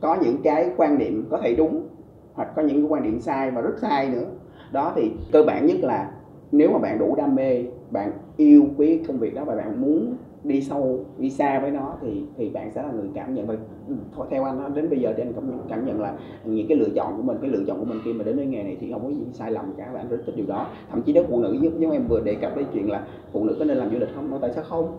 có 0.01 0.17
những 0.21 0.37
cái 0.43 0.69
quan 0.77 0.97
niệm 0.97 1.27
có 1.29 1.37
thể 1.37 1.55
đúng 1.55 1.83
hoặc 2.33 2.49
có 2.55 2.61
những 2.61 2.81
cái 2.81 2.89
quan 2.89 3.03
điểm 3.03 3.19
sai 3.19 3.51
và 3.51 3.61
rất 3.61 3.73
sai 3.81 4.09
nữa. 4.09 4.25
Đó, 4.71 4.93
thì 4.95 5.11
cơ 5.31 5.43
bản 5.43 5.65
nhất 5.65 5.77
là 5.81 6.11
nếu 6.51 6.71
mà 6.71 6.79
bạn 6.79 6.99
đủ 6.99 7.15
đam 7.15 7.35
mê 7.35 7.63
bạn 7.91 8.11
yêu 8.37 8.65
quý 8.77 8.99
công 9.07 9.17
việc 9.17 9.35
đó 9.35 9.45
và 9.45 9.55
bạn 9.55 9.81
muốn 9.81 10.15
đi 10.43 10.61
sâu 10.61 10.99
đi 11.17 11.29
xa 11.29 11.59
với 11.59 11.71
nó 11.71 11.95
thì 12.01 12.23
thì 12.37 12.49
bạn 12.49 12.71
sẽ 12.71 12.83
là 12.83 12.91
người 12.91 13.09
cảm 13.13 13.33
nhận. 13.33 13.47
Và 13.47 13.55
ừ, 13.87 13.95
thôi 14.15 14.27
theo 14.29 14.43
anh 14.43 14.73
đến 14.75 14.89
bây 14.89 14.99
giờ 14.99 15.13
thì 15.17 15.23
anh 15.23 15.33
cảm 15.33 15.49
nhận, 15.49 15.59
cảm 15.69 15.85
nhận 15.85 16.01
là 16.01 16.13
những 16.45 16.67
cái 16.67 16.77
lựa 16.77 16.89
chọn 16.95 17.17
của 17.17 17.23
mình 17.23 17.37
cái 17.41 17.49
lựa 17.49 17.63
chọn 17.67 17.79
của 17.79 17.85
mình 17.85 17.99
khi 18.05 18.13
mà 18.13 18.23
đến 18.23 18.35
với 18.35 18.45
nghề 18.45 18.63
này 18.63 18.77
thì 18.81 18.91
không 18.91 19.03
có 19.03 19.09
gì 19.09 19.21
sai 19.33 19.51
lầm 19.51 19.73
cả 19.77 19.89
và 19.93 19.99
anh 19.99 20.09
rất 20.09 20.17
thích 20.25 20.35
điều 20.35 20.45
đó. 20.45 20.67
Thậm 20.89 21.01
chí 21.01 21.13
đó 21.13 21.21
phụ 21.29 21.39
nữ 21.39 21.57
giống, 21.61 21.81
giống 21.81 21.91
em 21.91 22.07
vừa 22.07 22.21
đề 22.21 22.35
cập 22.35 22.51
cái 22.55 22.65
chuyện 22.73 22.91
là 22.91 23.05
phụ 23.31 23.45
nữ 23.45 23.55
có 23.59 23.65
nên 23.65 23.77
làm 23.77 23.89
du 23.91 23.99
lịch 23.99 24.09
không? 24.15 24.37
Tại 24.41 24.51
sao 24.55 24.63
không 24.63 24.91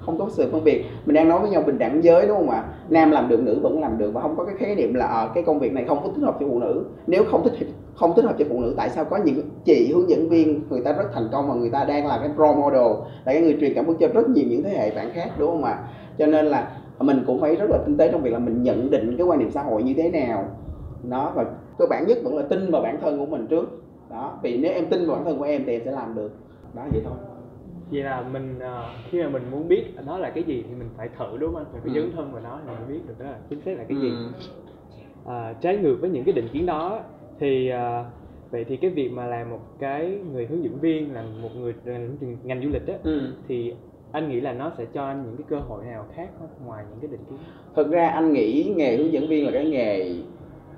không 0.00 0.18
có 0.18 0.26
sự 0.30 0.48
phân 0.52 0.64
biệt. 0.64 0.84
Mình 1.06 1.14
đang 1.14 1.28
nói 1.28 1.40
với 1.40 1.50
nhau 1.50 1.62
bình 1.66 1.78
đẳng 1.78 2.04
giới 2.04 2.26
đúng 2.26 2.36
không 2.36 2.50
ạ? 2.50 2.64
Nam 2.88 3.10
làm 3.10 3.28
được 3.28 3.40
nữ 3.40 3.58
vẫn 3.62 3.80
làm 3.80 3.98
được 3.98 4.10
và 4.14 4.20
không 4.20 4.36
có 4.36 4.44
cái 4.44 4.54
khái 4.58 4.74
niệm 4.74 4.94
là 4.94 5.06
à, 5.06 5.28
cái 5.34 5.42
công 5.42 5.58
việc 5.58 5.72
này 5.72 5.84
không 5.88 5.98
có 6.02 6.08
thích 6.08 6.22
hợp 6.22 6.36
cho 6.40 6.46
phụ 6.48 6.58
nữ. 6.58 6.84
Nếu 7.06 7.24
không 7.30 7.42
thích 7.44 7.68
không 7.94 8.12
thích 8.16 8.24
hợp 8.24 8.34
cho 8.38 8.44
phụ 8.48 8.60
nữ 8.60 8.74
tại 8.76 8.90
sao 8.90 9.04
có 9.04 9.16
những 9.24 9.40
chị 9.64 9.92
hướng 9.92 10.10
dẫn 10.10 10.28
viên 10.28 10.60
người 10.70 10.80
ta 10.80 10.92
rất 10.92 11.12
thành 11.14 11.28
công 11.32 11.48
và 11.48 11.54
người 11.54 11.70
ta 11.70 11.84
đang 11.84 12.06
là 12.06 12.18
cái 12.18 12.30
role 12.38 12.54
model 12.54 12.92
là 13.24 13.32
cái 13.32 13.40
người 13.40 13.56
truyền 13.60 13.74
cảm 13.74 13.86
hứng 13.86 13.96
cho 13.98 14.08
rất 14.08 14.28
nhiều 14.28 14.44
những 14.48 14.62
thế 14.62 14.70
hệ 14.70 14.90
bạn 14.90 15.10
khác 15.14 15.30
đúng 15.38 15.50
không 15.50 15.64
ạ? 15.64 15.78
Cho 16.18 16.26
nên 16.26 16.46
là 16.46 16.72
mình 16.98 17.24
cũng 17.26 17.40
phải 17.40 17.56
rất 17.56 17.70
là 17.70 17.78
tinh 17.86 17.96
tế 17.96 18.08
trong 18.12 18.22
việc 18.22 18.32
là 18.32 18.38
mình 18.38 18.62
nhận 18.62 18.90
định 18.90 19.14
cái 19.18 19.26
quan 19.26 19.38
niệm 19.38 19.50
xã 19.50 19.62
hội 19.62 19.82
như 19.82 19.94
thế 19.96 20.10
nào. 20.10 20.44
Nó 21.02 21.32
và 21.34 21.44
cơ 21.78 21.86
bản 21.90 22.06
nhất 22.06 22.18
vẫn 22.24 22.36
là 22.36 22.42
tin 22.42 22.70
vào 22.70 22.82
bản 22.82 22.98
thân 23.00 23.18
của 23.18 23.26
mình 23.26 23.46
trước. 23.46 23.82
Đó 24.10 24.38
vì 24.42 24.56
nếu 24.56 24.72
em 24.72 24.86
tin 24.90 25.06
vào 25.06 25.16
bản 25.16 25.24
thân 25.24 25.38
của 25.38 25.44
em 25.44 25.62
thì 25.66 25.72
em 25.72 25.82
sẽ 25.84 25.90
làm 25.90 26.14
được. 26.14 26.30
Đó 26.74 26.82
vậy 26.92 27.02
thôi 27.04 27.14
vậy 27.90 28.02
là 28.02 28.22
mình 28.32 28.58
ờ, 28.58 28.94
khi 29.10 29.22
mà 29.22 29.28
mình 29.28 29.42
muốn 29.50 29.68
biết 29.68 29.84
đó 30.06 30.18
là 30.18 30.30
cái 30.30 30.42
gì 30.44 30.64
thì 30.68 30.74
mình 30.74 30.88
phải 30.96 31.08
thử 31.18 31.36
đúng 31.38 31.54
không 31.54 31.64
mình 31.72 31.82
phải 31.82 31.94
Ừ. 31.94 32.00
dấn 32.00 32.12
thân 32.16 32.32
vào 32.32 32.42
nó 32.42 32.58
thì 32.66 32.72
mình 32.72 32.88
biết 32.96 33.00
được 33.08 33.14
đó 33.18 33.30
là 33.30 33.38
chính 33.48 33.60
xác 33.60 33.78
là 33.78 33.84
cái 33.84 33.96
gì 34.00 34.10
Ừ. 34.10 34.28
à, 35.26 35.54
trái 35.60 35.76
ngược 35.76 35.96
với 36.00 36.10
những 36.10 36.24
cái 36.24 36.32
định 36.32 36.48
kiến 36.52 36.66
đó 36.66 37.00
thì 37.38 37.68
à, 37.68 38.04
vậy 38.50 38.64
thì 38.64 38.76
cái 38.76 38.90
việc 38.90 39.08
mà 39.12 39.26
làm 39.26 39.50
một 39.50 39.60
cái 39.78 40.18
người 40.32 40.46
hướng 40.46 40.64
dẫn 40.64 40.78
viên 40.80 41.14
là 41.14 41.24
một 41.42 41.56
người 41.56 41.74
ngành, 42.44 42.62
du 42.62 42.68
lịch 42.68 42.86
á 42.86 42.94
Ừ. 43.02 43.20
thì 43.48 43.74
anh 44.12 44.28
nghĩ 44.28 44.40
là 44.40 44.52
nó 44.52 44.72
sẽ 44.78 44.84
cho 44.92 45.04
anh 45.06 45.22
những 45.26 45.36
cái 45.36 45.44
cơ 45.48 45.58
hội 45.58 45.84
nào 45.84 46.06
khác 46.14 46.28
không? 46.38 46.48
ngoài 46.66 46.84
những 46.90 47.00
cái 47.00 47.08
định 47.10 47.20
kiến 47.30 47.38
thực 47.76 47.90
ra 47.90 48.08
anh 48.08 48.32
nghĩ 48.32 48.72
nghề 48.76 48.96
hướng 48.96 49.12
dẫn 49.12 49.28
viên 49.28 49.44
là 49.46 49.50
cái 49.52 49.70
nghề 49.70 50.16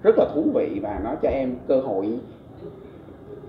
rất 0.02 0.14
là 0.19 0.25
thú 0.35 0.45
vị 0.54 0.78
và 0.83 1.00
nó 1.04 1.14
cho 1.23 1.28
em 1.28 1.57
cơ 1.69 1.81
hội 1.81 2.07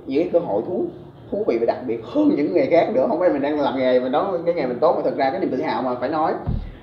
những 0.08 0.24
cái 0.24 0.29
cơ 0.34 0.39
hội 0.39 0.62
thú 0.65 0.86
thú 1.32 1.44
vị 1.48 1.58
và 1.58 1.65
đặc 1.65 1.77
biệt 1.88 2.00
hơn 2.03 2.30
những 2.36 2.53
nghề 2.53 2.65
khác 2.65 2.89
nữa. 2.94 3.06
Không 3.10 3.20
phải 3.20 3.30
mình 3.30 3.42
đang 3.42 3.60
làm 3.60 3.77
nghề 3.77 4.00
mà 4.00 4.10
nói 4.10 4.38
cái 4.46 4.53
nghề 4.53 4.65
mình 4.65 4.80
tốt 4.80 4.94
mà 4.96 5.01
thật 5.03 5.18
ra 5.18 5.30
cái 5.30 5.39
niềm 5.39 5.51
tự 5.51 5.62
hào 5.62 5.82
mà, 5.82 5.96
phải 6.00 6.10
nói. 6.10 6.34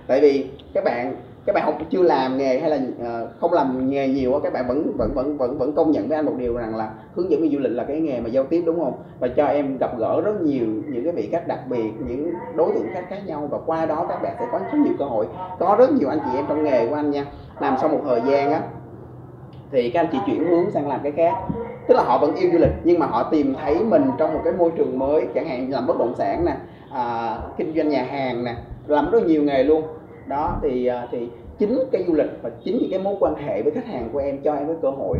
Tại 0.06 0.20
vì 0.20 0.46
các 0.74 0.84
bạn 0.84 1.14
các 1.46 1.52
bạn 1.54 1.64
không 1.64 1.84
chưa 1.90 2.02
làm 2.02 2.38
nghề 2.38 2.60
hay 2.60 2.70
là 2.70 2.78
ờ, 3.04 3.28
không 3.40 3.52
làm 3.52 3.90
nghề 3.90 4.08
nhiều 4.08 4.40
các 4.42 4.52
bạn 4.52 4.68
vẫn 4.68 4.92
vẫn 4.96 5.14
vẫn 5.14 5.36
vẫn 5.36 5.58
vẫn 5.58 5.72
công 5.72 5.90
nhận 5.90 6.08
với 6.08 6.16
anh 6.16 6.26
một 6.26 6.32
điều 6.38 6.56
rằng 6.56 6.76
là 6.76 6.90
hướng 7.14 7.30
dẫn 7.30 7.42
viên 7.42 7.52
du 7.52 7.58
lịch 7.58 7.72
là 7.72 7.84
cái 7.84 8.00
nghề 8.00 8.20
mà 8.20 8.28
giao 8.28 8.44
tiếp, 8.44 8.62
đúng 8.66 8.80
không? 8.80 8.92
Và 9.18 9.28
cho 9.28 9.46
em 9.46 9.78
gặp 9.78 9.98
gỡ 9.98 10.20
rất 10.20 10.40
nhiều 10.42 10.66
những 10.88 11.04
cái 11.04 11.12
vị 11.12 11.28
khách 11.32 11.48
đặc 11.48 11.58
biệt, 11.68 11.90
những 12.08 12.32
đối 12.54 12.72
tượng 12.72 12.86
khách 12.94 13.04
khác 13.10 13.20
nhau 13.26 13.48
và 13.50 13.58
qua 13.66 13.86
đó 13.86 14.06
các 14.08 14.22
bạn 14.22 14.36
sẽ 14.38 14.46
có 14.52 14.58
rất 14.58 14.78
nhiều 14.84 14.94
cơ 14.98 15.04
hội. 15.04 15.26
Có 15.58 15.76
rất 15.78 15.92
nhiều 15.92 16.08
anh 16.08 16.18
chị 16.24 16.38
em 16.38 16.44
trong 16.48 16.64
nghề 16.64 16.86
của 16.86 16.94
anh 16.94 17.10
nha. 17.10 17.26
Làm 17.60 17.76
sau 17.80 17.88
một 17.88 18.00
thời 18.04 18.20
gian 18.26 18.52
á, 18.52 18.62
thì 19.72 19.90
các 19.90 20.00
anh 20.00 20.08
chị 20.12 20.18
chuyển 20.26 20.44
hướng 20.44 20.70
sang 20.70 20.88
làm 20.88 21.00
cái 21.02 21.12
khác 21.12 21.34
tức 21.90 21.96
là 21.96 22.02
họ 22.02 22.18
vẫn 22.18 22.34
yêu 22.34 22.50
du 22.52 22.58
lịch 22.58 22.72
nhưng 22.84 22.98
mà 22.98 23.06
họ 23.06 23.22
tìm 23.22 23.54
thấy 23.60 23.76
mình 23.84 24.02
trong 24.18 24.34
một 24.34 24.40
cái 24.44 24.52
môi 24.52 24.70
trường 24.76 24.98
mới 24.98 25.26
chẳng 25.34 25.48
hạn 25.48 25.70
làm 25.70 25.86
bất 25.86 25.98
động 25.98 26.14
sản 26.18 26.44
nè 26.44 26.56
à, 26.92 27.36
kinh 27.56 27.74
doanh 27.76 27.88
nhà 27.88 28.02
hàng 28.02 28.44
nè 28.44 28.54
làm 28.86 29.10
rất 29.10 29.22
nhiều 29.26 29.42
nghề 29.42 29.62
luôn. 29.62 29.82
Đó 30.26 30.56
thì 30.62 30.86
à, 30.86 31.08
thì 31.10 31.28
chính 31.58 31.78
cái 31.92 32.04
du 32.06 32.14
lịch 32.14 32.30
và 32.42 32.50
chính 32.64 32.78
những 32.80 32.90
cái 32.90 33.00
mối 33.00 33.16
quan 33.20 33.34
hệ 33.34 33.62
với 33.62 33.72
khách 33.72 33.86
hàng 33.86 34.08
của 34.12 34.18
em 34.18 34.38
cho 34.44 34.54
em 34.54 34.66
cái 34.66 34.76
cơ 34.82 34.90
hội 34.90 35.18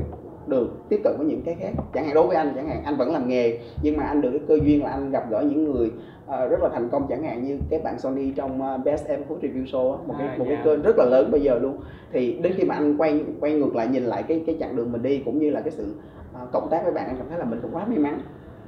được 0.51 0.89
tiếp 0.89 1.01
cận 1.05 1.15
với 1.19 1.27
những 1.27 1.43
cái 1.45 1.55
khác. 1.55 1.71
Chẳng 1.95 2.05
hạn 2.05 2.15
đối 2.15 2.27
với 2.27 2.37
anh 2.37 2.53
chẳng 2.57 2.69
hạn 2.69 2.83
anh 2.85 2.97
vẫn 2.97 3.13
làm 3.13 3.29
nghề 3.29 3.59
nhưng 3.83 3.97
mà 3.97 4.05
anh 4.05 4.21
được 4.21 4.31
cái 4.31 4.41
cơ 4.49 4.59
duyên 4.65 4.83
là 4.83 4.91
anh 4.91 5.11
gặp 5.11 5.31
gỡ 5.31 5.41
những 5.41 5.65
người 5.65 5.93
à, 6.27 6.47
rất 6.47 6.63
là 6.63 6.69
thành 6.69 6.89
công. 6.89 7.07
Chẳng 7.09 7.23
hạn 7.23 7.45
như 7.45 7.59
cái 7.71 7.81
bạn 7.85 7.99
Sony 7.99 8.31
trong 8.31 8.63
à, 8.63 8.77
Best 8.77 9.07
Ever 9.07 9.27
Food 9.29 9.41
Review 9.41 9.65
Show 9.65 9.97
một 10.07 10.15
cái 10.19 10.27
À, 10.29 10.35
một 10.39 10.45
cái 10.49 10.57
dạ. 10.57 10.65
kênh 10.65 10.83
rất 10.83 10.97
là 10.99 11.05
lớn 11.05 11.31
bây 11.31 11.41
giờ 11.41 11.59
luôn. 11.59 11.77
Thì 12.13 12.39
đến 12.43 12.53
khi 12.57 12.65
mà 12.65 12.75
anh 12.75 12.97
quay 12.97 13.25
quay 13.41 13.53
ngược 13.53 13.77
lại 13.77 13.89
nhìn 13.89 14.03
lại 14.03 14.23
cái 14.23 14.43
cái 14.47 14.57
chặng 14.61 14.77
đường 14.77 14.93
mình 14.93 15.03
đi 15.03 15.23
cũng 15.25 15.39
như 15.39 15.51
là 15.51 15.61
cái 15.61 15.71
sự 15.71 15.95
à, 16.35 16.41
cộng 16.53 16.69
tác 16.71 16.83
với 16.85 16.93
bạn 16.93 17.07
anh 17.07 17.17
cảm 17.19 17.27
thấy 17.29 17.39
là 17.39 17.45
mình 17.45 17.59
cũng 17.63 17.75
quá 17.75 17.87
may 17.87 17.99
mắn. 17.99 18.21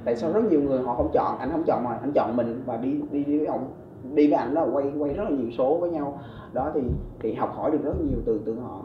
Tại 0.05 0.15
sao 0.15 0.31
rất 0.33 0.43
nhiều 0.51 0.61
người 0.61 0.79
họ 0.79 0.95
không 0.95 1.09
chọn 1.13 1.37
anh 1.39 1.51
không 1.51 1.63
chọn 1.63 1.83
mà 1.83 1.97
anh 2.01 2.11
chọn 2.11 2.35
mình 2.35 2.61
và 2.65 2.77
đi 2.77 2.91
đi, 3.11 3.23
đi 3.23 3.37
với 3.37 3.47
ông 3.47 3.71
đi 4.13 4.27
với 4.27 4.37
ảnh 4.39 4.53
là 4.53 4.65
quay 4.73 4.85
quay 4.99 5.13
rất 5.13 5.23
là 5.23 5.29
nhiều 5.29 5.51
số 5.57 5.77
với 5.77 5.89
nhau. 5.89 6.19
Đó 6.53 6.71
thì 6.73 6.81
thì 7.19 7.33
học 7.33 7.53
hỏi 7.55 7.71
được 7.71 7.83
rất 7.83 8.01
nhiều 8.01 8.17
từ 8.25 8.39
từ 8.45 8.55
họ. 8.63 8.81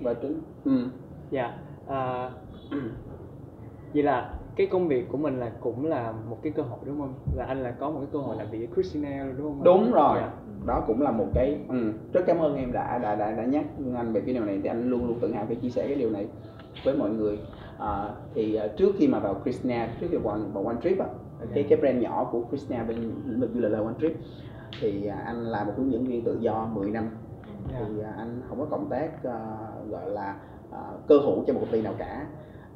Và 0.00 0.14
trứng 0.14 0.40
ừ. 0.64 0.72
dạ 1.30 1.54
à, 1.88 2.30
vậy 3.94 4.02
là 4.02 4.34
cái 4.56 4.66
công 4.66 4.88
việc 4.88 5.08
của 5.08 5.18
mình 5.18 5.40
là 5.40 5.52
cũng 5.60 5.86
là 5.86 6.12
một 6.28 6.38
cái 6.42 6.52
cơ 6.52 6.62
hội 6.62 6.78
đúng 6.84 7.00
không? 7.00 7.14
Là 7.36 7.44
anh 7.44 7.62
là 7.62 7.70
có 7.70 7.90
một 7.90 7.98
cái 8.00 8.08
cơ 8.12 8.18
hội 8.18 8.36
làm 8.36 8.50
việc 8.50 8.58
với 8.58 8.68
Christina 8.74 9.24
đúng 9.38 9.46
không? 9.46 9.64
Đúng 9.64 9.92
rồi. 9.92 10.18
Dạ. 10.20 10.30
đó 10.66 10.84
cũng 10.86 11.02
là 11.02 11.10
một 11.10 11.26
cái 11.34 11.58
ừ. 11.68 11.92
rất 12.12 12.20
cảm 12.26 12.38
ơn 12.38 12.56
em 12.56 12.72
đã 12.72 12.98
đã 12.98 13.14
đã 13.14 13.30
đã 13.30 13.44
nhắc 13.44 13.64
anh 13.96 14.12
về 14.12 14.20
cái 14.20 14.34
điều 14.34 14.44
này. 14.44 14.60
Thì 14.62 14.68
anh 14.68 14.90
luôn 14.90 15.06
luôn 15.06 15.18
tự 15.20 15.32
hào 15.32 15.46
khi 15.48 15.54
chia 15.54 15.70
sẻ 15.70 15.86
cái 15.86 15.96
điều 15.96 16.10
này 16.10 16.26
với 16.84 16.96
mọi 16.96 17.10
người. 17.10 17.38
À, 17.78 18.08
thì 18.34 18.58
uh, 18.64 18.76
trước 18.76 18.94
khi 18.98 19.08
mà 19.08 19.18
vào 19.18 19.40
Christina 19.44 19.88
trước 20.00 20.06
khi 20.10 20.16
vào, 20.16 20.38
vào 20.52 20.66
One 20.66 20.76
Trip 20.82 20.98
á 20.98 21.06
cái 21.54 21.66
cái 21.68 21.78
brand 21.78 22.02
nhỏ 22.02 22.28
của 22.32 22.42
Christina 22.50 22.84
bên 22.84 22.96
lĩnh 23.26 23.40
vực 23.40 23.50
du 23.54 23.60
lịch 23.60 23.72
là 23.72 23.78
One 23.78 23.94
Trip. 24.00 24.12
Thì 24.80 25.08
uh, 25.08 25.24
anh 25.24 25.44
là 25.44 25.64
một 25.64 25.72
hướng 25.76 25.92
dẫn 25.92 26.04
viên 26.04 26.24
tự 26.24 26.38
do 26.40 26.68
10 26.74 26.90
năm. 26.90 27.08
Dạ. 27.72 27.80
thì 27.88 28.00
uh, 28.00 28.06
anh 28.16 28.42
không 28.48 28.60
có 28.60 28.66
cộng 28.70 28.88
tác 28.88 29.10
uh, 29.16 29.90
gọi 29.90 30.10
là 30.10 30.36
uh, 30.70 31.06
cơ 31.06 31.18
hữu 31.18 31.44
cho 31.46 31.52
một 31.52 31.60
công 31.60 31.72
ty 31.72 31.82
nào 31.82 31.94
cả. 31.98 32.26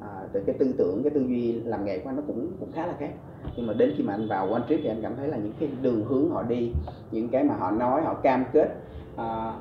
À, 0.01 0.07
từ 0.33 0.43
cái 0.45 0.55
tư 0.59 0.73
tưởng 0.77 1.03
cái 1.03 1.09
tư 1.09 1.21
duy 1.21 1.53
làm 1.53 1.85
nghề 1.85 1.97
của 1.97 2.09
anh 2.09 2.15
nó 2.15 2.23
cũng 2.27 2.51
cũng 2.59 2.71
khá 2.71 2.87
là 2.87 2.93
khác. 2.99 3.09
Nhưng 3.55 3.67
mà 3.67 3.73
đến 3.73 3.93
khi 3.97 4.03
mà 4.03 4.13
anh 4.13 4.27
vào 4.27 4.53
One 4.53 4.61
Trip 4.69 4.79
thì 4.83 4.89
anh 4.89 5.01
cảm 5.01 5.15
thấy 5.15 5.27
là 5.27 5.37
những 5.37 5.53
cái 5.59 5.69
đường 5.81 6.05
hướng 6.05 6.29
họ 6.29 6.43
đi 6.43 6.71
những 7.11 7.29
cái 7.29 7.43
mà 7.43 7.55
họ 7.55 7.71
nói 7.71 8.01
họ 8.01 8.13
cam 8.13 8.45
kết 8.53 8.75
à, 9.17 9.53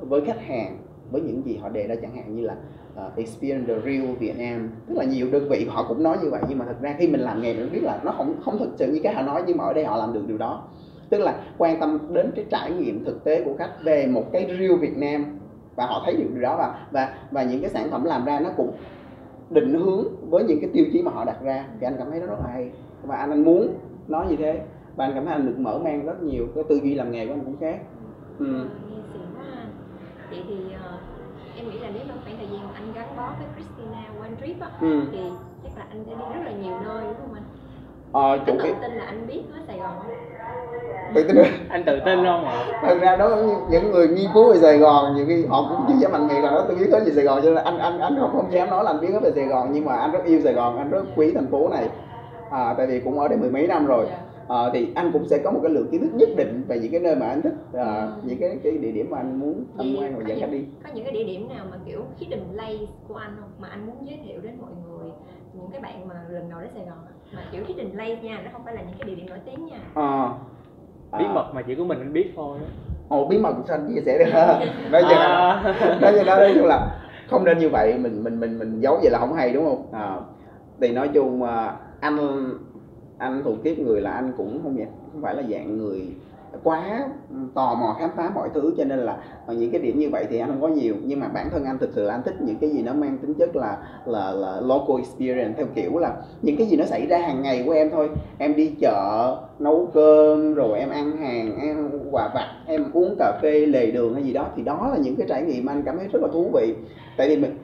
với 0.00 0.20
khách 0.20 0.40
hàng 0.40 0.78
với 1.10 1.22
những 1.22 1.42
gì 1.44 1.56
họ 1.56 1.68
đề 1.68 1.86
ra 1.86 1.94
chẳng 1.94 2.16
hạn 2.16 2.36
như 2.36 2.42
là 2.42 2.56
uh, 3.06 3.16
experience 3.16 3.74
the 3.74 3.80
real 3.80 4.14
việt 4.14 4.38
nam. 4.38 4.70
Tức 4.86 4.94
là 4.98 5.04
nhiều 5.04 5.30
đơn 5.32 5.48
vị 5.48 5.66
họ 5.70 5.84
cũng 5.88 6.02
nói 6.02 6.18
như 6.22 6.30
vậy 6.30 6.42
nhưng 6.48 6.58
mà 6.58 6.64
thật 6.64 6.76
ra 6.80 6.94
khi 6.98 7.08
mình 7.08 7.20
làm 7.20 7.42
nghề 7.42 7.54
mình 7.54 7.72
biết 7.72 7.82
là 7.82 8.00
nó 8.04 8.12
không 8.12 8.34
không 8.44 8.58
thực 8.58 8.70
sự 8.76 8.92
như 8.92 9.00
cái 9.02 9.14
họ 9.14 9.22
nói 9.22 9.42
nhưng 9.46 9.56
mà 9.56 9.64
ở 9.64 9.72
đây 9.72 9.84
họ 9.84 9.96
làm 9.96 10.12
được 10.12 10.26
điều 10.26 10.38
đó. 10.38 10.68
Tức 11.10 11.18
là 11.18 11.42
quan 11.58 11.80
tâm 11.80 11.98
đến 12.12 12.30
cái 12.36 12.44
trải 12.50 12.72
nghiệm 12.72 13.04
thực 13.04 13.24
tế 13.24 13.44
của 13.44 13.54
khách 13.58 13.72
về 13.84 14.06
một 14.06 14.32
cái 14.32 14.46
real 14.46 14.76
Việt 14.80 14.96
Nam 14.96 15.38
và 15.76 15.86
họ 15.86 16.02
thấy 16.04 16.16
được 16.16 16.28
điều 16.32 16.42
đó 16.42 16.56
và 16.58 16.86
và 16.90 17.14
và 17.30 17.42
những 17.42 17.60
cái 17.60 17.70
sản 17.70 17.88
phẩm 17.90 18.04
làm 18.04 18.24
ra 18.24 18.40
nó 18.40 18.50
cũng 18.56 18.72
định 19.50 19.74
hướng 19.74 20.30
với 20.30 20.44
những 20.44 20.58
cái 20.60 20.70
tiêu 20.72 20.84
chí 20.92 21.02
mà 21.02 21.10
họ 21.10 21.24
đặt 21.24 21.36
ra 21.42 21.66
thì 21.80 21.86
anh 21.86 21.94
cảm 21.98 22.10
thấy 22.10 22.20
nó 22.20 22.26
rất 22.26 22.36
là 22.42 22.48
hay 22.52 22.70
và 23.02 23.16
anh 23.16 23.30
anh 23.30 23.44
muốn 23.44 23.74
nói 24.08 24.26
như 24.30 24.36
thế 24.36 24.60
và 24.96 25.04
anh 25.04 25.12
cảm 25.14 25.24
thấy 25.24 25.32
anh 25.34 25.46
được 25.46 25.58
mở 25.58 25.78
mang 25.78 26.06
rất 26.06 26.22
nhiều 26.22 26.46
cái 26.54 26.64
tư 26.68 26.80
duy 26.82 26.94
làm 26.94 27.10
nghề 27.12 27.26
của 27.26 27.32
anh 27.32 27.44
cũng 27.44 27.56
khác 27.60 27.80
ừ. 28.38 28.46
Ờ, 29.14 29.20
ha. 29.38 29.66
vậy 30.30 30.42
thì 30.48 30.56
ờ, 30.84 30.98
em 31.56 31.70
nghĩ 31.70 31.78
là 31.78 31.90
nếu 31.94 32.02
trong 32.08 32.18
khoảng 32.24 32.36
thời 32.36 32.46
gian 32.46 32.74
anh 32.74 32.92
gắn 32.94 33.06
bó 33.16 33.32
với 33.38 33.46
Christina 33.54 34.04
One 34.20 34.30
Trip 34.46 34.60
á 34.60 34.68
Ừ. 34.80 35.00
thì 35.12 35.18
chắc 35.64 35.78
là 35.78 35.86
anh 35.90 36.04
sẽ 36.06 36.12
đi 36.14 36.24
rất 36.34 36.40
là 36.44 36.52
nhiều 36.52 36.76
nơi 36.84 37.04
đúng 37.04 37.16
không 37.16 37.34
anh 37.34 37.42
Ờ, 38.12 38.38
chủ 38.46 38.52
tự 38.62 38.74
tin 38.82 38.92
là 38.92 39.04
anh 39.04 39.26
biết 39.26 39.42
hết 39.54 39.60
Sài 39.66 39.78
Gòn. 39.78 39.96
Tự 41.14 41.22
tin 41.22 41.36
anh 41.68 41.84
tự 41.84 42.00
tin 42.04 42.24
không 42.24 42.44
ạ? 42.44 42.64
Thật 42.82 42.98
ra 43.00 43.16
đó 43.16 43.36
những 43.70 43.90
người 43.90 44.08
nghiên 44.08 44.30
cứu 44.34 44.52
về 44.52 44.58
Sài 44.58 44.78
Gòn 44.78 45.14
nhiều 45.14 45.24
khi 45.28 45.44
họ 45.46 45.66
cũng 45.68 45.86
chưa 45.88 45.94
dám 46.00 46.12
mạnh 46.12 46.28
miệng 46.28 46.42
là 46.44 46.50
nói 46.50 46.62
tôi 46.68 46.76
biết 46.76 46.88
hết 46.92 47.00
về 47.06 47.12
Sài 47.12 47.24
Gòn. 47.24 47.40
Cho 47.44 47.50
nên 47.50 47.64
anh 47.64 47.78
anh 47.78 47.98
anh 47.98 48.16
không 48.20 48.30
không 48.32 48.52
dám 48.52 48.70
nói 48.70 48.84
là 48.84 48.90
anh 48.90 49.00
biết 49.00 49.08
hết 49.12 49.20
về 49.22 49.30
Sài 49.34 49.44
Gòn 49.44 49.68
nhưng 49.72 49.84
mà 49.84 49.96
anh 49.96 50.12
rất 50.12 50.24
yêu 50.24 50.40
Sài 50.40 50.52
Gòn 50.52 50.78
anh 50.78 50.90
rất 50.90 51.04
quý 51.16 51.32
thành 51.34 51.46
phố 51.50 51.68
này. 51.68 51.88
À, 52.50 52.74
tại 52.78 52.86
vì 52.86 53.00
cũng 53.00 53.18
ở 53.18 53.28
đây 53.28 53.38
mười 53.38 53.50
mấy 53.50 53.66
năm 53.66 53.86
rồi. 53.86 54.06
À, 54.48 54.56
thì 54.72 54.88
anh 54.94 55.10
cũng 55.12 55.28
sẽ 55.28 55.38
có 55.44 55.50
một 55.50 55.60
cái 55.62 55.72
lượng 55.72 55.88
kiến 55.90 56.00
thức 56.00 56.14
nhất 56.14 56.28
định 56.36 56.64
về 56.68 56.78
những 56.78 56.90
cái 56.90 57.00
nơi 57.00 57.16
mà 57.16 57.26
anh 57.26 57.42
thích 57.42 57.54
à, 57.72 58.08
những 58.22 58.38
cái 58.40 58.58
cái 58.64 58.72
địa 58.72 58.92
điểm 58.92 59.10
mà 59.10 59.18
anh 59.18 59.40
muốn 59.40 59.64
tham 59.76 59.86
quan 59.98 60.16
và 60.18 60.24
dẫn 60.26 60.40
khách 60.40 60.50
đi. 60.50 60.64
có 60.84 60.90
những 60.94 61.04
cái 61.04 61.12
địa 61.12 61.24
điểm 61.24 61.48
nào 61.48 61.64
mà 61.70 61.76
kiểu 61.86 62.00
hidden 62.16 62.40
place 62.52 62.86
của 63.08 63.14
anh 63.14 63.36
không? 63.40 63.50
Mà 63.58 63.68
anh 63.68 63.86
muốn 63.86 63.96
giới 64.06 64.18
thiệu 64.26 64.40
đến 64.42 64.52
mọi 64.60 64.70
người 64.84 65.01
những 65.52 65.70
cái 65.70 65.80
bạn 65.80 66.08
mà 66.08 66.14
lần 66.30 66.50
đầu 66.50 66.60
đến 66.60 66.70
Sài 66.74 66.84
Gòn 66.84 66.98
á 67.06 67.12
mà 67.36 67.42
kiểu 67.52 67.62
hidden 67.66 67.90
place 67.90 68.22
nha 68.22 68.40
nó 68.44 68.50
không 68.52 68.64
phải 68.64 68.74
là 68.74 68.82
những 68.82 68.94
cái 68.98 69.06
địa 69.08 69.14
điểm 69.14 69.26
nổi 69.28 69.38
tiếng 69.46 69.66
nha. 69.66 69.78
À, 69.94 70.28
bí 71.18 71.24
mật 71.34 71.50
mà 71.54 71.62
chỉ 71.62 71.74
có 71.74 71.84
mình 71.84 71.98
anh 71.98 72.12
biết 72.12 72.32
thôi 72.36 72.58
ồ 73.08 73.26
bí 73.26 73.38
mật 73.38 73.54
sao 73.68 73.76
anh 73.76 73.94
chia 73.94 74.00
sẻ 74.06 74.18
được? 74.18 74.30
Nói 74.90 75.02
cho 75.10 75.16
à, 75.16 75.62
nói 76.00 76.12
cho 76.16 76.24
nó 76.24 76.36
nói 76.36 76.52
chung 76.54 76.66
là 76.66 76.98
không 77.28 77.44
nên 77.44 77.58
như 77.58 77.68
vậy 77.68 77.98
mình 77.98 78.24
mình 78.24 78.40
mình 78.40 78.58
mình 78.58 78.80
giấu 78.80 78.98
vậy 79.02 79.10
là 79.10 79.18
không 79.18 79.34
hay 79.34 79.52
đúng 79.52 79.64
không? 79.64 79.92
À, 79.92 80.16
thì 80.80 80.92
nói 80.92 81.08
chung 81.14 81.42
à, 81.42 81.76
anh 82.00 82.18
anh 83.18 83.42
thuộc 83.44 83.56
tiếp 83.62 83.78
người 83.78 84.00
là 84.00 84.10
anh 84.10 84.32
cũng 84.36 84.60
không 84.62 84.76
dạng- 84.78 84.92
không 85.12 85.22
phải 85.22 85.34
là 85.34 85.42
dạng 85.50 85.78
người 85.78 86.16
quá 86.64 87.08
tò 87.54 87.74
mò 87.74 87.96
khám 87.98 88.10
phá 88.16 88.30
mọi 88.34 88.48
thứ, 88.54 88.74
cho 88.78 88.84
nên 88.84 88.98
là 88.98 89.16
ờ, 89.46 89.54
những 89.54 89.70
cái 89.70 89.80
điểm 89.80 89.98
như 89.98 90.08
vậy 90.12 90.26
thì 90.30 90.38
anh 90.38 90.48
không 90.48 90.60
có 90.60 90.68
nhiều. 90.68 90.94
Nhưng 91.04 91.20
mà 91.20 91.28
bản 91.28 91.50
thân 91.50 91.64
anh 91.64 91.78
thực 91.78 91.90
sự 91.94 92.04
là 92.04 92.14
anh 92.14 92.22
thích 92.22 92.34
những 92.40 92.56
cái 92.56 92.70
gì 92.70 92.82
nó 92.82 92.92
mang 92.92 93.18
tính 93.18 93.34
chất 93.34 93.56
là 93.56 93.76
là 94.06 94.32
là 94.32 94.60
local 94.60 94.96
experience, 94.98 95.54
theo 95.56 95.66
kiểu 95.74 95.98
là 95.98 96.16
những 96.42 96.56
cái 96.56 96.66
gì 96.66 96.76
nó 96.76 96.84
xảy 96.84 97.06
ra 97.06 97.18
hàng 97.18 97.42
ngày 97.42 97.62
của 97.66 97.72
em 97.72 97.90
thôi. 97.90 98.10
Em 98.38 98.56
đi 98.56 98.74
chợ, 98.80 99.36
nấu 99.58 99.88
cơm, 99.94 100.54
rồi 100.54 100.78
em 100.78 100.90
ăn 100.90 101.16
hàng, 101.16 101.58
em 101.60 101.90
quà 102.10 102.30
vặt, 102.34 102.46
em 102.66 102.84
uống 102.92 103.14
cà 103.18 103.38
phê, 103.42 103.66
lề 103.66 103.90
đường 103.90 104.14
hay 104.14 104.22
gì 104.22 104.32
đó, 104.32 104.46
thì 104.56 104.62
đó 104.62 104.88
là 104.92 104.98
những 104.98 105.16
cái 105.16 105.26
trải 105.28 105.42
nghiệm 105.42 105.64
mà 105.64 105.72
anh 105.72 105.82
cảm 105.82 105.98
thấy 105.98 106.08
rất 106.12 106.22
là 106.22 106.28
thú 106.32 106.50
vị. 106.54 106.74
Tại 107.16 107.28
vì 107.28 107.36
mình, 107.36 107.58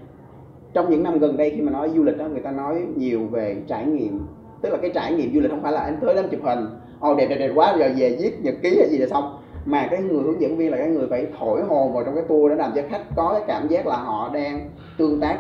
trong 0.73 0.91
những 0.91 1.03
năm 1.03 1.19
gần 1.19 1.37
đây 1.37 1.51
khi 1.51 1.63
mà 1.63 1.73
nói 1.73 1.91
du 1.95 2.05
lịch 2.05 2.19
đó, 2.19 2.25
người 2.29 2.41
ta 2.41 2.51
nói 2.51 2.83
nhiều 2.97 3.27
về 3.27 3.57
trải 3.67 3.87
nghiệm, 3.87 4.21
tức 4.63 4.71
là 4.71 4.79
cái 4.83 4.91
trải 4.95 5.13
nghiệm 5.13 5.35
du 5.35 5.41
lịch 5.41 5.51
không 5.51 5.63
phải 5.63 5.73
là 5.73 5.81
anh 5.81 5.97
tới 6.01 6.15
đó 6.15 6.21
em 6.21 6.31
chụp 6.31 6.41
hình 6.43 6.67
ồ 7.01 7.15
đẹp 7.15 7.27
đẹp 7.27 7.37
đẹp 7.37 7.51
quá 7.55 7.77
giờ 7.79 7.91
về 7.97 8.17
viết 8.21 8.33
nhật 8.43 8.55
ký 8.63 8.77
hay 8.79 8.89
gì 8.89 8.99
là 8.99 9.07
xong. 9.07 9.39
Mà 9.65 9.89
cái 9.91 10.03
người 10.03 10.23
hướng 10.23 10.41
dẫn 10.41 10.57
viên 10.57 10.71
là 10.71 10.77
cái 10.77 10.89
người 10.89 11.07
phải 11.11 11.27
thổi 11.39 11.63
hồn 11.63 11.93
vào 11.93 12.05
trong 12.05 12.15
cái 12.15 12.25
tour 12.29 12.51
để 12.51 12.57
làm 12.57 12.73
cho 12.75 12.83
khách 12.91 13.03
có 13.17 13.31
cái 13.33 13.43
cảm 13.47 13.69
giác 13.69 13.87
là 13.87 13.97
họ 13.97 14.31
đang 14.35 14.71
tương 14.99 15.21
tác. 15.21 15.39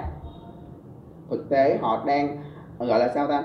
Thực 1.30 1.48
tế 1.48 1.78
họ 1.80 2.02
đang 2.06 2.36
gọi 2.78 2.98
là 3.00 3.08
sao 3.14 3.26
ta? 3.26 3.44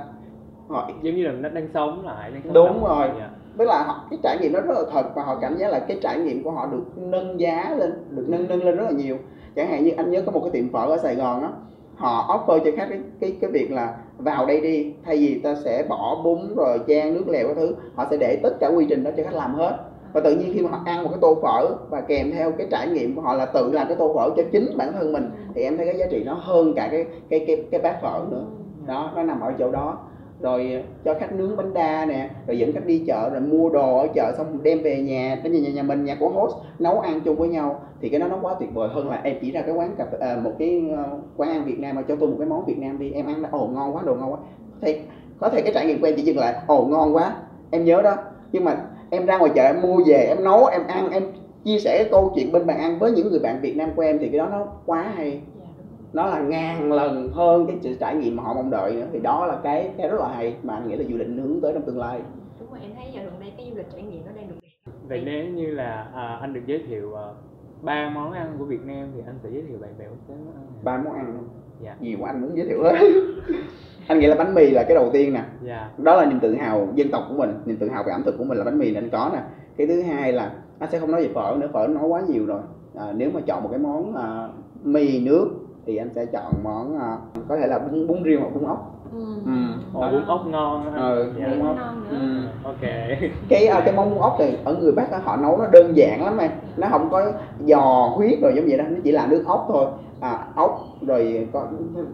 Họ 0.68 0.90
giống 1.02 1.16
như 1.16 1.24
là 1.24 1.32
nó 1.32 1.50
đang 1.50 1.68
sống 1.74 2.06
lại 2.06 2.32
đang 2.32 2.42
sống 2.44 2.54
Đúng 2.54 2.84
rồi. 2.84 3.08
Dạ. 3.20 3.30
tức 3.58 3.66
là 3.66 3.84
họ, 3.84 4.08
cái 4.10 4.20
trải 4.24 4.38
nghiệm 4.42 4.54
nó 4.54 4.62
rất 4.62 4.74
là 4.74 4.84
thật 4.92 5.16
và 5.16 5.24
họ 5.24 5.36
cảm 5.42 5.58
giác 5.58 5.72
là 5.72 5.80
cái 5.80 5.98
trải 6.02 6.20
nghiệm 6.20 6.44
của 6.44 6.52
họ 6.52 6.66
được 6.66 6.98
nâng 6.98 7.40
giá 7.40 7.76
lên 7.78 7.94
được 8.10 8.26
nâng 8.28 8.48
nâng 8.48 8.64
lên 8.64 8.76
rất 8.76 8.84
là 8.84 8.92
nhiều. 8.92 9.18
Chẳng 9.56 9.68
hạn 9.68 9.84
như 9.84 9.92
anh 9.98 10.12
nhớ 10.12 10.22
có 10.26 10.32
một 10.32 10.40
cái 10.40 10.52
tiệm 10.52 10.72
phở 10.72 10.86
ở 10.86 10.98
Sài 10.98 11.16
Gòn 11.16 11.42
á 11.42 11.50
họ 11.96 12.28
offer 12.28 12.60
cho 12.66 12.72
khách 12.78 12.88
cái 12.90 13.00
cái 13.20 13.38
cái 13.42 13.52
việc 13.52 13.72
là 13.72 13.98
vào 14.18 14.46
đây 14.46 14.62
đi 14.62 14.94
thay 15.06 15.18
vì 15.18 15.40
ta 15.44 15.56
sẽ 15.56 15.86
bỏ 15.90 16.22
bún 16.24 16.56
rồi 16.56 16.80
chan 16.88 17.14
nước 17.14 17.28
lèo 17.28 17.48
các 17.48 17.54
thứ 17.56 17.76
họ 17.96 18.06
sẽ 18.12 18.18
để 18.18 18.40
tất 18.44 18.60
cả 18.60 18.68
quy 18.68 18.86
trình 18.90 19.04
đó 19.04 19.12
cho 19.18 19.24
khách 19.24 19.34
làm 19.34 19.54
hết. 19.56 19.78
Và 20.14 20.22
tự 20.22 20.36
nhiên 20.36 20.52
khi 20.54 20.62
mà 20.62 20.70
họ 20.70 20.80
ăn 20.86 21.04
một 21.04 21.10
cái 21.12 21.20
tô 21.22 21.38
phở 21.42 21.76
và 21.90 22.02
kèm 22.02 22.32
theo 22.32 22.52
cái 22.52 22.68
trải 22.72 22.88
nghiệm 22.88 23.16
của 23.16 23.22
họ 23.22 23.34
là 23.34 23.46
tự 23.46 23.72
làm 23.72 23.88
cái 23.88 23.96
tô 23.96 24.14
phở 24.16 24.30
cho 24.38 24.44
chính 24.52 24.78
bản 24.78 24.94
thân 24.94 25.14
mình 25.14 25.32
thì 25.56 25.62
em 25.62 25.78
thấy 25.78 25.86
cái 25.86 25.98
giá 25.98 26.06
trị 26.12 26.24
nó 26.24 26.34
hơn 26.34 26.74
cả 26.76 26.88
cái 26.92 27.06
cái 27.30 27.44
cái 27.48 27.64
cái 27.72 27.82
bát 27.82 28.02
phở 28.02 28.20
nữa. 28.32 28.44
Đó 28.88 29.12
nó 29.16 29.24
nằm 29.24 29.40
ở 29.40 29.54
chỗ 29.60 29.72
đó 29.72 29.98
rồi 30.44 30.72
ờ, 30.74 30.82
cho 31.06 31.20
khách 31.20 31.34
nướng 31.34 31.58
bánh 31.58 31.74
đa 31.74 32.06
nè 32.06 32.30
rồi 32.48 32.58
dẫn 32.60 32.74
khách 32.74 32.86
đi 32.86 33.04
chợ 33.08 33.30
rồi 33.30 33.42
mua 33.42 33.70
đồ 33.70 33.98
ở 33.98 34.08
chợ 34.16 34.34
xong 34.38 34.64
đem 34.64 34.82
về 34.84 35.02
nhà 35.02 35.40
đến 35.44 35.54
nhà, 35.54 35.60
nhà, 35.60 35.70
nhà 35.70 35.84
mình 35.84 36.06
nhà 36.06 36.16
của 36.20 36.30
host 36.30 36.56
nấu 36.80 37.00
ăn 37.00 37.22
chung 37.22 37.36
với 37.36 37.48
nhau. 37.50 37.82
Thì 38.02 38.10
cái 38.10 38.20
đó 38.20 38.28
nó 38.28 38.38
quá 38.42 38.56
tuyệt 38.60 38.70
vời 38.74 38.90
hơn 38.92 39.10
là 39.10 39.22
em 39.24 39.38
chỉ 39.42 39.52
ra 39.52 39.62
cái 39.62 39.76
quán 39.76 39.96
cà 39.98 40.06
phê 40.12 40.18
à, 40.20 40.38
một 40.44 40.52
cái 40.60 40.82
ờ, 40.98 41.04
quán 41.38 41.50
ăn 41.50 41.66
Việt 41.66 41.80
Nam 41.80 41.96
mà 41.96 42.02
cho 42.02 42.16
tôi 42.16 42.30
một 42.30 42.36
cái 42.40 42.48
món 42.48 42.66
Việt 42.66 42.80
Nam 42.80 43.00
đi 43.00 43.12
em 43.12 43.26
ăn 43.26 43.42
đã 43.42 43.50
ồ 43.52 43.68
ngon 43.68 43.96
quá 43.96 44.02
đồ 44.06 44.16
ngon 44.16 44.32
quá. 44.32 44.38
Thì 44.82 44.96
có 45.40 45.50
thể 45.50 45.62
cái 45.62 45.74
trải 45.74 45.86
nghiệm 45.86 46.02
của 46.02 46.08
em 46.08 46.16
chỉ 46.16 46.22
dừng 46.22 46.38
lại 46.38 46.56
ồ 46.68 46.86
ngon 46.86 47.16
quá 47.16 47.36
em 47.72 47.86
nhớ 47.86 48.02
đó. 48.02 48.16
Nhưng 48.52 48.64
mà 48.64 48.76
em 49.10 49.26
ra 49.26 49.38
ngoài 49.38 49.52
chợ 49.56 49.64
em 49.64 49.82
mua 49.82 50.02
về 50.06 50.26
em 50.28 50.44
nấu 50.44 50.66
em 50.66 50.88
ăn 50.88 51.10
em 51.12 51.24
chia 51.64 51.80
sẻ 51.80 51.98
cái 51.98 52.08
câu 52.12 52.32
chuyện 52.36 52.52
bên 52.52 52.66
bàn 52.66 52.78
ăn 52.78 53.00
với 53.00 53.12
những 53.12 53.30
người 53.30 53.40
bạn 53.40 53.60
Việt 53.62 53.78
Nam 53.78 53.90
của 53.96 54.02
em 54.02 54.20
thì 54.20 54.30
cái 54.30 54.38
đó 54.38 54.48
nó 54.52 54.68
quá 54.86 55.02
hay 55.16 55.42
nó 56.14 56.26
là 56.26 56.40
ngàn 56.40 56.92
lần 56.92 57.30
hơn 57.34 57.68
cái 57.68 57.78
sự 57.82 57.96
trải 58.00 58.16
nghiệm 58.16 58.36
mà 58.36 58.44
họ 58.44 58.54
mong 58.54 58.72
đợi 58.72 58.94
nữa. 58.94 59.08
Thì 59.12 59.20
đó 59.20 59.46
là 59.46 59.60
cái 59.64 59.90
cái 59.98 60.10
rất 60.10 60.20
là 60.20 60.28
hay 60.28 60.56
mà 60.64 60.74
anh 60.74 60.88
nghĩ 60.88 60.96
là 60.96 61.04
du 61.10 61.18
lịch 61.18 61.28
hướng 61.28 61.62
tới 61.62 61.74
trong 61.74 61.84
tương 61.84 62.00
lai. 62.00 62.22
Đúng 62.60 62.70
rồi 62.72 62.80
em 62.82 62.92
thấy 62.96 63.06
giờ 63.14 63.22
gần 63.24 63.34
đây 63.40 63.52
cái 63.58 63.68
du 63.70 63.78
lịch 63.78 63.88
trải 63.92 64.02
nghiệm 64.02 64.26
nó 64.26 64.32
đang 64.36 64.48
được 64.48 64.56
vậy 65.08 65.22
nếu 65.26 65.46
như 65.46 65.66
là 65.66 66.08
à, 66.14 66.38
anh 66.42 66.54
được 66.54 66.62
giới 66.66 66.84
thiệu 66.88 67.16
à, 67.16 67.24
ba 67.82 68.12
món 68.16 68.32
ăn 68.32 68.56
của 68.60 68.66
Việt 68.66 68.86
Nam 68.86 69.08
thì 69.16 69.22
anh 69.26 69.36
sẽ 69.44 69.50
giới 69.50 69.62
thiệu 69.62 69.78
bạn 69.82 69.92
bè 70.00 70.06
quốc 70.06 70.28
tế 70.28 70.36
món 70.46 70.54
ăn 70.54 70.66
nào? 70.66 70.82
ba 70.84 70.98
món 70.98 71.14
ăn 71.14 71.26
luôn. 71.28 71.48
Dạ. 71.84 71.96
nhiều 72.00 72.18
quá 72.22 72.30
anh 72.30 72.42
muốn 72.42 72.58
giới 72.58 72.68
thiệu 72.68 72.84
hết. 72.84 72.98
Anh 74.08 74.20
nghĩ 74.20 74.28
là 74.28 74.36
bánh 74.36 74.54
mì 74.56 74.72
là 74.72 74.84
cái 74.84 74.96
đầu 74.96 75.10
tiên 75.14 75.34
nè. 75.34 75.44
Dạ. 75.64 75.90
Đó 75.98 76.16
là 76.16 76.26
niềm 76.26 76.40
tự 76.40 76.56
hào 76.56 76.88
dân 76.96 77.12
tộc 77.12 77.24
của 77.30 77.36
mình 77.36 77.54
niềm 77.66 77.78
tự 77.78 77.90
hào 77.90 78.04
về 78.04 78.12
ẩm 78.12 78.24
thực 78.24 78.38
của 78.38 78.44
mình 78.44 78.58
là 78.58 78.64
bánh 78.64 78.80
mì 78.80 78.94
nên 78.94 79.10
có 79.10 79.30
nè. 79.34 79.40
Cái 79.78 79.88
thứ 79.88 80.02
hai 80.02 80.34
là 80.34 80.52
anh 80.80 80.90
sẽ 80.92 81.00
không 81.00 81.12
nói 81.12 81.22
về 81.22 81.34
phở 81.34 81.58
nữa 81.60 81.68
phở 81.74 81.88
nói 81.88 82.08
quá 82.08 82.22
nhiều 82.28 82.46
rồi. 82.46 82.62
À, 82.96 83.14
nếu 83.16 83.30
mà 83.34 83.42
chọn 83.42 83.64
một 83.64 83.70
cái 83.72 83.80
món 83.80 84.16
à, 84.16 84.48
mì 84.84 85.26
nước 85.26 85.50
thì 85.86 85.98
anh 85.98 86.10
sẽ 86.16 86.26
chọn 86.26 86.54
món 86.64 87.00
à, 87.00 87.18
có 87.48 87.58
thể 87.58 87.68
là 87.68 87.80
bún 87.80 88.08
bún 88.08 88.24
riêu 88.24 88.40
hoặc 88.40 88.50
bún 88.56 88.66
ốc. 88.66 89.00
Ừ. 89.14 89.26
Ừ. 89.46 89.52
Ồ, 89.94 90.12
bún 90.12 90.26
ốc 90.26 90.48
ngon 90.48 90.86
á. 90.86 91.02
ờ, 91.02 91.26
dạ. 91.40 91.48
bún 91.48 91.68
ốc 91.68 91.76
ngon 91.76 92.04
nữa. 92.04 92.18
ừ. 92.20 92.48
ok. 92.64 92.82
Cái 93.50 93.68
à, 93.68 93.82
cái 93.86 93.96
món 93.96 94.10
bún 94.10 94.20
ốc 94.20 94.36
thì 94.40 94.58
ở 94.64 94.76
người 94.76 94.92
Bắc 94.92 95.12
á, 95.12 95.20
họ 95.24 95.38
nấu 95.38 95.58
nó 95.58 95.66
đơn 95.72 95.98
giản 95.98 96.26
lắm 96.26 96.38
em. 96.38 96.52
Nó 96.78 96.88
không 96.92 97.10
có 97.12 97.32
giò 97.66 98.10
huyết 98.16 98.40
rồi 98.42 98.54
giống 98.56 98.66
vậy 98.68 98.78
đó. 98.78 98.84
Nó 98.90 98.98
chỉ 99.04 99.12
là 99.12 99.28
nước 99.28 99.44
ốc 99.48 99.66
thôi. 99.68 99.86
À, 100.20 100.48
ốc 100.56 100.88
rồi 101.02 101.48
có, 101.54 101.68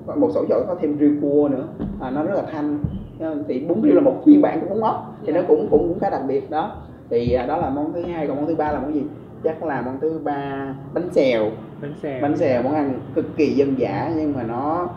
có 0.07 0.15
một 0.15 0.29
số 0.33 0.45
chỗ 0.49 0.63
có 0.67 0.75
thêm 0.81 0.97
riêu 0.97 1.11
cua 1.21 1.49
nữa. 1.51 1.63
À, 2.01 2.09
nó 2.09 2.23
rất 2.23 2.35
là 2.35 2.43
thanh. 2.51 2.79
À, 3.19 3.35
thì 3.47 3.59
bún 3.59 3.81
riêu 3.83 3.95
là 3.95 4.01
một 4.01 4.15
phiên 4.25 4.41
bản 4.41 4.61
của 4.61 4.73
bún 4.75 4.83
ốc 4.83 5.13
thì 5.25 5.33
nó 5.33 5.41
cũng 5.47 5.67
cũng 5.71 5.87
cũng 5.89 5.99
khá 5.99 6.09
đặc 6.09 6.21
biệt 6.27 6.51
đó. 6.51 6.71
Thì 7.09 7.33
à, 7.33 7.45
đó 7.45 7.57
là 7.57 7.69
món 7.69 7.93
thứ 7.93 8.01
hai 8.01 8.27
còn 8.27 8.37
món 8.37 8.47
thứ 8.47 8.55
ba 8.55 8.71
là 8.71 8.79
món 8.79 8.93
gì? 8.93 9.03
Chắc 9.43 9.63
là 9.63 9.81
món 9.81 9.99
thứ 10.01 10.19
ba 10.23 10.73
bánh 10.93 11.09
xèo 11.11 11.45
bánh 11.81 11.93
xèo. 12.01 12.21
Bánh 12.21 12.37
xèo 12.37 12.63
món 12.63 12.73
ăn 12.73 12.99
cực 13.15 13.25
kỳ 13.37 13.53
dân 13.53 13.79
dã 13.79 14.11
nhưng 14.17 14.33
mà 14.33 14.43
nó 14.43 14.89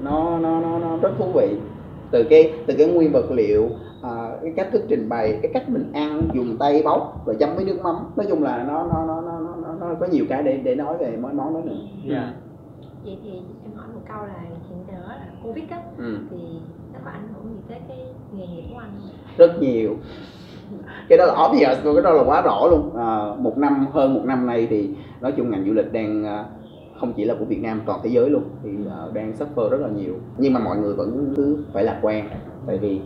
nó 0.00 0.38
nó 0.38 0.60
nó, 0.60 0.78
nó 0.78 0.96
rất 0.96 1.10
thú 1.18 1.32
vị. 1.34 1.56
Từ 2.10 2.24
cái 2.30 2.52
từ 2.66 2.74
cái 2.78 2.86
nguyên 2.86 3.12
vật 3.12 3.30
liệu 3.30 3.68
à, 4.02 4.10
cái 4.42 4.52
cách 4.56 4.68
thức 4.72 4.84
trình 4.88 5.08
bày 5.08 5.38
cái 5.42 5.50
cách 5.54 5.68
mình 5.68 5.92
ăn 5.92 6.22
dùng 6.32 6.56
tay 6.58 6.82
bóc 6.84 7.26
rồi 7.26 7.36
chấm 7.40 7.56
với 7.56 7.64
nước 7.64 7.80
mắm. 7.82 7.96
Nói 8.16 8.26
chung 8.28 8.42
là 8.42 8.64
nó 8.68 8.86
nó 8.86 9.04
nó 9.06 9.20
nó 9.20 9.40
nó, 9.40 9.74
nó 9.80 9.94
có 10.00 10.06
nhiều 10.06 10.24
cái 10.28 10.42
để 10.42 10.60
để 10.64 10.74
nói 10.74 10.96
về 10.98 11.16
món 11.16 11.36
món 11.36 11.54
đó 11.54 11.60
nữa. 11.64 11.76
Dạ. 12.04 12.32
Vậy 13.04 13.18
thì 13.22 13.30
em 13.62 13.72
hỏi 13.76 13.86
một 13.94 14.00
câu 14.08 14.26
là 14.26 14.40
hiện 14.68 14.78
giờ 14.88 14.98
là 15.08 15.26
covid 15.42 15.64
á 15.70 15.80
ừ. 15.98 16.18
thì 16.30 16.36
nó 16.92 16.98
có 17.04 17.10
ảnh 17.10 17.28
hưởng 17.34 17.54
gì 17.54 17.60
tới 17.68 17.78
cái 17.88 17.98
nghề 18.32 18.46
nghiệp 18.46 18.64
của 18.72 18.78
anh 18.78 18.90
không? 19.00 19.10
rất 19.36 19.60
nhiều 19.60 19.96
cái 21.08 21.18
đó 21.18 21.26
là 21.26 21.46
obvious 21.46 21.84
luôn 21.84 21.94
cái 21.94 22.02
đó 22.02 22.12
là 22.12 22.22
quá 22.22 22.42
rõ 22.42 22.66
luôn. 22.70 22.96
À, 22.96 23.34
một 23.38 23.58
năm 23.58 23.86
hơn 23.92 24.14
một 24.14 24.22
năm 24.24 24.46
nay 24.46 24.66
thì 24.70 24.90
nói 25.20 25.32
chung 25.32 25.50
ngành 25.50 25.64
du 25.66 25.72
lịch 25.72 25.92
đang 25.92 26.24
à, 26.24 26.44
không 27.00 27.12
chỉ 27.12 27.24
là 27.24 27.34
của 27.38 27.44
Việt 27.44 27.62
Nam 27.62 27.80
toàn 27.86 28.00
thế 28.02 28.10
giới 28.10 28.30
luôn. 28.30 28.42
Thì 28.64 28.70
à, 28.90 28.98
đang 29.14 29.32
suffer 29.32 29.68
rất 29.68 29.80
là 29.80 29.88
nhiều. 29.88 30.14
Nhưng 30.38 30.52
mà 30.52 30.60
mọi 30.60 30.76
người 30.76 30.94
vẫn 30.94 31.32
cứ 31.36 31.58
phải 31.72 31.84
lạc 31.84 31.98
quan. 32.02 32.28
Tại 32.66 32.78
vì 32.78 33.00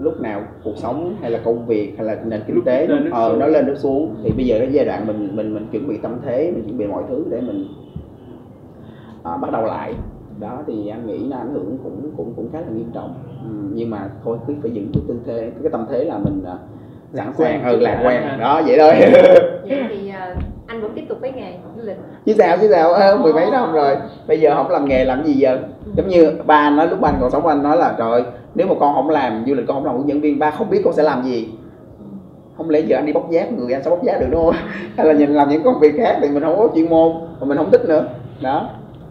lúc 0.00 0.20
nào 0.20 0.42
cuộc 0.64 0.76
sống 0.76 1.16
hay 1.20 1.30
là 1.30 1.40
công 1.44 1.66
việc 1.66 1.94
hay 1.96 2.06
là 2.06 2.22
nền 2.24 2.40
kinh 2.46 2.64
tế 2.64 2.86
lên 2.86 3.10
ờ, 3.10 3.36
nó 3.38 3.46
lên 3.46 3.66
nước 3.66 3.76
xuống. 3.78 4.14
Thì 4.22 4.30
bây 4.36 4.46
giờ 4.46 4.58
cái 4.58 4.72
giai 4.72 4.84
đoạn 4.84 5.06
mình 5.06 5.36
mình 5.36 5.54
mình 5.54 5.66
chuẩn 5.72 5.88
bị 5.88 5.96
tâm 5.96 6.16
thế 6.24 6.52
mình 6.54 6.64
chuẩn 6.64 6.78
bị 6.78 6.86
mọi 6.86 7.02
thứ 7.08 7.24
để 7.30 7.40
mình 7.40 7.68
à, 9.22 9.36
bắt 9.36 9.50
đầu 9.52 9.64
lại 9.66 9.94
đó 10.40 10.58
thì 10.66 10.88
anh 10.88 11.06
nghĩ 11.06 11.18
nó 11.30 11.36
ảnh 11.36 11.54
hưởng 11.54 11.78
cũng 11.82 12.10
cũng 12.16 12.32
cũng 12.36 12.48
khá 12.52 12.60
là 12.60 12.66
nghiêm 12.74 12.90
trọng. 12.94 13.14
Ừ, 13.44 13.50
nhưng 13.74 13.90
mà 13.90 14.08
thôi 14.24 14.38
cứ 14.46 14.54
phải 14.62 14.70
giữ 14.70 14.82
cái 14.94 15.02
tư 15.08 15.14
thế 15.26 15.50
cái 15.62 15.70
tâm 15.72 15.86
thế 15.90 16.04
là 16.04 16.18
mình 16.18 16.44
à, 16.46 16.56
sẵn 17.14 17.26
Lạc 17.26 17.32
sàng 17.38 17.60
quan. 17.60 17.64
ừ 17.64 17.70
trước 17.70 17.80
lạc 17.82 17.94
đã 17.94 18.08
quan. 18.08 18.40
Đó 18.40 18.62
vậy 18.66 18.78
thôi. 18.78 18.92
Vậy 19.68 19.84
thì 19.88 20.10
ờ, 20.10 20.34
anh 20.66 20.80
vẫn 20.80 20.92
tiếp 20.94 21.04
tục 21.08 21.18
với 21.20 21.32
nghề 21.32 21.52
du 21.76 21.82
lịch 21.82 21.96
chứ 22.26 22.34
sao 22.38 22.56
chứ 22.60 22.68
sao. 22.72 22.92
Ờ, 22.92 23.16
mười 23.22 23.32
mấy 23.32 23.50
năm 23.50 23.72
rồi. 23.72 23.96
Bây 24.26 24.40
giờ 24.40 24.54
không 24.54 24.70
làm 24.70 24.88
nghề 24.88 25.04
làm 25.04 25.24
gì 25.24 25.32
giờ? 25.32 25.58
Giống 25.96 26.08
như 26.08 26.32
ba 26.46 26.56
anh 26.56 26.76
nói 26.76 26.88
lúc 26.88 27.00
ba 27.00 27.08
anh 27.08 27.18
còn 27.20 27.30
sống 27.30 27.46
anh 27.46 27.62
nói 27.62 27.76
là 27.76 27.94
trời 27.98 28.10
ơi, 28.10 28.22
nếu 28.54 28.66
mà 28.66 28.74
con 28.80 28.94
không 28.94 29.10
làm 29.10 29.44
du 29.46 29.54
lịch 29.54 29.66
con 29.66 29.76
không 29.76 29.84
làm 29.86 29.96
hướng 29.96 30.08
dẫn 30.08 30.20
viên 30.20 30.38
ba 30.38 30.50
không 30.50 30.70
biết 30.70 30.80
con 30.84 30.94
sẽ 30.94 31.02
làm 31.02 31.22
gì. 31.22 31.48
Không 32.56 32.70
lẽ 32.70 32.80
giờ 32.80 32.96
anh 32.96 33.06
đi 33.06 33.12
bóc 33.12 33.30
giác 33.30 33.52
người 33.52 33.72
anh 33.72 33.82
sẽ 33.82 33.90
bóc 33.90 34.02
giác 34.04 34.20
được 34.20 34.26
đúng 34.30 34.44
không? 34.44 34.54
Hay 34.96 35.06
là 35.06 35.12
nhìn 35.12 35.30
làm 35.30 35.48
những 35.48 35.62
công 35.62 35.80
việc 35.80 35.94
khác 35.96 36.18
thì 36.22 36.28
mình 36.28 36.42
không 36.42 36.56
có 36.56 36.68
chuyên 36.74 36.90
môn 36.90 37.12
và 37.40 37.46
mình 37.46 37.56
không 37.58 37.70
thích 37.70 37.80
nữa. 37.88 38.04
Đó 38.42 38.70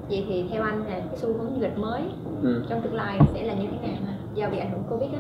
vậy 0.10 0.26
thì 0.30 0.46
theo 0.52 0.64
anh 0.64 0.80
là 0.80 1.00
cái 1.00 1.18
xu 1.18 1.28
hướng 1.28 1.54
du 1.56 1.62
lịch 1.62 1.78
mới 1.78 2.02
ừ. 2.44 2.64
trong 2.70 2.82
tương 2.82 2.96
lai 2.96 3.20
sẽ 3.34 3.44
là 3.44 3.54
như 3.54 3.68
thế 3.72 3.88
nào 3.88 3.98
do 4.36 4.50
bị 4.50 4.58
ảnh 4.58 4.72
hưởng 4.72 4.84
covid 4.90 5.10
á. 5.14 5.20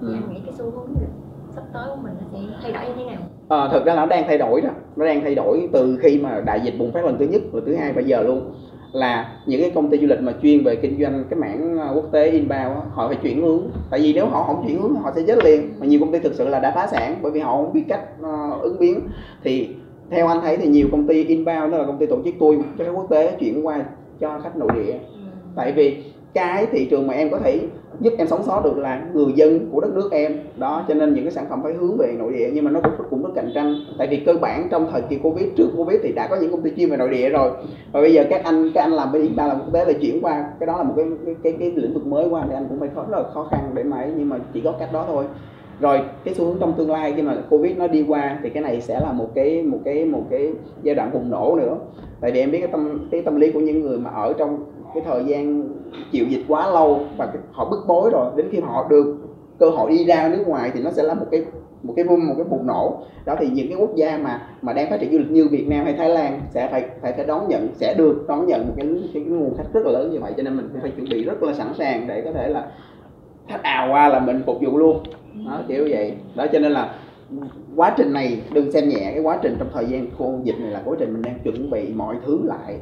Thì 0.00 0.06
Ừ. 0.08 0.14
anh 0.14 0.34
nghĩ 0.34 0.40
cái 0.46 0.54
xu 0.58 0.64
hướng 0.64 0.86
du 0.86 1.00
lịch 1.00 1.08
sắp 1.54 1.64
tới 1.72 1.88
của 1.88 2.02
mình 2.02 2.12
nó 2.20 2.26
sẽ 2.32 2.38
thay 2.62 2.72
đổi 2.72 2.82
như 2.86 2.92
thế 2.96 3.10
nào? 3.10 3.22
Ờ, 3.48 3.68
thực 3.72 3.84
ra 3.84 3.94
là 3.94 4.00
nó 4.00 4.06
đang 4.06 4.24
thay 4.26 4.38
đổi 4.38 4.60
đó. 4.60 4.70
Nó 4.96 5.06
đang 5.06 5.20
thay 5.20 5.34
đổi 5.34 5.68
từ 5.72 5.98
khi 6.02 6.18
mà 6.18 6.40
đại 6.46 6.60
dịch 6.64 6.74
bùng 6.78 6.92
phát 6.92 7.04
lần 7.04 7.18
thứ 7.18 7.24
nhất 7.24 7.42
và 7.52 7.60
thứ 7.66 7.74
hai 7.74 7.92
bây 7.92 8.04
giờ 8.04 8.22
luôn. 8.22 8.54
Là 8.92 9.32
những 9.46 9.60
cái 9.60 9.70
công 9.74 9.90
ty 9.90 9.98
du 9.98 10.06
lịch 10.06 10.20
mà 10.22 10.32
chuyên 10.42 10.64
về 10.64 10.76
kinh 10.76 11.00
doanh 11.00 11.24
cái 11.30 11.38
mảng 11.38 11.78
ờ, 11.78 11.92
quốc 11.94 12.04
tế 12.12 12.30
inbound 12.30 12.78
họ 12.92 13.08
phải 13.08 13.16
chuyển 13.22 13.42
hướng. 13.42 13.62
Tại 13.90 14.00
vì 14.00 14.12
nếu 14.12 14.26
họ 14.26 14.42
không 14.42 14.64
chuyển 14.66 14.82
hướng 14.82 14.94
họ 14.94 15.12
sẽ 15.16 15.22
chết 15.26 15.38
liền. 15.44 15.80
Mà 15.80 15.86
nhiều 15.86 16.00
công 16.00 16.12
ty 16.12 16.18
thực 16.18 16.34
sự 16.34 16.48
là 16.48 16.60
đã 16.60 16.70
phá 16.70 16.86
sản 16.86 17.16
bởi 17.22 17.32
vì 17.32 17.40
họ 17.40 17.56
không 17.56 17.72
biết 17.72 17.84
cách 17.88 18.00
ờ, 18.22 18.58
ứng 18.60 18.78
biến. 18.78 19.00
Thì 19.44 19.68
theo 20.10 20.26
anh 20.26 20.40
thấy 20.40 20.56
thì 20.56 20.68
nhiều 20.68 20.88
công 20.92 21.06
ty 21.06 21.24
inbound 21.24 21.72
đó 21.72 21.78
là 21.78 21.84
công 21.86 21.98
ty 21.98 22.06
tổ 22.06 22.16
chức 22.24 22.34
tour 22.40 22.58
cho 22.78 22.84
khách 22.84 22.92
quốc 22.94 23.06
tế 23.10 23.36
chuyển 23.40 23.66
qua 23.66 23.84
cho 24.20 24.40
khách 24.42 24.56
nội 24.56 24.68
địa. 24.74 24.94
Tại 25.56 25.72
vì 25.72 26.04
cái 26.34 26.66
thị 26.66 26.86
trường 26.90 27.06
mà 27.06 27.14
em 27.14 27.30
có 27.30 27.38
thể 27.38 27.60
giúp 28.00 28.12
em 28.18 28.26
sống 28.26 28.42
sót 28.42 28.64
được 28.64 28.78
là 28.78 29.02
người 29.12 29.32
dân 29.34 29.68
của 29.72 29.80
đất 29.80 29.90
nước 29.94 30.08
em. 30.12 30.38
Đó 30.56 30.84
cho 30.88 30.94
nên 30.94 31.14
những 31.14 31.24
cái 31.24 31.32
sản 31.32 31.46
phẩm 31.50 31.60
phải 31.62 31.72
hướng 31.72 31.96
về 31.96 32.14
nội 32.18 32.32
địa 32.32 32.50
nhưng 32.52 32.64
mà 32.64 32.70
nó 32.70 32.80
cũng 32.80 33.06
cũng 33.10 33.22
rất 33.22 33.30
cạnh 33.34 33.50
tranh. 33.54 33.74
Tại 33.98 34.06
vì 34.06 34.16
cơ 34.16 34.34
bản 34.40 34.68
trong 34.70 34.88
thời 34.92 35.02
kỳ 35.02 35.16
covid 35.16 35.46
trước 35.56 35.68
covid 35.76 36.00
thì 36.02 36.12
đã 36.12 36.26
có 36.26 36.36
những 36.36 36.50
công 36.50 36.62
ty 36.62 36.70
chuyên 36.76 36.90
về 36.90 36.96
nội 36.96 37.08
địa 37.08 37.28
rồi. 37.28 37.50
Và 37.92 38.00
bây 38.00 38.12
giờ 38.12 38.24
các 38.30 38.44
anh 38.44 38.70
các 38.74 38.80
anh 38.80 38.92
làm 38.92 39.12
bên 39.12 39.22
inbound 39.22 39.48
làm 39.48 39.58
quốc 39.60 39.72
tế 39.72 39.84
là 39.84 39.92
chuyển 39.92 40.20
qua 40.22 40.44
cái 40.60 40.66
đó 40.66 40.76
là 40.76 40.82
một 40.82 40.94
cái 40.96 41.06
cái 41.26 41.34
cái, 41.42 41.54
cái 41.58 41.70
lĩnh 41.70 41.94
vực 41.94 42.06
mới 42.06 42.28
qua 42.28 42.44
thì 42.48 42.54
anh 42.54 42.66
cũng 42.68 42.80
phải 42.80 42.88
khó 42.94 43.04
rất 43.10 43.18
là 43.18 43.24
khó 43.34 43.48
khăn 43.50 43.70
để 43.74 43.82
mà 43.82 44.06
nhưng 44.16 44.28
mà 44.28 44.36
chỉ 44.54 44.60
có 44.60 44.72
cách 44.72 44.92
đó 44.92 45.04
thôi 45.08 45.24
rồi 45.80 46.00
cái 46.24 46.34
xu 46.34 46.44
hướng 46.44 46.56
trong 46.60 46.72
tương 46.72 46.90
lai 46.90 47.12
khi 47.16 47.22
mà 47.22 47.36
covid 47.50 47.76
nó 47.76 47.86
đi 47.86 48.04
qua 48.08 48.38
thì 48.42 48.50
cái 48.50 48.62
này 48.62 48.80
sẽ 48.80 49.00
là 49.00 49.12
một 49.12 49.28
cái 49.34 49.62
một 49.62 49.78
cái 49.84 50.04
một 50.04 50.22
cái 50.30 50.52
giai 50.82 50.94
đoạn 50.94 51.10
bùng 51.12 51.30
nổ 51.30 51.56
nữa. 51.56 51.76
Tại 52.20 52.30
vì 52.30 52.40
em 52.40 52.50
biết 52.50 52.58
cái 52.58 52.68
tâm 52.68 53.08
cái 53.10 53.22
tâm 53.22 53.36
lý 53.36 53.52
của 53.52 53.60
những 53.60 53.80
người 53.80 53.98
mà 53.98 54.10
ở 54.10 54.32
trong 54.32 54.64
cái 54.94 55.02
thời 55.06 55.24
gian 55.24 55.68
chịu 56.12 56.26
dịch 56.28 56.44
quá 56.48 56.70
lâu 56.70 57.00
và 57.16 57.26
cái- 57.26 57.42
họ 57.52 57.70
bức 57.70 57.78
bối 57.88 58.10
rồi 58.12 58.30
đến 58.36 58.46
khi 58.50 58.60
họ 58.60 58.86
được 58.90 59.16
cơ 59.58 59.70
hội 59.70 59.90
đi 59.90 60.04
ra 60.04 60.28
nước 60.28 60.44
ngoài 60.48 60.70
thì 60.74 60.80
nó 60.82 60.90
sẽ 60.90 61.02
là 61.02 61.14
một 61.14 61.26
cái 61.30 61.44
một 61.82 61.92
cái 61.96 62.04
boom 62.04 62.26
một 62.28 62.34
cái 62.36 62.44
bùng 62.44 62.66
nổ. 62.66 62.96
Đó 63.24 63.36
thì 63.38 63.48
những 63.52 63.68
cái 63.68 63.76
quốc 63.80 63.94
gia 63.94 64.18
mà 64.18 64.42
mà 64.62 64.72
đang 64.72 64.90
phát 64.90 65.00
triển 65.00 65.12
du 65.12 65.18
lịch 65.18 65.30
như 65.30 65.48
Việt 65.48 65.68
Nam 65.68 65.84
hay 65.84 65.94
Thái 65.94 66.08
Lan 66.08 66.40
sẽ 66.50 66.68
phải 66.70 66.84
phải 67.02 67.12
phải 67.12 67.24
đón 67.26 67.48
nhận 67.48 67.68
sẽ 67.74 67.94
được 67.98 68.24
đón 68.28 68.46
nhận 68.46 68.66
một 68.66 68.72
cái, 68.76 68.86
cái, 68.86 69.10
cái 69.14 69.22
nguồn 69.24 69.56
khách 69.56 69.72
rất 69.72 69.86
là 69.86 69.92
lớn 69.92 70.10
như 70.12 70.20
vậy. 70.20 70.32
Cho 70.36 70.42
nên 70.42 70.56
mình 70.56 70.68
phải 70.82 70.90
chuẩn 70.90 71.08
bị 71.10 71.24
rất 71.24 71.42
là 71.42 71.52
sẵn 71.52 71.66
sàng 71.78 72.06
để 72.08 72.20
có 72.20 72.32
thể 72.32 72.48
là 72.48 72.66
khách 73.48 73.62
ào 73.62 73.88
qua 73.92 74.08
là 74.08 74.20
mình 74.20 74.42
phục 74.46 74.56
vụ 74.60 74.78
luôn 74.78 75.00
đó 75.46 75.62
kiểu 75.68 75.86
vậy. 75.90 76.16
Đó 76.34 76.46
cho 76.52 76.58
nên 76.58 76.72
là 76.72 76.94
quá 77.76 77.94
trình 77.96 78.12
này 78.12 78.42
đừng 78.52 78.72
xem 78.72 78.88
nhẹ 78.88 79.10
cái 79.14 79.20
quá 79.20 79.38
trình 79.42 79.56
trong 79.58 79.68
thời 79.72 79.86
gian 79.86 80.06
khô 80.18 80.34
dịch 80.42 80.56
này 80.60 80.70
là 80.70 80.82
quá 80.84 80.96
trình 80.98 81.12
mình 81.12 81.22
đang 81.22 81.38
chuẩn 81.44 81.70
bị 81.70 81.94
mọi 81.94 82.16
thứ 82.26 82.40
lại. 82.44 82.78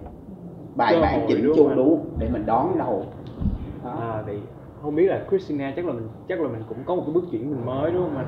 Bài 0.77 0.99
bản 1.01 1.25
chỉnh 1.29 1.53
chu 1.57 1.69
đúng 1.77 2.05
để 2.19 2.29
mình 2.33 2.47
đón 2.47 2.79
đầu. 2.79 3.07
Đó. 3.85 3.91
à 4.01 4.23
thì 4.27 4.33
không 4.83 4.95
biết 4.95 5.07
là 5.07 5.25
Christina 5.29 5.73
chắc 5.77 5.87
là 5.87 5.93
mình 5.93 6.09
chắc 6.29 6.41
là 6.41 6.49
mình 6.49 6.63
cũng 6.69 6.79
có 6.87 6.95
một 6.95 7.03
cái 7.07 7.15
bước 7.15 7.25
chuyển 7.31 7.51
mình 7.51 7.67
mới 7.67 7.91
đúng 7.91 8.03
không 8.03 8.17
anh? 8.17 8.27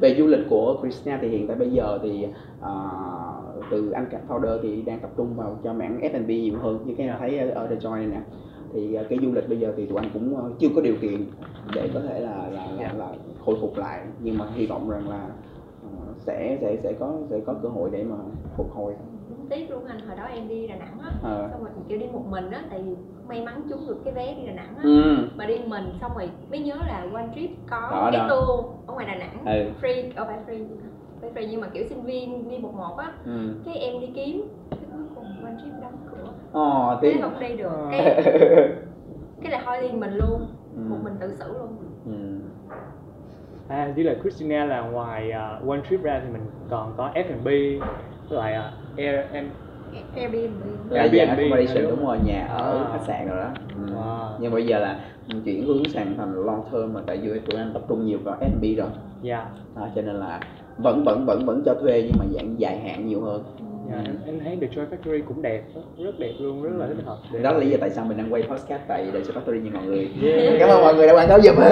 Về 0.00 0.14
du 0.18 0.26
lịch 0.26 0.40
của 0.50 0.76
Christina 0.82 1.18
thì 1.22 1.28
hiện 1.28 1.46
tại 1.46 1.56
bây 1.56 1.70
giờ 1.70 1.98
thì 2.02 2.26
à, 2.62 2.72
từ 3.70 3.90
anh 3.90 4.06
Cat 4.10 4.20
Powder 4.28 4.58
thì 4.62 4.82
đang 4.82 4.98
tập 4.98 5.10
trung 5.16 5.34
vào 5.36 5.58
cho 5.64 5.72
mảng 5.72 6.00
F&B 6.00 6.28
nhiều 6.28 6.58
hơn. 6.62 6.78
Như 6.86 6.94
cái 6.98 7.06
em 7.06 7.16
thấy 7.18 7.38
ở, 7.38 7.50
ở 7.50 7.66
The 7.66 7.76
Joy 7.76 7.94
này 7.96 8.06
nè 8.06 8.20
thì 8.72 8.94
à, 8.94 9.02
cái 9.10 9.20
du 9.22 9.32
lịch 9.32 9.48
bây 9.48 9.58
giờ 9.58 9.74
thì 9.76 9.86
tụi 9.86 9.98
anh 9.98 10.10
cũng 10.12 10.36
ờ, 10.36 10.52
chưa 10.60 10.68
có 10.74 10.80
điều 10.80 10.94
kiện 11.02 11.26
để 11.72 11.90
có 11.94 12.00
thể 12.00 12.20
là 12.20 12.48
là, 12.48 12.66
là, 12.78 12.92
là 12.92 13.12
khôi 13.38 13.56
phục 13.60 13.78
lại 13.78 14.06
nhưng 14.20 14.38
mà 14.38 14.46
hy 14.54 14.66
vọng 14.66 14.90
rằng 14.90 15.08
là 15.08 15.28
ờ, 15.82 15.88
sẽ 16.26 16.58
sẽ 16.60 16.76
sẽ 16.82 16.92
có 17.00 17.20
sẽ 17.30 17.40
có 17.46 17.54
cơ 17.62 17.68
hội 17.68 17.90
để 17.92 18.04
mà 18.04 18.16
phục 18.56 18.70
hồi 18.72 18.94
tiếc 19.50 19.70
luôn 19.70 19.84
anh 19.84 20.00
hồi 20.00 20.16
đó 20.16 20.24
em 20.24 20.48
đi 20.48 20.66
Đà 20.68 20.76
Nẵng 20.76 20.98
á 21.00 21.12
Ờ. 21.22 21.48
xong 21.52 21.60
rồi 21.64 21.70
kiểu 21.88 21.98
đi 21.98 22.06
một 22.12 22.24
mình 22.30 22.50
á 22.50 22.64
tại 22.70 22.82
vì 22.82 22.92
may 23.28 23.42
mắn 23.42 23.62
trúng 23.70 23.86
được 23.88 23.96
cái 24.04 24.14
vé 24.14 24.34
đi 24.34 24.46
Đà 24.46 24.52
Nẵng 24.52 24.76
á 24.76 24.82
ừ. 24.82 25.28
mà 25.36 25.46
đi 25.46 25.54
mình 25.66 25.84
xong 26.00 26.12
rồi 26.14 26.30
mới 26.50 26.60
nhớ 26.60 26.74
là 26.76 27.06
One 27.12 27.28
Trip 27.34 27.50
có 27.70 27.80
Đó, 27.90 28.08
cái 28.12 28.20
đó. 28.20 28.28
tour 28.28 28.66
ở 28.86 28.94
ngoài 28.94 29.06
Đà 29.06 29.14
Nẵng 29.14 29.44
Ừ. 29.44 29.72
free 29.82 30.10
ở 30.16 30.24
phải 30.24 30.38
free 30.46 30.66
phải 31.20 31.30
free 31.30 31.48
nhưng 31.50 31.60
mà 31.60 31.68
kiểu 31.74 31.84
sinh 31.88 32.02
viên 32.02 32.48
đi 32.48 32.58
một 32.58 32.74
một 32.74 32.96
á 32.96 33.12
ừ. 33.24 33.54
cái 33.64 33.74
em 33.78 34.00
đi 34.00 34.06
kiếm 34.14 34.42
cái 34.70 34.88
cuối 34.92 35.02
cùng 35.14 35.24
One 35.44 35.54
Trip 35.64 35.72
đóng 35.82 35.98
cái 36.52 36.96
tiếc 37.02 37.20
không 37.22 37.40
đi 37.40 37.56
được 37.56 37.68
Ờ. 37.68 37.88
cái 37.90 38.22
cái 39.42 39.52
là 39.52 39.62
thôi 39.64 39.76
đi 39.82 39.88
mình 39.98 40.14
luôn 40.14 40.46
Ừ. 40.76 40.80
một 40.88 40.96
mình 41.02 41.14
tự 41.20 41.34
xử 41.38 41.52
luôn 41.58 41.76
Ừ. 42.06 42.12
à 43.68 43.92
chỉ 43.96 44.02
là 44.02 44.14
Christina 44.22 44.64
là 44.64 44.80
ngoài 44.80 45.30
à, 45.32 45.60
One 45.68 45.78
Trip 45.90 46.02
ra 46.02 46.20
thì 46.24 46.32
mình 46.32 46.42
còn 46.70 46.94
có 46.96 47.10
F&B 47.14 47.44
với 47.44 47.80
lại 48.30 48.54
à, 48.54 48.72
Air 48.96 49.20
em 49.32 49.50
Airbnb 50.14 50.90
Đa 50.90 51.00
Airbnb, 51.00 51.28
accommodation 51.28 51.82
đúng 51.82 51.90
đúng 51.96 52.06
rồi 52.06 52.18
nhà 52.24 52.46
ở 52.50 52.78
À. 52.84 52.88
khách 52.92 53.04
sạn 53.06 53.28
rồi 53.28 53.36
đó 53.38 53.50
ừ. 53.76 53.94
Wow. 53.96 54.28
nhưng 54.40 54.52
bây 54.52 54.66
giờ 54.66 54.78
là 54.78 55.00
chuyển 55.44 55.66
hướng 55.66 55.84
sang 55.88 56.14
thành 56.16 56.32
long 56.46 56.64
term 56.72 56.92
mà 56.92 57.00
tại 57.06 57.16
vì 57.22 57.28
tụi 57.40 57.60
anh 57.60 57.70
tập 57.74 57.82
trung 57.88 58.06
nhiều 58.06 58.18
vào 58.24 58.36
F&B 58.40 58.78
rồi 58.78 58.88
dạ 59.22 59.46
đó, 59.76 59.88
cho 59.94 60.02
nên 60.02 60.14
là 60.14 60.40
vẫn 60.78 61.04
vẫn 61.04 61.26
vẫn 61.26 61.46
vẫn 61.46 61.62
cho 61.66 61.74
thuê 61.74 62.02
nhưng 62.06 62.18
mà 62.18 62.24
dạng 62.34 62.60
dài 62.60 62.78
hạn 62.80 63.06
nhiều 63.06 63.20
hơn 63.20 63.42
dạ, 63.90 63.96
em, 64.04 64.16
em 64.26 64.40
thấy 64.44 64.56
The 64.60 64.66
Joy 64.66 64.86
Factory 64.86 65.22
cũng 65.28 65.42
đẹp 65.42 65.62
rất, 65.98 66.18
đẹp 66.18 66.32
luôn 66.40 66.62
rất 66.62 66.70
là 66.78 66.86
thích 66.86 67.04
hợp. 67.06 67.18
Để- 67.32 67.42
đó 67.42 67.52
là 67.52 67.58
lý 67.58 67.70
do 67.70 67.76
tại 67.80 67.90
sao 67.90 68.04
mình 68.04 68.16
đang 68.16 68.32
quay 68.32 68.42
podcast 68.42 68.82
tại 68.88 69.06
Show 69.12 69.40
Factory 69.42 69.60
như 69.62 69.70
mọi 69.74 69.82
người. 69.86 70.10
Yeah. 70.22 70.56
cảm 70.60 70.68
ơn 70.68 70.80
mọi 70.80 70.94
người 70.94 71.06
đã 71.06 71.12
quảng 71.14 71.28
cáo 71.28 71.40
giùm. 71.40 71.54
Hôm 71.56 71.64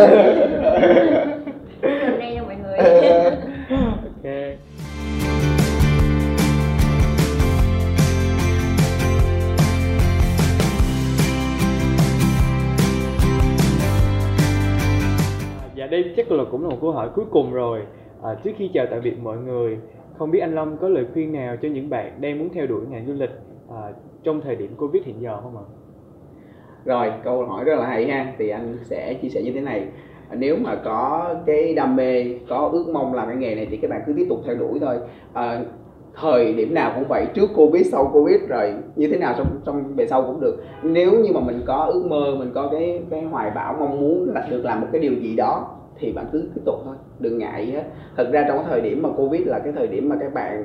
nay 2.19 2.35
nha 2.35 2.43
mọi 2.43 2.57
người. 2.57 2.79
Ok. 4.17 4.33
Dạ 15.75 15.87
đây 15.87 16.13
chắc 16.17 16.31
là 16.33 16.45
cũng 16.51 16.63
là 16.63 16.69
một 16.71 16.79
câu 16.81 16.93
hỏi 16.93 17.09
cuối 17.15 17.25
cùng 17.31 17.53
rồi. 17.53 17.81
À, 18.23 18.31
Trước 18.45 18.51
khi 18.59 18.71
chào 18.75 18.87
tạm 18.91 19.01
biệt 19.03 19.19
mọi 19.23 19.37
người 19.37 19.79
không 20.19 20.31
biết 20.31 20.39
anh 20.39 20.55
Long 20.55 20.77
có 20.77 20.89
lời 20.89 21.07
khuyên 21.13 21.33
nào 21.33 21.57
cho 21.63 21.69
những 21.69 21.91
bạn 21.91 22.21
đang 22.21 22.39
muốn 22.39 22.49
theo 22.55 22.67
đuổi 22.67 22.81
ngành 22.91 23.07
du 23.07 23.13
lịch 23.13 23.31
à, 23.71 23.93
Trong 24.23 24.41
thời 24.41 24.57
điểm 24.57 24.75
Covid 24.77 25.03
hiện 25.05 25.21
giờ 25.21 25.41
không 25.43 25.57
ạ? 25.57 25.65
rồi 26.85 27.13
câu 27.25 27.47
hỏi 27.47 27.65
rất 27.65 27.75
là 27.79 27.87
hay 27.87 28.07
ha. 28.07 28.33
Thì 28.39 28.49
anh 28.49 28.77
sẽ 28.83 29.15
chia 29.15 29.29
sẻ 29.29 29.43
như 29.43 29.53
thế 29.53 29.61
này. 29.61 29.87
Nếu 30.33 30.57
mà 30.57 30.75
có 30.85 31.35
cái 31.47 31.75
đam 31.75 31.97
mê 31.97 32.25
có 32.49 32.69
ước 32.73 32.85
mong 32.93 33.15
làm 33.15 33.27
cái 33.29 33.37
nghề 33.37 33.55
này 33.55 33.67
thì 33.71 33.77
các 33.77 33.91
bạn 33.91 34.01
cứ 34.07 34.13
tiếp 34.17 34.27
tục 34.29 34.39
theo 34.47 34.55
đuổi 34.55 34.79
thôi. 34.81 34.99
À, 35.33 35.61
thời 36.15 36.55
điểm 36.55 36.75
nào 36.75 36.93
cũng 36.95 37.05
vậy 37.09 37.27
trước 37.35 37.51
covid 37.57 37.87
sau 37.93 38.11
covid 38.13 38.41
rồi 38.49 38.75
như 38.97 39.09
thế 39.09 39.19
nào 39.19 39.35
trong 39.39 39.47
trong 39.67 39.95
về 39.97 40.07
sau 40.07 40.23
cũng 40.23 40.41
được. 40.41 40.57
Nếu 40.83 41.13
như 41.13 41.33
mà 41.35 41.41
mình 41.41 41.61
có 41.67 41.85
ước 41.85 42.07
mơ 42.07 42.37
mình 42.39 42.51
có 42.55 42.69
cái 42.73 43.03
cái 43.11 43.23
hoài 43.23 43.51
bão 43.55 43.77
mong 43.81 44.01
muốn 44.01 44.31
là 44.35 44.47
được 44.51 44.65
làm 44.65 44.81
một 44.81 44.87
cái 44.93 45.01
điều 45.01 45.15
gì 45.15 45.37
đó 45.37 45.77
thì 45.99 46.13
bạn 46.13 46.27
cứ 46.33 46.45
tiếp 46.55 46.63
tục 46.65 46.75
thôi. 46.85 46.97
Đừng 47.19 47.39
ngại 47.39 47.67
hết 47.67 47.83
thật 48.17 48.31
ra 48.33 48.45
trong 48.49 48.57
cái 48.57 48.67
thời 48.69 48.81
điểm 48.81 49.03
mà 49.03 49.09
covid 49.17 49.47
là 49.47 49.59
cái 49.59 49.73
thời 49.73 49.87
điểm 49.87 50.09
mà 50.09 50.17
các 50.21 50.35
bạn 50.35 50.65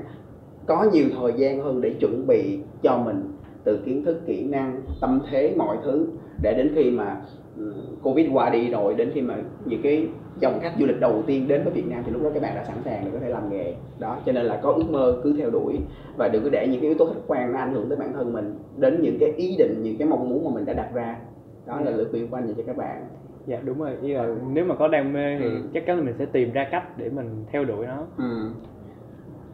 có 0.66 0.86
nhiều 0.94 1.06
thời 1.20 1.34
gian 1.38 1.60
hơn 1.60 1.82
để 1.82 1.94
chuẩn 2.00 2.28
bị 2.28 2.60
cho 2.82 2.98
mình, 2.98 3.32
từ 3.64 3.80
kiến 3.86 4.06
thức, 4.06 4.22
kỹ 4.26 4.44
năng, 4.44 4.82
tâm 5.02 5.22
thế, 5.32 5.54
mọi 5.58 5.78
thứ. 5.84 6.08
Để 6.44 6.54
đến 6.58 6.72
khi 6.76 6.92
mà 6.92 7.22
ừ, 7.58 7.74
covid 8.04 8.28
qua 8.34 8.50
đi 8.50 8.70
rồi, 8.70 8.94
đến 8.94 9.12
khi 9.14 9.22
mà 9.22 9.36
những 9.66 9.82
cái 9.82 10.08
dòng 10.40 10.60
khách 10.62 10.74
du 10.80 10.86
lịch 10.86 11.00
đầu 11.00 11.24
tiên 11.26 11.48
đến 11.48 11.64
với 11.64 11.74
Việt 11.74 11.88
Nam 11.90 12.04
thì 12.06 12.12
lúc 12.12 12.24
đó 12.24 12.30
các 12.34 12.44
bạn 12.44 12.56
đã 12.56 12.64
sẵn 12.64 12.78
sàng 12.86 13.02
để 13.06 13.12
có 13.14 13.20
thể 13.20 13.30
làm 13.30 13.50
nghề. 13.50 13.74
Đó, 14.00 14.18
cho 14.26 14.32
nên 14.32 14.46
là 14.46 14.60
có 14.64 14.72
ước 14.72 14.90
mơ 14.90 15.22
cứ 15.24 15.36
theo 15.38 15.50
đuổi 15.50 15.76
và 16.18 16.28
đừng 16.28 16.44
có 16.44 16.50
để 16.50 16.68
những 16.72 16.82
cái 16.82 16.90
yếu 16.90 16.98
tố 16.98 17.06
khách 17.06 17.22
quan 17.28 17.54
nó 17.54 17.60
ảnh 17.60 17.74
hưởng 17.74 17.90
tới 17.90 17.98
bản 17.98 18.14
thân 18.14 18.34
mình 18.34 18.56
đến 18.78 19.02
những 19.02 19.18
cái 19.20 19.34
ý 19.38 19.56
định, 19.58 19.84
những 19.84 19.98
cái 19.98 20.08
mong 20.08 20.30
muốn 20.30 20.46
mà 20.46 20.52
mình 20.56 20.66
đã 20.66 20.74
đặt 20.74 20.90
ra. 20.94 21.18
Đó 21.66 21.82
là 21.82 21.92
lời 21.92 22.06
khuyên 22.12 22.28
của 22.28 22.38
anh 22.38 22.48
dành 22.48 22.56
cho 22.56 22.64
các 22.68 22.78
bạn 22.78 23.06
dạ 23.48 23.58
đúng 23.64 23.80
rồi. 23.80 23.92
Ý 24.02 24.14
là 24.14 24.28
nếu 24.54 24.66
mà 24.66 24.76
có 24.76 24.88
đam 24.88 25.14
mê 25.14 25.38
thì 25.40 25.46
Ừ. 25.46 25.52
chắc 25.74 25.86
chắn 25.86 25.98
là 25.98 26.04
mình 26.04 26.16
sẽ 26.20 26.26
tìm 26.26 26.52
ra 26.52 26.68
cách 26.72 26.98
để 26.98 27.10
mình 27.10 27.44
theo 27.52 27.66
đuổi 27.66 27.86
nó. 27.88 28.04
Ừ. 28.18 28.50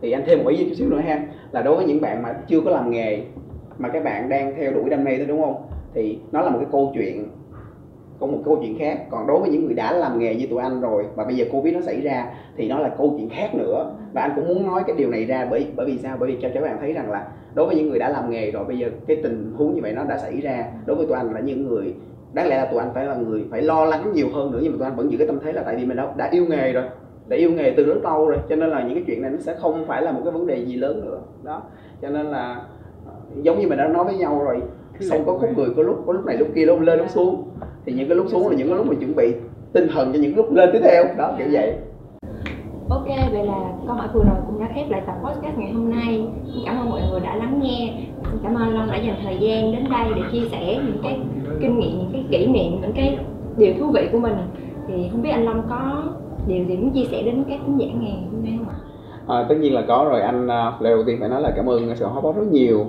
thì 0.02 0.12
anh 0.12 0.24
thêm 0.26 0.44
một 0.44 0.50
ý 0.50 0.58
chút 0.58 0.76
xíu 0.76 0.90
nữa 0.90 1.00
ha 1.00 1.26
là 1.52 1.62
đối 1.62 1.76
với 1.76 1.86
những 1.86 2.02
bạn 2.02 2.22
mà 2.22 2.34
chưa 2.48 2.62
có 2.62 2.72
làm 2.72 2.92
nghề 2.92 3.22
mà 3.78 3.90
các 3.90 4.04
bạn 4.04 4.30
đang 4.30 4.54
theo 4.58 4.72
đuổi 4.74 4.90
đam 4.90 5.04
mê 5.04 5.18
thôi 5.18 5.26
đúng 5.26 5.42
không? 5.42 5.56
Thì 5.94 6.20
nó 6.32 6.42
là 6.42 6.50
một 6.50 6.58
cái 6.62 6.68
câu 6.72 6.92
chuyện 6.96 7.28
có 8.20 8.28
một 8.28 8.38
câu 8.46 8.58
chuyện 8.62 8.78
khác. 8.80 9.00
Còn 9.10 9.28
đối 9.28 9.40
với 9.40 9.50
những 9.50 9.66
người 9.66 9.74
đã 9.74 9.92
làm 9.94 10.20
nghề 10.20 10.36
như 10.36 10.48
tụi 10.48 10.62
anh 10.62 10.82
rồi 10.82 11.06
và 11.16 11.24
bây 11.24 11.36
giờ 11.36 11.46
covid 11.52 11.74
nó 11.74 11.82
xảy 11.82 12.02
ra 12.02 12.26
thì 12.58 12.68
nó 12.70 12.80
là 12.80 12.90
câu 12.98 13.14
chuyện 13.18 13.30
khác 13.30 13.56
nữa. 13.56 13.94
Và 14.14 14.22
anh 14.22 14.32
cũng 14.36 14.48
muốn 14.48 14.66
nói 14.68 14.84
cái 14.88 14.96
điều 14.96 15.10
này 15.10 15.26
ra 15.26 15.48
bởi 15.52 15.68
bởi 15.76 15.86
vì 15.86 15.98
sao? 15.98 16.18
Bởi 16.20 16.30
vì 16.32 16.38
cho 16.42 16.50
các 16.54 16.62
bạn 16.62 16.78
thấy 16.82 16.94
rằng 16.94 17.12
là 17.12 17.28
đối 17.56 17.66
với 17.66 17.76
những 17.76 17.90
người 17.90 18.00
đã 18.00 18.10
làm 18.10 18.30
nghề 18.30 18.52
rồi 18.52 18.66
bây 18.66 18.78
giờ 18.78 18.90
cái 19.08 19.18
tình 19.24 19.54
huống 19.58 19.76
như 19.76 19.82
vậy 19.82 19.94
nó 19.94 20.04
đã 20.04 20.18
xảy 20.18 20.42
ra. 20.42 20.66
Đối 20.86 20.98
với 20.98 21.06
tụi 21.06 21.18
anh 21.18 21.34
là 21.34 21.40
những 21.40 21.68
người 21.68 21.94
đáng 22.34 22.48
lẽ 22.48 22.58
là 22.58 22.66
tụi 22.66 22.80
anh 22.80 22.92
phải 22.94 23.06
là 23.06 23.16
người 23.16 23.46
phải 23.52 23.62
lo 23.62 23.86
lắng 23.86 24.12
nhiều 24.14 24.28
hơn 24.34 24.52
nữa 24.52 24.60
nhưng 24.64 24.72
mà 24.72 24.78
tụi 24.78 24.88
anh 24.88 24.96
vẫn 24.96 25.12
giữ 25.12 25.18
cái 25.18 25.28
tâm 25.28 25.40
thế 25.44 25.52
là 25.52 25.64
tại 25.64 25.76
vì 25.76 25.86
mình 25.86 25.98
đã, 25.98 26.14
đã 26.18 26.30
yêu 26.32 26.46
nghề 26.46 26.74
rồi 26.74 26.84
đã 27.28 27.38
yêu 27.38 27.52
nghề 27.52 27.74
từ 27.78 27.86
rất 27.86 28.04
lâu 28.04 28.28
rồi 28.28 28.38
cho 28.50 28.56
nên 28.56 28.70
là 28.70 28.84
những 28.84 28.94
cái 28.94 29.04
chuyện 29.08 29.22
này 29.22 29.32
nó 29.32 29.38
sẽ 29.40 29.56
không 29.56 29.86
phải 29.88 30.02
là 30.02 30.12
một 30.12 30.22
cái 30.24 30.34
vấn 30.34 30.48
đề 30.48 30.66
gì 30.66 30.76
lớn 30.76 31.02
nữa 31.06 31.20
đó 31.44 31.62
cho 32.02 32.10
nên 32.10 32.26
là 32.26 32.62
ờ, 33.06 33.12
giống 33.42 33.60
như 33.60 33.68
mình 33.68 33.78
đã 33.78 33.88
nói 33.88 34.04
với 34.04 34.18
nhau 34.18 34.42
rồi 34.46 34.62
sông 35.00 35.24
có 35.26 35.38
khúc 35.38 35.58
người 35.58 35.70
có 35.78 35.84
lúc 35.84 36.04
có 36.08 36.14
lúc 36.14 36.26
này 36.26 36.38
lúc 36.38 36.48
kia 36.56 36.66
lúc 36.66 36.82
lên 36.82 37.00
lúc 37.00 37.10
xuống 37.10 37.50
thì 37.86 37.94
những 37.94 38.08
cái 38.10 38.18
lúc 38.18 38.26
xuống 38.30 38.50
là 38.50 38.56
những 38.56 38.68
cái 38.68 38.78
lúc 38.78 38.88
mình 38.88 39.00
chuẩn 39.00 39.16
bị 39.16 39.34
tinh 39.74 39.88
thần 39.94 40.14
cho 40.14 40.20
những 40.20 40.36
lúc 40.36 40.52
lên 40.52 40.70
tiếp 40.74 40.80
theo 40.84 41.04
đó 41.18 41.36
kiểu 41.38 41.48
vậy 41.52 41.74
Ok, 42.90 43.08
vậy 43.32 43.46
là 43.46 43.58
câu 43.88 43.96
hỏi 43.96 44.08
vừa 44.14 44.24
rồi 44.24 44.36
cũng 44.48 44.60
đã 44.60 44.70
khép 44.76 44.90
lại 44.90 45.02
tập 45.08 45.16
podcast 45.24 45.58
ngày 45.58 45.72
hôm 45.72 45.90
nay. 45.90 46.28
Xin 46.46 46.64
cảm 46.66 46.80
ơn 46.80 46.90
mọi 46.90 47.02
người 47.12 47.20
đã 47.20 47.36
lắng 47.36 47.60
nghe. 47.64 47.94
Cảm 48.44 48.56
ơn 48.56 48.74
Long 48.74 48.88
đã 48.92 48.98
dành 48.98 49.16
thời 49.24 49.38
gian 49.40 49.72
đến 49.72 49.84
đây 49.90 50.06
để 50.16 50.22
chia 50.32 50.48
sẻ 50.52 50.80
những 50.86 50.98
cái 51.04 51.20
kinh 51.62 51.80
nghiệm, 51.80 51.98
những 51.98 52.10
cái 52.14 52.26
kỷ 52.32 52.48
niệm, 52.48 52.82
những 52.82 52.94
cái 52.96 53.18
điều 53.58 53.74
thú 53.80 53.92
vị 53.94 54.10
của 54.12 54.20
mình. 54.20 54.34
Thì 54.88 54.94
không 55.12 55.22
biết 55.22 55.30
anh 55.30 55.46
Long 55.46 55.62
có 55.70 56.04
điều 56.48 56.66
gì 56.66 56.78
muốn 56.78 56.90
chia 56.90 57.06
sẻ 57.12 57.22
đến 57.24 57.44
các 57.50 57.60
khán 57.66 57.78
giả 57.78 57.86
ngày 57.86 58.24
hôm 58.32 58.44
nay 58.44 58.54
không 58.58 58.70
ạ? 58.70 58.76
À, 59.28 59.46
tất 59.50 59.56
nhiên 59.60 59.74
là 59.74 59.84
có 59.88 60.08
rồi 60.10 60.22
anh 60.22 60.48
à, 60.48 60.72
lời 60.80 60.94
đầu 60.94 61.04
tiên 61.08 61.18
phải 61.20 61.30
nói 61.30 61.42
là 61.42 61.52
cảm 61.56 61.70
ơn 61.70 61.96
sự 61.96 62.06
hot 62.06 62.36
rất 62.36 62.48
nhiều 62.52 62.86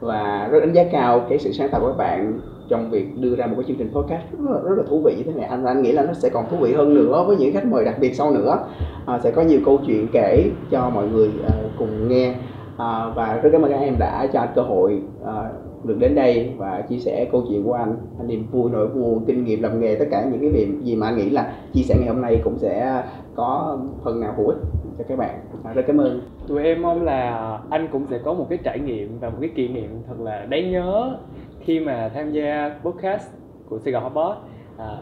và 0.00 0.48
rất 0.50 0.60
đánh 0.60 0.72
giá 0.72 0.84
cao 0.92 1.20
cái 1.28 1.38
sự 1.38 1.52
sáng 1.52 1.68
tạo 1.68 1.80
của 1.80 1.86
các 1.86 1.96
bạn 1.96 2.40
trong 2.68 2.90
việc 2.90 3.18
đưa 3.20 3.36
ra 3.36 3.46
một 3.46 3.54
cái 3.56 3.64
chương 3.68 3.76
trình 3.76 3.90
podcast 3.92 4.22
rất 4.32 4.50
là, 4.50 4.58
rất 4.64 4.74
là 4.76 4.84
thú 4.88 5.00
vị 5.04 5.14
như 5.16 5.22
thế 5.22 5.32
này 5.32 5.44
anh 5.44 5.64
anh 5.64 5.82
nghĩ 5.82 5.92
là 5.92 6.02
nó 6.02 6.12
sẽ 6.12 6.28
còn 6.28 6.44
thú 6.50 6.56
vị 6.56 6.72
hơn 6.72 6.94
nữa 6.94 7.24
với 7.26 7.36
những 7.36 7.52
khách 7.52 7.66
mời 7.66 7.84
đặc 7.84 7.94
biệt 8.00 8.14
sau 8.14 8.30
nữa 8.30 8.58
à, 9.06 9.18
sẽ 9.18 9.30
có 9.30 9.42
nhiều 9.42 9.60
câu 9.64 9.78
chuyện 9.86 10.06
kể 10.12 10.50
cho 10.70 10.90
mọi 10.90 11.08
người 11.08 11.30
à, 11.48 11.54
cùng 11.78 12.08
nghe 12.08 12.34
à, 12.78 13.10
và 13.14 13.40
rất 13.42 13.50
cảm 13.52 13.62
ơn 13.62 13.70
các 13.70 13.80
em 13.80 13.94
đã 13.98 14.26
cho 14.32 14.40
anh 14.40 14.48
cơ 14.54 14.62
hội 14.62 15.02
à, 15.26 15.50
được 15.84 15.96
đến 15.98 16.14
đây 16.14 16.52
và 16.56 16.82
chia 16.88 16.98
sẻ 16.98 17.28
câu 17.32 17.42
chuyện 17.48 17.64
của 17.64 17.72
anh. 17.72 17.96
Anh 18.18 18.26
niềm 18.26 18.46
vui 18.50 18.70
nỗi 18.70 18.88
buồn 18.88 19.24
kinh 19.26 19.44
nghiệm 19.44 19.62
làm 19.62 19.80
nghề 19.80 19.94
tất 19.94 20.04
cả 20.10 20.24
những 20.30 20.40
cái 20.40 20.50
điểm 20.50 20.80
gì 20.82 20.96
mà 20.96 21.06
anh 21.06 21.16
nghĩ 21.16 21.30
là 21.30 21.52
chia 21.72 21.82
sẻ 21.82 21.94
ngày 21.98 22.08
hôm 22.08 22.22
nay 22.22 22.40
cũng 22.44 22.58
sẽ 22.58 23.02
có 23.34 23.78
phần 24.04 24.20
nào 24.20 24.34
hữu 24.36 24.46
ích 24.46 24.58
cho 24.98 25.04
các 25.08 25.18
bạn. 25.18 25.34
À, 25.64 25.72
rất 25.72 25.82
cảm 25.86 25.98
ơn. 25.98 26.20
Tụi 26.46 26.64
em 26.64 26.82
mong 26.82 27.02
là 27.02 27.58
anh 27.70 27.88
cũng 27.92 28.06
sẽ 28.10 28.18
có 28.24 28.34
một 28.34 28.46
cái 28.48 28.58
trải 28.64 28.78
nghiệm 28.78 29.18
và 29.20 29.30
một 29.30 29.36
cái 29.40 29.50
kỷ 29.54 29.68
niệm 29.68 29.88
thật 30.08 30.20
là 30.20 30.46
đáng 30.48 30.70
nhớ 30.72 31.16
khi 31.60 31.80
mà 31.80 32.10
tham 32.14 32.32
gia 32.32 32.78
podcast 32.84 33.28
của 33.68 33.78
Sài 33.78 33.92
Gòn 33.92 34.02
Hot 34.02 34.14
Boss. 34.14 34.38
À, 34.78 34.96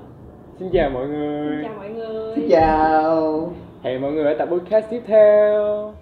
xin 0.58 0.68
chào 0.72 0.90
mọi 0.90 1.08
người. 1.08 1.62
Chào 1.62 1.74
mọi 1.76 1.90
người. 1.90 2.35
xin 2.37 2.48
chào. 2.50 3.50
Hẹn 3.82 4.02
mọi 4.02 4.12
người 4.12 4.24
ở 4.24 4.35
tập 4.38 4.48
podcast 4.52 4.90
tiếp 4.90 5.02
theo 5.06 5.92